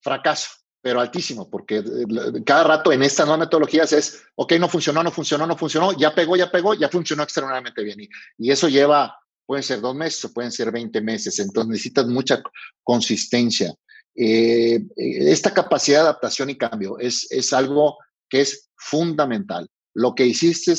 fracaso, 0.00 0.48
pero 0.80 1.00
altísimo, 1.00 1.50
porque 1.50 1.78
eh, 1.78 2.44
cada 2.46 2.62
rato 2.62 2.92
en 2.92 3.02
estas 3.02 3.26
nuevas 3.26 3.46
metodologías 3.46 3.92
es, 3.92 4.22
ok, 4.36 4.52
no 4.60 4.68
funcionó, 4.68 5.02
no 5.02 5.10
funcionó, 5.10 5.46
no 5.46 5.56
funcionó, 5.56 5.92
ya 5.92 6.14
pegó, 6.14 6.36
ya 6.36 6.52
pegó, 6.52 6.74
ya 6.74 6.88
funcionó 6.88 7.24
extremadamente 7.24 7.82
bien. 7.82 8.00
Y, 8.02 8.08
y 8.38 8.52
eso 8.52 8.68
lleva, 8.68 9.18
pueden 9.44 9.64
ser 9.64 9.80
dos 9.80 9.96
meses 9.96 10.24
o 10.26 10.32
pueden 10.32 10.52
ser 10.52 10.70
20 10.70 11.00
meses, 11.00 11.36
entonces 11.40 11.68
necesitas 11.68 12.06
mucha 12.06 12.40
consistencia. 12.84 13.74
Eh, 14.16 14.84
esta 14.96 15.52
capacidad 15.52 15.98
de 15.98 16.08
adaptación 16.08 16.50
y 16.50 16.56
cambio 16.56 16.98
es, 16.98 17.26
es 17.30 17.52
algo 17.52 17.98
que 18.28 18.42
es 18.42 18.70
fundamental. 18.76 19.68
Lo 19.94 20.14
que 20.14 20.26
hiciste 20.26 20.74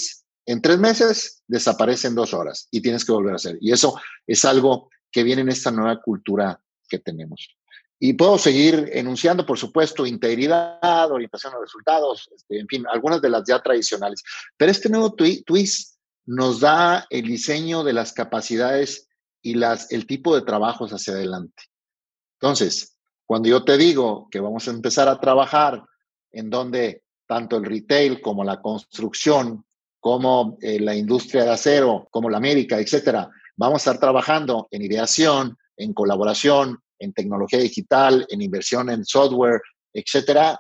en 0.46 0.62
tres 0.62 0.78
meses 0.78 1.44
desaparece 1.48 2.08
en 2.08 2.16
dos 2.16 2.34
horas 2.34 2.68
y 2.72 2.82
tienes 2.82 3.04
que 3.04 3.12
volver 3.12 3.34
a 3.34 3.38
hacer. 3.38 3.58
Y 3.62 3.72
eso 3.72 4.00
es 4.28 4.46
algo 4.46 4.90
que 5.12 5.24
viene 5.24 5.42
en 5.42 5.50
esta 5.50 5.72
nueva 5.72 6.02
cultura 6.02 6.62
que 6.88 7.00
tenemos. 7.00 7.50
Y 8.00 8.14
puedo 8.14 8.38
seguir 8.38 8.90
enunciando, 8.94 9.46
por 9.46 9.58
supuesto, 9.58 10.06
integridad, 10.06 11.10
orientación 11.10 11.54
a 11.54 11.60
resultados, 11.60 12.30
este, 12.36 12.60
en 12.60 12.68
fin, 12.68 12.86
algunas 12.92 13.22
de 13.22 13.30
las 13.30 13.44
ya 13.48 13.62
tradicionales. 13.62 14.22
Pero 14.58 14.72
este 14.72 14.90
nuevo 14.90 15.14
twist 15.14 15.96
nos 16.26 16.60
da 16.60 17.08
el 17.10 17.26
diseño 17.26 17.84
de 17.84 17.94
las 17.94 18.12
capacidades 18.12 19.08
y 19.42 19.56
las, 19.56 19.92
el 19.92 20.06
tipo 20.06 20.36
de 20.36 20.42
trabajos 20.42 20.92
hacia 20.92 21.14
adelante. 21.14 21.64
Entonces, 22.40 22.95
cuando 23.26 23.50
yo 23.50 23.64
te 23.64 23.78
digo 23.78 24.28
que 24.30 24.40
vamos 24.40 24.68
a 24.68 24.72
empezar 24.72 25.08
a 25.08 25.20
trabajar 25.20 25.84
en 26.32 26.50
donde 26.50 27.04
tanto 27.28 27.58
el 27.58 27.66
retail 27.66 28.22
como 28.22 28.44
la 28.44 28.62
construcción, 28.62 29.66
como 30.00 30.58
eh, 30.62 30.80
la 30.80 30.96
industria 30.96 31.44
de 31.44 31.52
acero, 31.52 32.08
como 32.12 32.30
la 32.30 32.38
América, 32.38 32.80
etcétera, 32.80 33.30
vamos 33.56 33.76
a 33.76 33.92
estar 33.92 34.00
trabajando 34.00 34.68
en 34.70 34.84
ideación, 34.84 35.58
en 35.78 35.94
colaboración, 35.94 36.80
en 37.00 37.14
tecnología 37.14 37.60
digital, 37.60 38.26
en 38.30 38.42
inversión 38.42 38.90
en 38.90 39.04
software, 39.06 39.62
etcétera, 39.94 40.60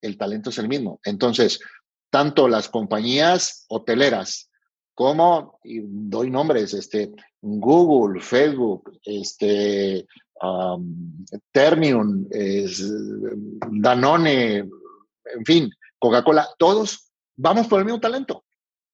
el 0.00 0.16
talento 0.16 0.50
es 0.50 0.58
el 0.58 0.68
mismo. 0.68 1.00
Entonces, 1.04 1.60
tanto 2.10 2.48
las 2.48 2.68
compañías 2.68 3.64
hoteleras 3.68 4.50
como, 4.94 5.60
y 5.62 5.80
doy 5.82 6.30
nombres, 6.30 6.74
este, 6.74 7.12
Google, 7.40 8.20
Facebook, 8.20 8.98
este, 9.04 10.06
Termium, 11.52 12.26
Danone, 13.70 14.58
en 14.58 15.44
fin, 15.44 15.70
Coca-Cola, 15.98 16.48
todos 16.58 17.10
vamos 17.36 17.66
por 17.66 17.80
el 17.80 17.84
mismo 17.84 18.00
talento. 18.00 18.38
O 18.38 18.44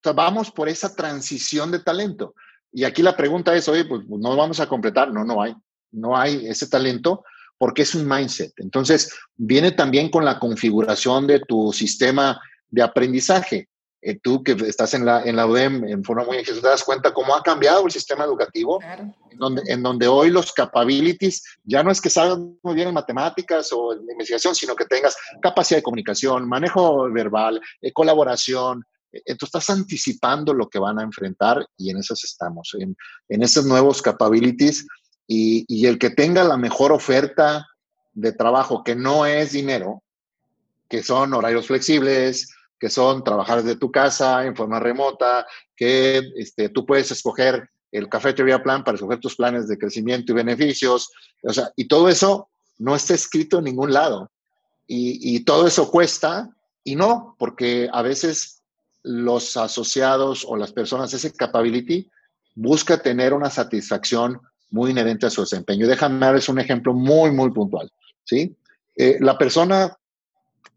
sea, 0.03 0.13
vamos 0.13 0.51
por 0.51 0.69
esa 0.69 0.95
transición 0.95 1.71
de 1.71 1.79
talento. 1.79 2.35
Y 2.71 2.83
aquí 2.83 3.01
la 3.01 3.15
pregunta 3.15 3.55
es, 3.55 3.67
oye, 3.69 3.85
pues, 3.85 4.01
pues 4.07 4.21
no 4.21 4.35
vamos 4.35 4.59
a 4.59 4.67
completar. 4.67 5.11
No, 5.11 5.23
no 5.23 5.41
hay. 5.41 5.55
No 5.91 6.17
hay 6.17 6.45
ese 6.47 6.67
talento 6.67 7.23
porque 7.57 7.83
es 7.83 7.95
un 7.95 8.07
mindset. 8.07 8.51
Entonces, 8.57 9.13
viene 9.35 9.71
también 9.71 10.09
con 10.09 10.25
la 10.25 10.39
configuración 10.39 11.25
de 11.25 11.39
tu 11.39 11.71
sistema 11.71 12.39
de 12.69 12.81
aprendizaje. 12.81 13.69
Eh, 14.07 14.19
tú 14.21 14.43
que 14.43 14.51
estás 14.51 14.93
en 14.93 15.03
la, 15.03 15.23
en 15.23 15.35
la 15.35 15.47
UDEM 15.47 15.83
en 15.85 16.03
forma 16.03 16.23
muy 16.25 16.43
te 16.43 16.53
das 16.61 16.83
cuenta 16.83 17.11
cómo 17.11 17.35
ha 17.35 17.41
cambiado 17.41 17.83
el 17.87 17.91
sistema 17.91 18.23
educativo, 18.23 18.79
en, 19.31 19.39
donde, 19.39 19.63
en 19.65 19.81
donde 19.81 20.07
hoy 20.07 20.29
los 20.29 20.51
capabilities 20.51 21.43
ya 21.63 21.81
no 21.81 21.89
es 21.89 21.99
que 21.99 22.11
salgas 22.11 22.37
muy 22.61 22.75
bien 22.75 22.89
en 22.89 22.93
matemáticas 22.93 23.73
o 23.73 23.93
en 23.93 24.01
investigación, 24.11 24.53
sino 24.53 24.75
que 24.75 24.85
tengas 24.85 25.17
capacidad 25.41 25.79
de 25.79 25.83
comunicación, 25.83 26.47
manejo 26.47 27.11
verbal, 27.11 27.59
eh, 27.81 27.91
colaboración. 27.91 28.83
Entonces 29.11 29.55
eh, 29.55 29.57
estás 29.57 29.71
anticipando 29.71 30.53
lo 30.53 30.69
que 30.69 30.77
van 30.77 30.99
a 30.99 31.03
enfrentar 31.03 31.65
y 31.75 31.89
en 31.89 31.97
esos 31.97 32.23
estamos, 32.23 32.75
en, 32.77 32.95
en 33.27 33.41
esos 33.41 33.65
nuevos 33.65 34.03
capabilities 34.03 34.85
y, 35.25 35.65
y 35.67 35.87
el 35.87 35.97
que 35.97 36.11
tenga 36.11 36.43
la 36.43 36.57
mejor 36.57 36.91
oferta 36.91 37.65
de 38.13 38.33
trabajo 38.33 38.83
que 38.83 38.95
no 38.95 39.25
es 39.25 39.53
dinero, 39.53 40.03
que 40.87 41.01
son 41.01 41.33
horarios 41.33 41.65
flexibles, 41.65 42.54
que 42.79 42.89
son 42.89 43.23
trabajar 43.23 43.63
desde 43.63 43.79
tu 43.79 43.91
casa 43.91 44.45
en 44.45 44.55
forma 44.55 44.79
remota, 44.79 45.45
que 45.75 46.21
este, 46.35 46.69
tú 46.69 46.85
puedes 46.85 47.11
escoger 47.11 47.69
el 47.91 48.09
cafetería 48.09 48.61
plan 48.61 48.83
para 48.83 48.95
escoger 48.95 49.19
tus 49.19 49.35
planes 49.35 49.67
de 49.67 49.77
crecimiento 49.77 50.31
y 50.31 50.35
beneficios, 50.35 51.11
o 51.43 51.53
sea, 51.53 51.71
y 51.75 51.87
todo 51.87 52.09
eso 52.09 52.49
no 52.77 52.95
está 52.95 53.13
escrito 53.13 53.59
en 53.59 53.65
ningún 53.65 53.93
lado. 53.93 54.31
Y, 54.87 55.35
y 55.35 55.39
todo 55.45 55.65
eso 55.65 55.89
cuesta, 55.89 56.49
y 56.83 56.95
no, 56.95 57.35
porque 57.39 57.89
a 57.91 58.01
veces 58.01 58.61
los 59.03 59.55
asociados 59.55 60.45
o 60.47 60.57
las 60.57 60.73
personas, 60.73 61.13
ese 61.13 61.31
capability, 61.33 62.09
busca 62.55 63.01
tener 63.01 63.33
una 63.33 63.49
satisfacción 63.49 64.41
muy 64.71 64.91
inherente 64.91 65.25
a 65.25 65.29
su 65.29 65.41
desempeño. 65.41 65.87
Déjame 65.87 66.25
darles 66.25 66.49
un 66.49 66.59
ejemplo 66.59 66.93
muy, 66.93 67.31
muy 67.31 67.51
puntual. 67.51 67.91
¿sí? 68.23 68.55
Eh, 68.95 69.17
la 69.19 69.37
persona 69.37 69.95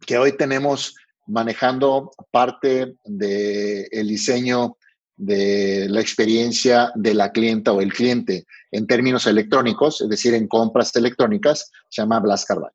que 0.07 0.19
hoy 0.19 0.37
tenemos 0.37 0.97
manejando 1.29 2.11
parte 2.31 2.97
del 3.05 4.09
diseño 4.09 4.77
de 5.17 5.87
la 5.89 6.01
experiencia 6.01 6.93
de 6.95 7.13
la 7.13 7.33
clienta 7.33 7.73
o 7.73 7.81
el 7.81 7.93
cliente 7.93 8.47
en 8.71 8.87
términos 8.87 9.27
electrónicos, 9.27 10.01
es 10.01 10.09
decir, 10.09 10.35
en 10.35 10.47
compras 10.47 10.95
electrónicas, 10.97 11.71
se 11.89 12.03
llama 12.03 12.21
Blas 12.21 12.45
Carvalho. 12.45 12.75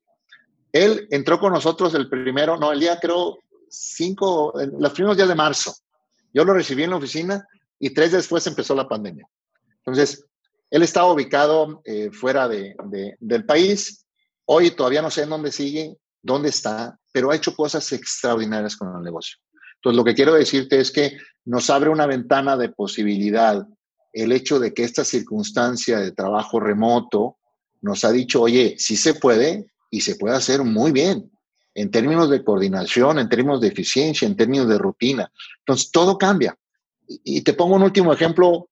Él 0.72 1.08
entró 1.12 1.40
con 1.40 1.54
nosotros 1.54 1.94
el 1.96 2.10
primero, 2.10 2.58
no, 2.58 2.72
el 2.72 2.80
día 2.80 3.00
creo 3.00 3.38
cinco, 3.70 4.54
los 4.78 4.92
primeros 4.92 5.16
días 5.16 5.30
de 5.30 5.36
marzo. 5.36 5.76
Yo 6.34 6.44
lo 6.44 6.54
recibí 6.54 6.84
en 6.84 6.90
la 6.90 6.98
oficina 6.98 7.48
y 7.80 7.92
tres 7.92 8.12
días 8.12 8.24
después 8.24 8.46
empezó 8.48 8.76
la 8.76 8.88
pandemia. 8.88 9.28
Entonces, 9.78 10.26
él 10.70 10.82
estaba 10.82 11.12
ubicado 11.12 11.82
eh, 11.86 12.10
fuera 12.12 12.48
de, 12.48 12.76
del 13.20 13.46
país. 13.46 14.06
Hoy 14.46 14.72
todavía 14.72 15.02
no 15.02 15.12
sé 15.12 15.24
en 15.24 15.30
dónde 15.30 15.52
sigue, 15.52 15.96
dónde 16.24 16.50
está, 16.50 16.98
pero 17.12 17.30
ha 17.30 17.36
hecho 17.36 17.56
cosas 17.56 17.92
extraordinarias 17.92 18.76
con 18.76 18.96
el 18.96 19.04
negocio. 19.04 19.38
Entonces, 19.76 19.98
lo 19.98 20.04
que 20.04 20.16
quiero 20.16 20.34
decirte 20.34 20.80
es 20.80 20.90
que 20.90 21.18
nos 21.46 21.70
abre 21.70 21.90
una 21.90 22.08
ventana 22.08 22.58
de 22.58 22.70
posibilidad 22.70 23.68
el 24.14 24.32
hecho 24.32 24.60
de 24.60 24.74
que 24.74 24.84
esta 24.84 25.04
circunstancia 25.04 26.00
de 26.00 26.12
trabajo 26.12 26.60
remoto 26.60 27.38
nos 27.82 28.06
ha 28.06 28.12
dicho, 28.12 28.42
oye, 28.42 28.76
sí 28.78 28.96
se 28.96 29.16
puede 29.16 29.66
y 29.92 30.02
se 30.02 30.16
puede 30.16 30.36
hacer 30.36 30.64
muy 30.64 30.92
bien 30.92 31.30
en 31.76 31.92
términos 31.92 32.30
de 32.30 32.44
coordinación, 32.44 33.20
en 33.20 33.28
términos 33.28 33.60
de 33.60 33.68
eficiencia, 33.68 34.28
en 34.28 34.38
términos 34.38 34.70
de 34.70 34.78
rutina. 34.78 35.32
Entonces, 35.60 35.92
todo 35.92 36.18
cambia. 36.18 36.56
Y 37.08 37.42
te 37.42 37.54
pongo 37.54 37.76
un 37.76 37.84
último 37.84 38.14
ejemplo, 38.14 38.70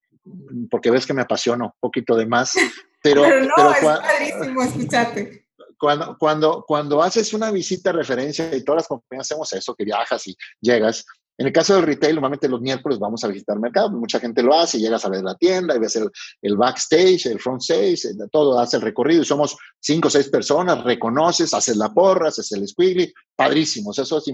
porque 0.69 0.91
ves 0.91 1.05
que 1.05 1.13
me 1.13 1.23
apasiona 1.23 1.65
un 1.65 1.71
poquito 1.79 2.15
de 2.15 2.27
más, 2.27 2.53
pero... 3.03 3.23
pero 3.23 3.45
no, 3.45 3.71
es 3.73 4.69
escucharte 4.69 5.45
cuando, 5.81 6.15
cuando, 6.19 6.63
cuando 6.67 7.01
haces 7.01 7.33
una 7.33 7.49
visita 7.49 7.91
de 7.91 7.97
referencia, 7.97 8.55
y 8.55 8.63
todas 8.63 8.83
las 8.83 8.87
compañías 8.87 9.25
hacemos 9.25 9.51
eso, 9.51 9.73
que 9.73 9.83
viajas 9.83 10.27
y 10.27 10.37
llegas, 10.61 11.03
en 11.39 11.47
el 11.47 11.53
caso 11.53 11.73
del 11.73 11.85
retail, 11.85 12.13
normalmente 12.13 12.47
los 12.47 12.61
miércoles 12.61 12.99
vamos 12.99 13.23
a 13.23 13.27
visitar 13.27 13.55
el 13.55 13.61
mercado, 13.61 13.89
mucha 13.89 14.19
gente 14.19 14.43
lo 14.43 14.53
hace, 14.53 14.77
llegas 14.77 15.03
a 15.05 15.09
ver 15.09 15.23
la 15.23 15.33
tienda 15.33 15.75
y 15.75 15.79
ves 15.79 15.95
el, 15.95 16.07
el 16.43 16.55
backstage, 16.55 17.25
el 17.25 17.39
front 17.39 17.63
stage, 17.63 18.13
todo, 18.31 18.59
hace 18.59 18.77
el 18.77 18.83
recorrido 18.83 19.23
y 19.23 19.25
somos 19.25 19.57
cinco 19.79 20.09
o 20.09 20.11
seis 20.11 20.29
personas, 20.29 20.83
reconoces, 20.83 21.51
haces 21.55 21.77
la 21.77 21.91
porra, 21.91 22.27
haces 22.27 22.51
el 22.51 22.67
squiggly, 22.67 23.11
padrísimos, 23.35 23.97
eso 23.97 24.19
es 24.19 24.25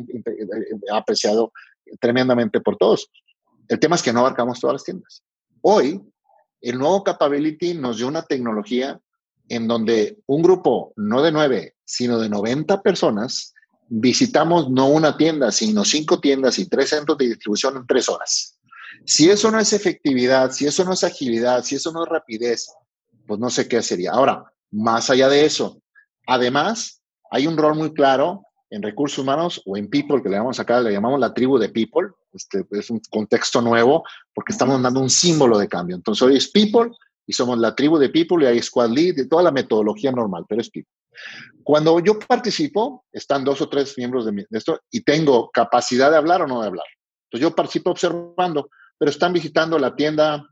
apreciado 0.92 1.54
tremendamente 2.02 2.60
por 2.60 2.76
todos. 2.76 3.10
El 3.70 3.80
tema 3.80 3.96
es 3.96 4.04
que 4.04 4.12
no 4.12 4.20
abarcamos 4.20 4.60
todas 4.60 4.74
las 4.74 4.84
tiendas. 4.84 5.24
Hoy, 5.62 6.02
el 6.60 6.78
nuevo 6.78 7.06
Capability 7.06 7.74
nos 7.74 8.00
dio 8.00 8.10
una 8.10 8.24
tecnología 8.24 9.00
en 9.50 9.68
donde 9.68 10.20
un 10.26 10.42
grupo, 10.42 10.94
no 10.96 11.22
de 11.22 11.32
nueve, 11.32 11.76
sino 11.86 12.20
de 12.20 12.30
90 12.30 12.82
personas, 12.82 13.54
visitamos 13.90 14.70
no 14.70 14.88
una 14.88 15.18
tienda, 15.18 15.52
sino 15.52 15.86
cinco 15.86 16.20
tiendas 16.20 16.60
y 16.60 16.68
tres 16.68 16.90
centros 16.90 17.18
de 17.18 17.28
distribución 17.28 17.78
en 17.78 17.88
tres 17.88 18.10
horas. 18.10 18.58
Si 19.06 19.30
eso 19.30 19.52
no 19.52 19.60
es 19.60 19.72
efectividad, 19.74 20.52
si 20.52 20.66
eso 20.66 20.84
no 20.84 20.94
es 20.94 21.04
agilidad, 21.04 21.64
si 21.64 21.76
eso 21.76 21.92
no 21.92 22.04
es 22.04 22.10
rapidez, 22.10 22.68
pues 23.26 23.40
no 23.40 23.50
sé 23.50 23.68
qué 23.68 23.82
sería. 23.82 24.12
Ahora, 24.12 24.44
más 24.72 25.10
allá 25.10 25.30
de 25.30 25.46
eso, 25.46 25.82
además, 26.26 27.02
hay 27.32 27.48
un 27.48 27.58
rol 27.58 27.76
muy 27.76 27.94
claro 27.94 28.44
en 28.70 28.82
recursos 28.82 29.20
humanos 29.20 29.62
o 29.66 29.78
en 29.78 29.90
people, 29.90 30.22
que 30.22 30.30
le 30.30 30.36
llamamos 30.36 30.60
acá, 30.60 30.82
le 30.82 30.92
llamamos 30.92 31.20
la 31.20 31.34
tribu 31.34 31.58
de 31.58 31.70
people. 31.70 32.10
Este 32.34 32.66
es 32.72 32.90
un 32.90 33.02
contexto 33.10 33.62
nuevo 33.62 34.04
porque 34.34 34.52
estamos 34.52 34.82
dando 34.82 35.00
un 35.00 35.10
símbolo 35.10 35.58
de 35.58 35.68
cambio. 35.68 35.96
Entonces, 35.96 36.22
hoy 36.22 36.38
es 36.38 36.50
people, 36.50 36.92
y 37.28 37.34
somos 37.34 37.60
la 37.60 37.76
tribu 37.76 37.98
de 37.98 38.10
People 38.10 38.44
y 38.44 38.48
hay 38.48 38.62
Squad 38.62 38.90
Lead, 38.90 39.16
de 39.16 39.28
toda 39.28 39.44
la 39.44 39.52
metodología 39.52 40.12
normal, 40.12 40.46
pero 40.48 40.62
es 40.62 40.70
People. 40.70 40.92
Cuando 41.64 42.00
yo 42.00 42.18
participo, 42.18 43.06
están 43.12 43.44
dos 43.44 43.62
o 43.62 43.68
tres 43.68 43.98
miembros 43.98 44.26
de, 44.26 44.48
esto 44.52 44.80
y 44.90 45.02
tengo 45.02 45.52
capacidad 45.52 46.10
de 46.10 46.18
hablar 46.18 46.42
o 46.42 46.48
no 46.48 46.62
de 46.62 46.68
hablar. 46.68 46.86
Entonces 47.26 47.50
yo 47.50 47.56
participo 47.56 47.92
observando, 47.92 48.70
pero 48.98 49.12
están 49.12 49.34
visitando 49.34 49.78
la 49.78 49.96
tienda 49.96 50.48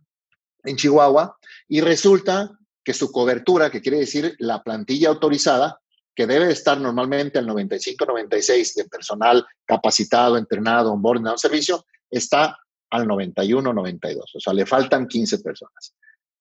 en 0.66 0.76
Chihuahua 0.76 1.38
y 1.70 1.80
resulta 1.80 2.52
que 2.84 2.94
su 2.94 3.12
cobertura, 3.12 3.70
que 3.70 3.82
quiere 3.82 4.00
decir 4.00 4.36
la 4.40 4.62
plantilla 4.62 5.10
autorizada, 5.10 5.80
que 6.14 6.28
debe 6.28 6.52
estar 6.52 6.80
normalmente 6.80 7.40
al 7.40 7.48
95-96 7.48 8.76
de 8.76 8.86
personal 8.86 9.46
capacitado, 9.66 10.38
entrenado, 10.38 10.92
onboarding, 10.92 11.28
un 11.28 11.38
servicio, 11.38 11.86
está 12.10 12.58
al 12.90 13.08
91-92. 13.08 14.24
O 14.34 14.40
sea, 14.40 14.54
le 14.54 14.66
faltan 14.66 15.08
15 15.08 15.40
personas. 15.40 15.94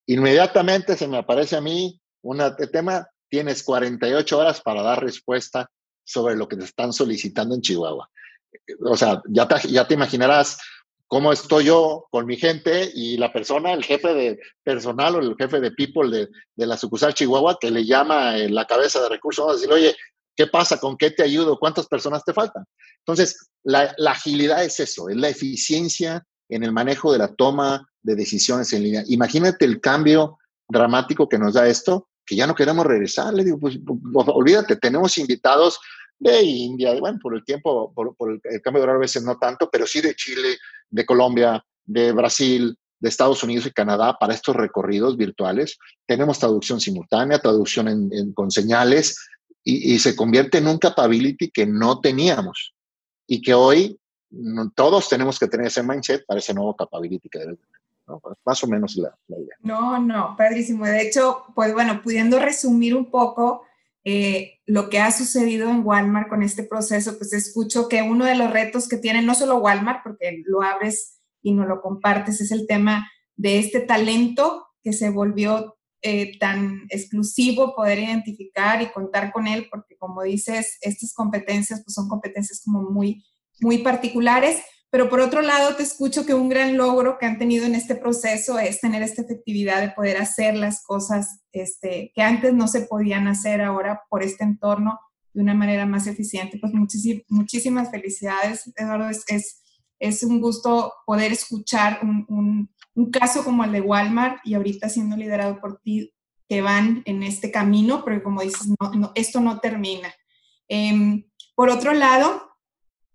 Inmediatamente 0.06 0.96
se 0.96 1.08
me 1.08 1.18
aparece 1.18 1.56
a 1.56 1.60
mí 1.60 2.00
un 2.22 2.40
tema, 2.72 3.06
tienes 3.28 3.62
48 3.62 4.38
horas 4.38 4.60
para 4.60 4.82
dar 4.82 5.02
respuesta 5.02 5.70
sobre 6.04 6.36
lo 6.36 6.48
que 6.48 6.56
te 6.56 6.64
están 6.64 6.92
solicitando 6.92 7.54
en 7.54 7.62
Chihuahua. 7.62 8.10
O 8.84 8.96
sea, 8.96 9.22
ya 9.28 9.48
ya 9.64 9.86
te 9.86 9.94
imaginarás 9.94 10.58
cómo 11.06 11.32
estoy 11.32 11.66
yo 11.66 12.06
con 12.10 12.26
mi 12.26 12.36
gente 12.36 12.90
y 12.94 13.16
la 13.16 13.32
persona, 13.32 13.72
el 13.72 13.84
jefe 13.84 14.14
de 14.14 14.38
personal 14.62 15.16
o 15.16 15.20
el 15.20 15.36
jefe 15.36 15.60
de 15.60 15.70
people 15.70 16.10
de, 16.10 16.28
de 16.54 16.66
la 16.66 16.76
sucursal 16.76 17.14
Chihuahua 17.14 17.58
que 17.60 17.70
le 17.70 17.84
llama 17.84 18.38
en 18.38 18.54
la 18.54 18.66
cabeza 18.66 19.02
de 19.02 19.08
recursos, 19.08 19.44
vamos 19.44 19.56
a 19.56 19.60
decirle, 19.60 19.86
oye, 19.86 19.96
¿qué 20.36 20.46
pasa? 20.46 20.78
¿Con 20.78 20.96
qué 20.96 21.10
te 21.10 21.22
ayudo? 21.22 21.58
¿Cuántas 21.58 21.86
personas 21.86 22.24
te 22.24 22.32
faltan? 22.32 22.64
Entonces, 22.98 23.48
la, 23.62 23.94
la 23.98 24.12
agilidad 24.12 24.64
es 24.64 24.80
eso, 24.80 25.08
es 25.08 25.16
la 25.16 25.28
eficiencia 25.28 26.26
en 26.48 26.62
el 26.62 26.72
manejo 26.72 27.12
de 27.12 27.18
la 27.18 27.28
toma 27.28 27.88
de 28.02 28.14
decisiones 28.14 28.72
en 28.72 28.82
línea. 28.82 29.02
Imagínate 29.06 29.64
el 29.64 29.80
cambio 29.80 30.38
dramático 30.68 31.28
que 31.28 31.38
nos 31.38 31.54
da 31.54 31.66
esto, 31.66 32.08
que 32.26 32.36
ya 32.36 32.46
no 32.46 32.54
queremos 32.54 32.86
regresar. 32.86 33.32
Le 33.34 33.44
digo, 33.44 33.58
pues, 33.58 33.78
pues 33.84 34.28
olvídate, 34.28 34.76
tenemos 34.76 35.16
invitados 35.18 35.78
de 36.18 36.42
India, 36.42 36.98
bueno, 36.98 37.18
por 37.20 37.34
el 37.34 37.44
tiempo, 37.44 37.92
por, 37.94 38.14
el, 38.30 38.40
cambio 38.62 38.80
de 38.80 38.84
horario 38.84 38.98
a 38.98 39.00
veces 39.00 39.22
no 39.24 39.36
tanto, 39.36 39.68
pero 39.70 39.86
sí 39.86 40.00
de 40.00 40.14
Chile, 40.14 40.56
de 40.90 41.04
Colombia, 41.04 41.64
de 41.84 42.12
Brasil, 42.12 42.76
de 42.98 43.08
Estados 43.08 43.42
Unidos 43.42 43.66
y 43.66 43.72
Canadá 43.72 44.16
para 44.18 44.32
estos 44.32 44.56
recorridos 44.56 45.16
virtuales. 45.16 45.78
Tenemos 46.06 46.38
traducción 46.38 46.80
simultánea, 46.80 47.38
traducción 47.38 47.88
en, 47.88 48.32
con 48.32 48.50
señales 48.50 49.18
y, 49.62 49.98
se 49.98 50.14
convierte 50.14 50.58
en 50.58 50.68
un 50.68 50.78
capability 50.78 51.50
que 51.50 51.66
no 51.66 52.00
teníamos 52.00 52.74
y 53.26 53.40
que 53.42 53.54
hoy 53.54 53.98
todos 54.74 55.08
tenemos 55.08 55.38
que 55.38 55.46
tener 55.46 55.66
ese 55.66 55.82
mindset 55.82 56.24
para 56.26 56.40
ese 56.40 56.54
nuevo 56.54 56.74
capability 56.74 57.28
tener. 57.28 57.58
Más 58.44 58.62
o 58.62 58.66
menos 58.66 58.96
la, 58.96 59.16
la 59.28 59.38
idea. 59.38 59.56
No, 59.60 59.98
no, 59.98 60.34
padrísimo. 60.36 60.84
De 60.84 61.00
hecho, 61.00 61.44
pues 61.54 61.72
bueno, 61.72 62.02
pudiendo 62.02 62.38
resumir 62.38 62.94
un 62.94 63.10
poco, 63.10 63.62
eh, 64.04 64.60
lo 64.66 64.90
que 64.90 64.98
ha 64.98 65.10
sucedido 65.10 65.70
en 65.70 65.84
Walmart 65.84 66.28
con 66.28 66.42
este 66.42 66.62
proceso, 66.62 67.16
pues 67.16 67.32
escucho 67.32 67.88
que 67.88 68.02
uno 68.02 68.26
de 68.26 68.34
los 68.34 68.50
retos 68.50 68.86
que 68.86 68.98
tiene 68.98 69.22
no 69.22 69.34
solo 69.34 69.56
Walmart, 69.56 70.02
porque 70.02 70.42
lo 70.44 70.62
abres 70.62 71.20
y 71.42 71.52
no 71.52 71.64
lo 71.64 71.80
compartes, 71.80 72.40
es 72.42 72.50
el 72.50 72.66
tema 72.66 73.10
de 73.36 73.58
este 73.58 73.80
talento 73.80 74.66
que 74.82 74.92
se 74.92 75.08
volvió 75.08 75.76
eh, 76.02 76.38
tan 76.38 76.82
exclusivo 76.90 77.74
poder 77.74 77.98
identificar 77.98 78.82
y 78.82 78.92
contar 78.92 79.32
con 79.32 79.46
él, 79.46 79.68
porque 79.70 79.96
como 79.96 80.22
dices, 80.22 80.76
estas 80.82 81.14
competencias 81.14 81.82
pues 81.82 81.94
son 81.94 82.08
competencias 82.08 82.60
como 82.62 82.82
muy, 82.82 83.24
muy 83.60 83.78
particulares, 83.78 84.62
pero 84.94 85.08
por 85.10 85.18
otro 85.18 85.42
lado, 85.42 85.74
te 85.74 85.82
escucho 85.82 86.24
que 86.24 86.34
un 86.34 86.48
gran 86.48 86.76
logro 86.76 87.18
que 87.18 87.26
han 87.26 87.36
tenido 87.36 87.66
en 87.66 87.74
este 87.74 87.96
proceso 87.96 88.60
es 88.60 88.80
tener 88.80 89.02
esta 89.02 89.22
efectividad 89.22 89.80
de 89.80 89.90
poder 89.90 90.18
hacer 90.18 90.56
las 90.56 90.84
cosas 90.84 91.40
este, 91.50 92.12
que 92.14 92.22
antes 92.22 92.54
no 92.54 92.68
se 92.68 92.82
podían 92.82 93.26
hacer 93.26 93.60
ahora 93.60 94.02
por 94.08 94.22
este 94.22 94.44
entorno 94.44 95.00
de 95.32 95.42
una 95.42 95.52
manera 95.52 95.84
más 95.84 96.06
eficiente. 96.06 96.60
Pues 96.60 96.72
muchísimas 97.28 97.90
felicidades, 97.90 98.72
Eduardo. 98.76 99.10
Es, 99.10 100.22
un 100.22 100.40
gusto 100.40 100.92
poder 101.04 101.32
escuchar 101.32 101.98
un, 102.02 102.70
caso 103.10 103.42
como 103.42 103.64
el 103.64 103.72
de 103.72 103.80
Walmart 103.80 104.46
y 104.46 104.54
ahorita 104.54 104.88
siendo 104.88 105.16
liderado 105.16 105.60
por 105.60 105.80
ti, 105.80 106.14
que 106.48 106.62
van 106.62 107.02
en 107.04 107.24
este 107.24 107.50
camino, 107.50 108.04
porque 108.04 108.22
como 108.22 108.42
dices, 108.42 108.68
esto 109.16 109.40
no 109.40 109.58
termina. 109.58 110.14
Em, 110.68 111.24
por 111.56 111.68
otro 111.68 111.94
lado, 111.94 112.53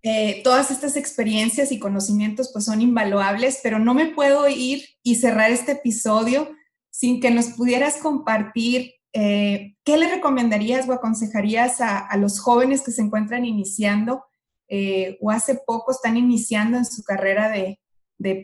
eh, 0.02 0.40
todas 0.42 0.70
estas 0.70 0.96
experiencias 0.96 1.72
y 1.72 1.78
conocimientos 1.78 2.50
pues 2.52 2.64
son 2.64 2.80
invaluables, 2.80 3.60
pero 3.62 3.78
no 3.78 3.92
me 3.92 4.06
puedo 4.06 4.48
ir 4.48 4.84
y 5.02 5.16
cerrar 5.16 5.50
este 5.50 5.72
episodio 5.72 6.50
sin 6.90 7.20
que 7.20 7.30
nos 7.30 7.48
pudieras 7.48 7.98
compartir 7.98 8.94
eh, 9.12 9.76
qué 9.84 9.96
le 9.96 10.08
recomendarías 10.08 10.88
o 10.88 10.92
aconsejarías 10.92 11.80
a, 11.80 12.16
los 12.16 12.40
jóvenes 12.40 12.82
que 12.82 12.92
se 12.92 13.02
encuentran 13.02 13.44
iniciando 13.44 14.24
eh, 14.68 15.18
o 15.20 15.30
hace 15.30 15.60
poco 15.66 15.90
están 15.90 16.16
iniciando 16.16 16.78
en 16.78 16.86
su 16.86 17.02
carrera 17.02 17.50
de, 17.50 17.78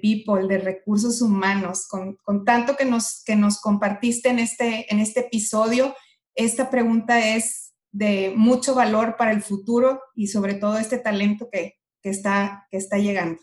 people, 0.03 0.49
de 0.49 0.59
recursos 0.59 1.23
humanos, 1.23 1.87
con, 1.89 2.19
tanto 2.45 2.77
que 2.77 2.85
nos, 2.85 3.23
que 3.25 3.37
nos 3.37 3.61
compartiste 3.61 4.29
en 4.29 4.41
este, 4.41 4.93
en 4.93 4.99
este 4.99 5.21
episodio. 5.21 5.95
Esta 6.35 6.69
pregunta 6.69 7.35
es, 7.35 7.66
de 7.97 8.35
mucho 8.37 8.75
valor 8.75 9.17
para 9.17 9.33
el 9.33 9.41
futuro 9.41 10.03
y 10.15 10.27
sobre 10.27 10.53
todo 10.53 10.77
este 10.77 10.99
talento 10.99 11.49
que, 11.51 11.79
está, 12.03 12.69
que 12.71 12.77
está 12.77 12.99
llegando. 12.99 13.41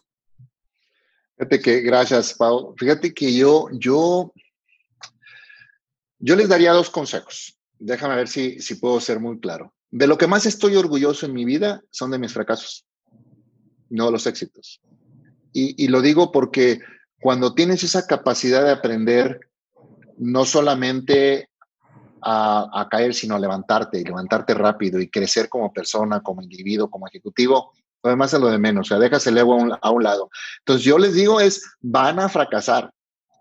Fíjate 1.36 1.60
que, 1.60 1.82
gracias, 1.82 2.36
Pau. 2.36 2.76
Fíjate 2.78 3.16
que 3.16 3.34
yo, 3.34 3.68
yo, 3.72 4.32
yo 6.20 6.36
les 6.36 6.48
daría 6.48 6.72
dos 6.72 6.92
consejos. 6.92 7.60
Déjame 7.80 8.16
ver 8.16 8.28
si, 8.28 8.60
si 8.60 8.76
puedo 8.76 9.00
ser 9.00 9.20
muy 9.20 9.40
claro. 9.40 9.74
De 9.90 10.06
lo 10.06 10.20
que 10.20 10.28
más 10.28 10.46
estoy 10.46 10.76
orgulloso 10.76 11.26
en 11.26 11.34
mi 11.34 11.46
vida 11.46 11.82
son 11.90 12.12
de 12.12 12.20
mis 12.20 12.32
fracasos, 12.32 12.86
no 13.90 14.12
los 14.12 14.28
éxitos. 14.28 14.82
Y, 15.52 15.84
y 15.84 15.88
lo 15.88 16.02
digo 16.02 16.32
porque 16.32 16.80
cuando 17.20 17.56
tienes 17.56 17.84
esa 17.84 18.06
capacidad 18.06 18.64
de 18.64 18.72
aprender, 18.72 19.40
no 20.18 20.46
solamente 20.46 21.50
a, 22.24 22.88
caer, 22.90 23.14
sino 23.14 23.36
a 23.36 23.40
levantarte 23.40 24.00
y 24.00 24.04
levantarte 24.04 24.54
rápido 24.54 25.00
y 25.00 25.10
crecer 25.10 25.50
como 25.50 25.72
persona, 25.74 26.22
como 26.22 26.42
individuo, 26.42 26.90
como 26.90 27.08
ejecutivo. 27.08 27.72
Además 28.02 28.34
es 28.34 28.40
lo 28.40 28.48
de 28.48 28.58
menos, 28.58 28.88
o 28.88 28.90
sea, 28.90 29.00
dejas 29.00 29.26
el 29.28 29.38
ego 29.38 29.58
a 29.82 29.92
un, 29.92 30.04
lado. 30.04 30.30
Entonces 30.60 30.86
yo 30.86 30.98
les 30.98 31.14
digo 31.14 31.40
es, 31.40 31.64
van 31.80 32.20
a 32.20 32.28
fracasar, 32.28 32.92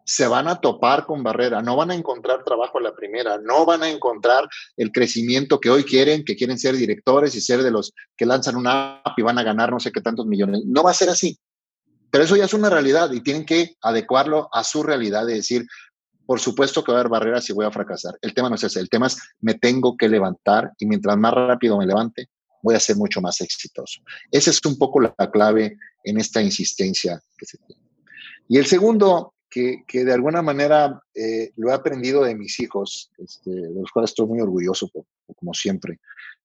se 0.04 0.26
van 0.26 0.46
a 0.46 0.60
topar 0.60 1.04
con 1.04 1.22
barrera, 1.22 1.62
no 1.62 1.76
van 1.76 1.90
a 1.90 1.94
encontrar 1.94 2.44
trabajo 2.44 2.78
a 2.78 2.82
la 2.82 2.94
primera, 2.94 3.38
no 3.38 3.64
van 3.64 3.82
a 3.82 3.90
encontrar 3.90 4.48
el 4.76 4.92
crecimiento 4.92 5.58
que 5.58 5.70
hoy 5.70 5.84
quieren, 5.84 6.24
que 6.24 6.36
quieren 6.36 6.58
ser 6.58 6.76
directores 6.76 7.34
y 7.34 7.40
ser 7.40 7.62
de 7.62 7.70
los 7.70 7.92
que 8.16 8.26
lanzan 8.26 8.56
una 8.56 9.00
app 9.04 9.18
y 9.18 9.22
van 9.22 9.38
a 9.38 9.42
ganar 9.42 9.70
no 9.70 9.80
sé 9.80 9.90
qué 9.90 10.00
tantos 10.00 10.26
millones. 10.26 10.62
No 10.64 10.82
va 10.82 10.92
a 10.92 10.94
ser 10.94 11.08
así. 11.08 11.38
Pero 12.12 12.24
eso 12.24 12.36
ya 12.36 12.44
es 12.44 12.52
una 12.52 12.68
realidad 12.68 13.10
y 13.12 13.22
tienen 13.22 13.46
que 13.46 13.76
adecuarlo 13.80 14.48
a 14.52 14.64
su 14.64 14.82
realidad 14.82 15.26
de 15.26 15.34
decir, 15.34 15.66
por 16.26 16.40
supuesto 16.40 16.82
que 16.82 16.92
va 16.92 16.98
a 16.98 17.00
haber 17.00 17.10
barreras 17.10 17.48
y 17.50 17.52
voy 17.52 17.66
a 17.66 17.70
fracasar. 17.70 18.18
El 18.20 18.34
tema 18.34 18.48
no 18.48 18.54
es 18.54 18.64
ese, 18.64 18.80
el 18.80 18.88
tema 18.88 19.06
es 19.06 19.18
me 19.40 19.54
tengo 19.54 19.96
que 19.96 20.08
levantar 20.08 20.72
y 20.78 20.86
mientras 20.86 21.16
más 21.16 21.34
rápido 21.34 21.78
me 21.78 21.86
levante, 21.86 22.28
voy 22.62 22.74
a 22.74 22.80
ser 22.80 22.96
mucho 22.96 23.20
más 23.20 23.40
exitoso. 23.40 24.00
Esa 24.30 24.50
es 24.50 24.64
un 24.64 24.78
poco 24.78 25.00
la 25.00 25.14
clave 25.32 25.76
en 26.04 26.18
esta 26.18 26.40
insistencia 26.40 27.20
que 27.36 27.46
se 27.46 27.58
tiene. 27.58 27.82
Y 28.48 28.58
el 28.58 28.66
segundo, 28.66 29.34
que, 29.50 29.84
que 29.86 30.04
de 30.04 30.12
alguna 30.12 30.42
manera 30.42 31.02
eh, 31.14 31.52
lo 31.56 31.70
he 31.70 31.74
aprendido 31.74 32.24
de 32.24 32.34
mis 32.34 32.58
hijos, 32.60 33.10
este, 33.18 33.50
de 33.50 33.80
los 33.80 33.90
cuales 33.90 34.10
estoy 34.10 34.26
muy 34.26 34.40
orgulloso, 34.40 34.90
como 35.36 35.54
siempre, 35.54 35.98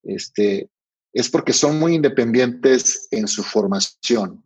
este, 0.04 0.70
es 1.14 1.30
porque 1.30 1.54
son 1.54 1.80
muy 1.80 1.96
independientes 1.96 3.08
en 3.12 3.28
su 3.28 3.44
formación 3.44 4.44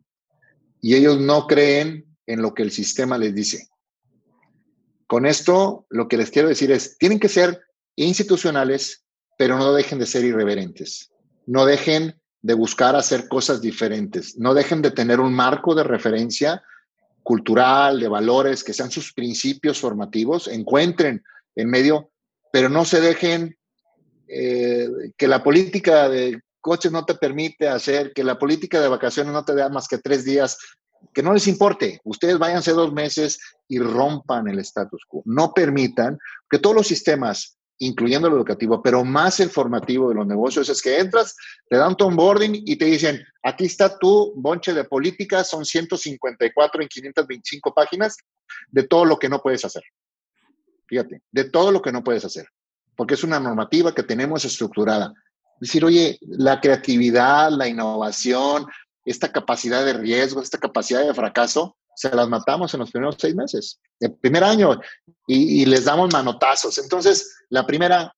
y 0.82 0.96
ellos 0.96 1.20
no 1.20 1.48
creen 1.48 2.06
en 2.26 2.42
lo 2.42 2.54
que 2.54 2.64
el 2.64 2.72
sistema 2.72 3.18
les 3.18 3.36
dice. 3.36 3.68
Con 5.12 5.26
esto, 5.26 5.86
lo 5.90 6.08
que 6.08 6.16
les 6.16 6.32
quiero 6.32 6.48
decir 6.48 6.72
es, 6.72 6.98
tienen 6.98 7.20
que 7.20 7.28
ser 7.28 7.60
institucionales, 7.98 9.04
pero 9.38 9.58
no 9.58 9.74
dejen 9.74 10.00
de 10.00 10.06
ser 10.06 10.24
irreverentes. 10.24 11.12
No 11.46 11.66
dejen 11.66 12.16
de 12.42 12.54
buscar 12.54 12.96
hacer 12.96 13.28
cosas 13.28 13.60
diferentes. 13.60 14.38
No 14.38 14.54
dejen 14.54 14.82
de 14.82 14.92
tener 14.92 15.20
un 15.20 15.34
marco 15.34 15.76
de 15.76 15.84
referencia 15.84 16.64
cultural, 17.24 18.00
de 18.00 18.08
valores, 18.08 18.64
que 18.64 18.72
sean 18.72 18.90
sus 18.90 19.12
principios 19.12 19.82
formativos. 19.82 20.48
Encuentren 20.48 21.22
en 21.58 21.70
medio, 21.70 22.12
pero 22.54 22.70
no 22.70 22.86
se 22.86 23.02
dejen 23.02 23.58
eh, 24.30 24.88
que 25.18 25.28
la 25.28 25.44
política 25.44 26.08
de 26.08 26.40
coches 26.62 26.94
no 26.94 27.04
te 27.04 27.16
permite 27.16 27.68
hacer, 27.68 28.14
que 28.14 28.24
la 28.24 28.40
política 28.40 28.80
de 28.80 28.88
vacaciones 28.88 29.34
no 29.34 29.44
te 29.44 29.56
da 29.56 29.68
más 29.68 29.90
que 29.90 29.98
tres 29.98 30.24
días 30.24 30.58
que 31.14 31.24
no 31.24 31.34
les 31.34 31.48
importe, 31.48 32.00
ustedes 32.04 32.38
váyanse 32.38 32.72
dos 32.72 32.94
meses 32.94 33.40
y 33.68 33.80
rompan 33.80 34.48
el 34.48 34.60
status 34.60 35.04
quo. 35.08 35.22
No 35.26 35.54
permitan 35.54 36.18
que 36.50 36.60
todos 36.60 36.76
los 36.76 36.88
sistemas, 36.88 37.58
incluyendo 37.80 38.28
el 38.28 38.36
educativo, 38.36 38.82
pero 38.82 39.04
más 39.04 39.40
el 39.40 39.50
formativo 39.50 40.10
de 40.10 40.16
los 40.16 40.28
negocios, 40.28 40.70
es 40.70 40.82
que 40.82 41.00
entras, 41.00 41.36
te 41.70 41.78
dan 41.78 41.96
tu 41.96 42.06
onboarding 42.06 42.64
y 42.66 42.76
te 42.76 42.86
dicen, 42.86 43.24
aquí 43.44 43.66
está 43.66 43.98
tu 43.98 44.34
bonche 44.36 44.74
de 44.74 44.84
política, 44.84 45.44
son 45.44 45.66
154 45.66 46.82
en 46.82 46.88
525 46.88 47.74
páginas 47.74 48.18
de 48.70 48.84
todo 48.84 49.06
lo 49.06 49.18
que 49.18 49.30
no 49.30 49.42
puedes 49.42 49.66
hacer. 49.66 49.84
Fíjate, 50.88 51.22
de 51.32 51.44
todo 51.46 51.72
lo 51.72 51.82
que 51.82 51.92
no 51.92 52.04
puedes 52.04 52.26
hacer, 52.26 52.48
porque 52.96 53.14
es 53.14 53.24
una 53.24 53.40
normativa 53.40 53.96
que 53.96 54.04
tenemos 54.04 54.44
estructurada. 54.46 55.14
Decir, 55.60 55.86
oye, 55.86 56.18
la 56.22 56.60
creatividad, 56.60 57.52
la 57.52 57.68
innovación, 57.68 58.66
esta 59.06 59.32
capacidad 59.32 59.86
de 59.86 59.94
riesgo, 59.94 60.42
esta 60.42 60.58
capacidad 60.58 61.06
de 61.06 61.14
fracaso, 61.14 61.78
se 61.96 62.14
las 62.16 62.30
matamos 62.30 62.74
en 62.74 62.82
los 62.82 62.92
primeros 62.92 63.16
seis 63.20 63.36
meses, 63.36 63.80
el 64.00 64.14
primer 64.14 64.44
año, 64.44 64.80
y, 65.28 65.66
les 65.66 65.86
damos 65.86 66.12
manotazos. 66.12 66.78
Entonces, 66.78 67.36
la 67.50 67.66
primera, 67.66 68.14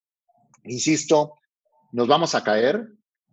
insisto, 0.64 1.34
nos 1.92 2.08
vamos 2.08 2.36
a 2.36 2.44
caer, 2.44 2.88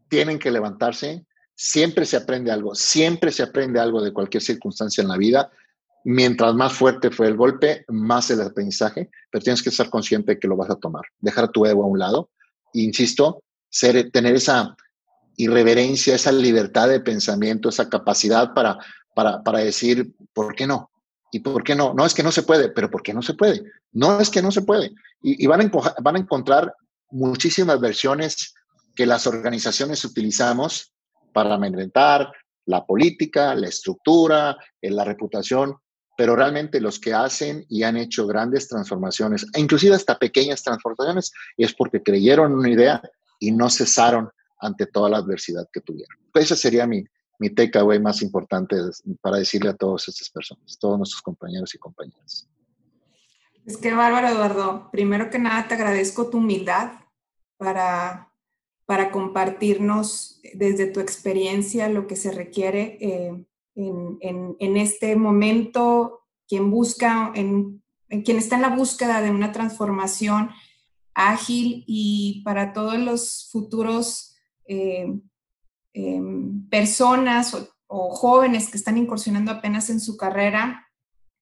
tienen 0.08 0.38
que 0.38 0.50
levantarse, 0.50 1.24
siempre 1.54 2.04
se 2.06 2.16
aprende 2.16 2.50
algo, 2.50 2.74
siempre 2.74 3.30
se 3.32 3.42
aprende 3.42 3.80
algo 3.80 4.02
de 4.02 4.12
cualquier 4.12 4.42
circunstancia 4.42 5.02
en 5.02 5.08
la 5.08 5.16
vida. 5.16 5.50
mientras 6.02 6.54
más 6.54 6.72
fuerte 6.72 7.10
fue 7.10 7.26
el 7.26 7.36
golpe, 7.36 7.84
más 7.88 8.30
el 8.30 8.40
aprendizaje, 8.40 9.10
pero 9.30 9.44
tienes 9.44 9.62
que 9.62 9.68
estar 9.68 9.90
consciente 9.90 10.32
de 10.32 10.40
que 10.40 10.48
lo 10.48 10.56
vas 10.56 10.70
a 10.70 10.76
tomar, 10.76 11.02
dejar 11.18 11.50
tu 11.50 11.66
ego 11.66 11.84
a 11.84 11.86
un 11.86 11.98
lado, 11.98 12.30
e 12.72 12.80
insisto, 12.80 13.42
ser, 13.68 14.10
tener 14.10 14.34
esa 14.34 14.74
irreverencia, 15.42 16.14
esa 16.14 16.32
libertad 16.32 16.88
de 16.88 17.00
pensamiento, 17.00 17.68
esa 17.68 17.88
capacidad 17.88 18.52
para, 18.54 18.78
para, 19.14 19.42
para 19.42 19.60
decir, 19.60 20.12
¿por 20.32 20.54
qué 20.54 20.66
no? 20.66 20.90
¿Y 21.32 21.40
por 21.40 21.62
qué 21.62 21.74
no? 21.74 21.94
No 21.94 22.04
es 22.04 22.14
que 22.14 22.22
no 22.22 22.32
se 22.32 22.42
puede, 22.42 22.70
pero 22.70 22.90
¿por 22.90 23.02
qué 23.02 23.14
no 23.14 23.22
se 23.22 23.34
puede? 23.34 23.62
No 23.92 24.20
es 24.20 24.30
que 24.30 24.42
no 24.42 24.50
se 24.50 24.62
puede. 24.62 24.92
Y, 25.22 25.46
van, 25.46 25.60
a, 25.60 25.94
van 26.02 26.16
a 26.16 26.18
encontrar 26.18 26.74
muchísimas 27.10 27.80
versiones 27.80 28.54
que 28.94 29.06
las 29.06 29.26
organizaciones 29.26 30.04
utilizamos 30.04 30.92
para 31.32 31.54
amedrentar 31.54 32.32
la 32.66 32.84
política, 32.84 33.54
la 33.54 33.68
estructura, 33.68 34.56
eh, 34.80 34.90
la 34.90 35.04
reputación, 35.04 35.76
pero 36.16 36.36
realmente 36.36 36.80
los 36.80 36.98
que 36.98 37.14
hacen 37.14 37.64
y 37.68 37.82
han 37.82 37.96
hecho 37.96 38.26
grandes 38.26 38.68
transformaciones, 38.68 39.46
e 39.54 39.60
inclusive 39.60 39.94
hasta 39.94 40.18
pequeñas 40.18 40.62
transformaciones, 40.62 41.32
es 41.56 41.72
porque 41.74 42.02
creyeron 42.02 42.52
en 42.52 42.58
una 42.58 42.70
idea 42.70 43.02
y 43.38 43.52
no 43.52 43.70
cesaron 43.70 44.30
ante 44.60 44.86
toda 44.86 45.08
la 45.08 45.18
adversidad 45.18 45.68
que 45.72 45.80
tuvieron. 45.80 46.16
Esa 46.34 46.56
sería 46.56 46.86
mi, 46.86 47.04
mi 47.38 47.50
takeaway 47.50 47.98
más 47.98 48.22
importante 48.22 48.76
para 49.20 49.38
decirle 49.38 49.70
a 49.70 49.76
todas 49.76 50.08
estas 50.08 50.28
personas, 50.30 50.78
todos 50.78 50.98
nuestros 50.98 51.22
compañeros 51.22 51.74
y 51.74 51.78
compañeras. 51.78 52.48
Es 53.66 53.76
que 53.76 53.92
bárbaro, 53.92 54.28
Eduardo. 54.28 54.90
Primero 54.92 55.30
que 55.30 55.38
nada, 55.38 55.66
te 55.66 55.74
agradezco 55.74 56.28
tu 56.28 56.38
humildad 56.38 56.92
para, 57.56 58.32
para 58.84 59.10
compartirnos 59.10 60.40
desde 60.54 60.86
tu 60.86 61.00
experiencia 61.00 61.88
lo 61.88 62.06
que 62.06 62.16
se 62.16 62.30
requiere 62.32 62.98
eh, 63.00 63.46
en, 63.74 64.18
en, 64.20 64.56
en, 64.58 64.76
este 64.76 65.16
momento, 65.16 66.26
quien 66.48 66.70
busca, 66.70 67.32
en, 67.34 67.82
quien 68.24 68.38
está 68.38 68.56
en 68.56 68.62
la 68.62 68.74
búsqueda 68.76 69.22
de 69.22 69.30
una 69.30 69.52
transformación 69.52 70.50
ágil 71.14 71.84
y 71.86 72.42
para 72.44 72.72
todos 72.72 72.98
los 72.98 73.48
futuros 73.52 74.29
eh, 74.70 75.20
Em, 75.92 76.68
personas 76.68 77.52
o, 77.88 78.10
jóvenes 78.10 78.70
que 78.70 78.76
están 78.76 78.96
incursionando 78.96 79.50
apenas 79.50 79.90
en 79.90 79.98
su 79.98 80.16
carrera, 80.16 80.88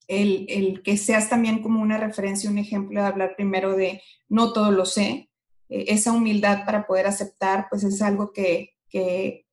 el, 0.07 0.81
que 0.83 0.97
seas 0.97 1.29
también 1.29 1.63
como 1.63 1.83
una 1.83 1.99
referencia, 1.99 2.51
un 2.51 2.57
ejemplo 2.57 3.03
de 3.03 3.07
hablar 3.07 3.37
primero 3.37 3.77
de 3.77 4.01
no 4.31 4.55
todo 4.55 4.71
lo 4.71 4.87
sé, 4.87 5.29
eh, 5.69 5.85
esa 5.89 6.13
humildad 6.13 6.65
para 6.65 6.87
poder 6.87 7.07
aceptar, 7.07 7.67
pues 7.69 7.85
es 7.85 8.01
algo 8.01 8.33
que, 8.33 8.75
que, 8.89 9.45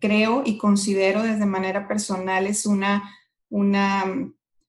creo 0.00 0.42
y 0.44 0.58
considero 0.58 1.22
desde 1.22 1.46
manera 1.46 1.88
personal 1.88 2.46
es 2.46 2.66
una, 2.66 3.10
una, 3.48 4.04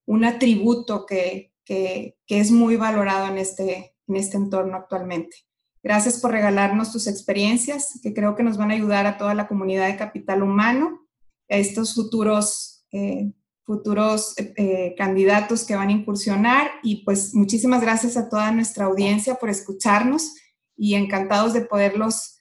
un 0.06 0.26
atributo 0.26 1.06
que, 1.06 1.54
que, 1.66 2.16
es 2.28 2.52
muy 2.52 2.78
valorado 2.78 3.28
en 3.28 3.38
este, 3.38 3.96
en 4.08 4.16
este 4.16 4.38
entorno 4.38 4.78
actualmente. 4.78 5.49
Gracias 5.82 6.20
por 6.20 6.32
regalarnos 6.32 6.92
tus 6.92 7.08
experiencias, 7.08 8.00
que 8.04 8.14
creo 8.14 8.36
que 8.36 8.44
nos 8.44 8.58
van 8.58 8.72
a 8.72 8.74
ayudar 8.74 9.06
a 9.06 9.18
toda 9.18 9.34
la 9.34 9.48
comunidad 9.48 9.88
de 9.88 9.96
capital 9.96 10.44
humano, 10.44 11.08
a 11.50 11.56
estos 11.56 11.96
futuros, 11.96 12.86
eh, 12.92 13.32
futuros 13.64 14.38
eh, 14.38 14.54
eh, 14.58 14.96
candidatos 14.98 15.64
que 15.64 15.76
van 15.76 15.88
a 15.88 15.94
incursionar. 15.94 16.70
Y 16.84 17.06
pues 17.06 17.34
muchísimas 17.34 17.82
gracias 17.82 18.18
a 18.18 18.28
toda 18.28 18.52
nuestra 18.52 18.86
audiencia 18.86 19.36
por 19.36 19.50
escucharnos 19.50 20.36
y 20.76 20.96
encantados 20.96 21.54
de 21.54 21.62
poderlos 21.62 22.36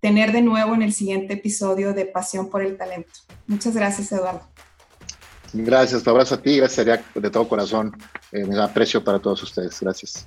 tener 0.00 0.32
de 0.32 0.40
nuevo 0.40 0.74
en 0.74 0.80
el 0.80 0.94
siguiente 0.94 1.34
episodio 1.34 1.92
de 1.92 2.06
Pasión 2.06 2.48
por 2.48 2.62
el 2.62 2.78
Talento. 2.78 3.12
Muchas 3.46 3.74
gracias, 3.74 4.10
Eduardo. 4.10 4.40
Gracias, 5.52 6.02
te 6.02 6.10
abrazo 6.10 6.34
a 6.36 6.42
ti, 6.42 6.56
gracias 6.56 7.00
de 7.14 7.30
todo 7.30 7.46
corazón. 7.46 7.92
me 8.32 8.58
aprecio 8.58 9.04
para 9.04 9.18
todos 9.18 9.42
ustedes. 9.42 9.78
Gracias. 9.80 10.26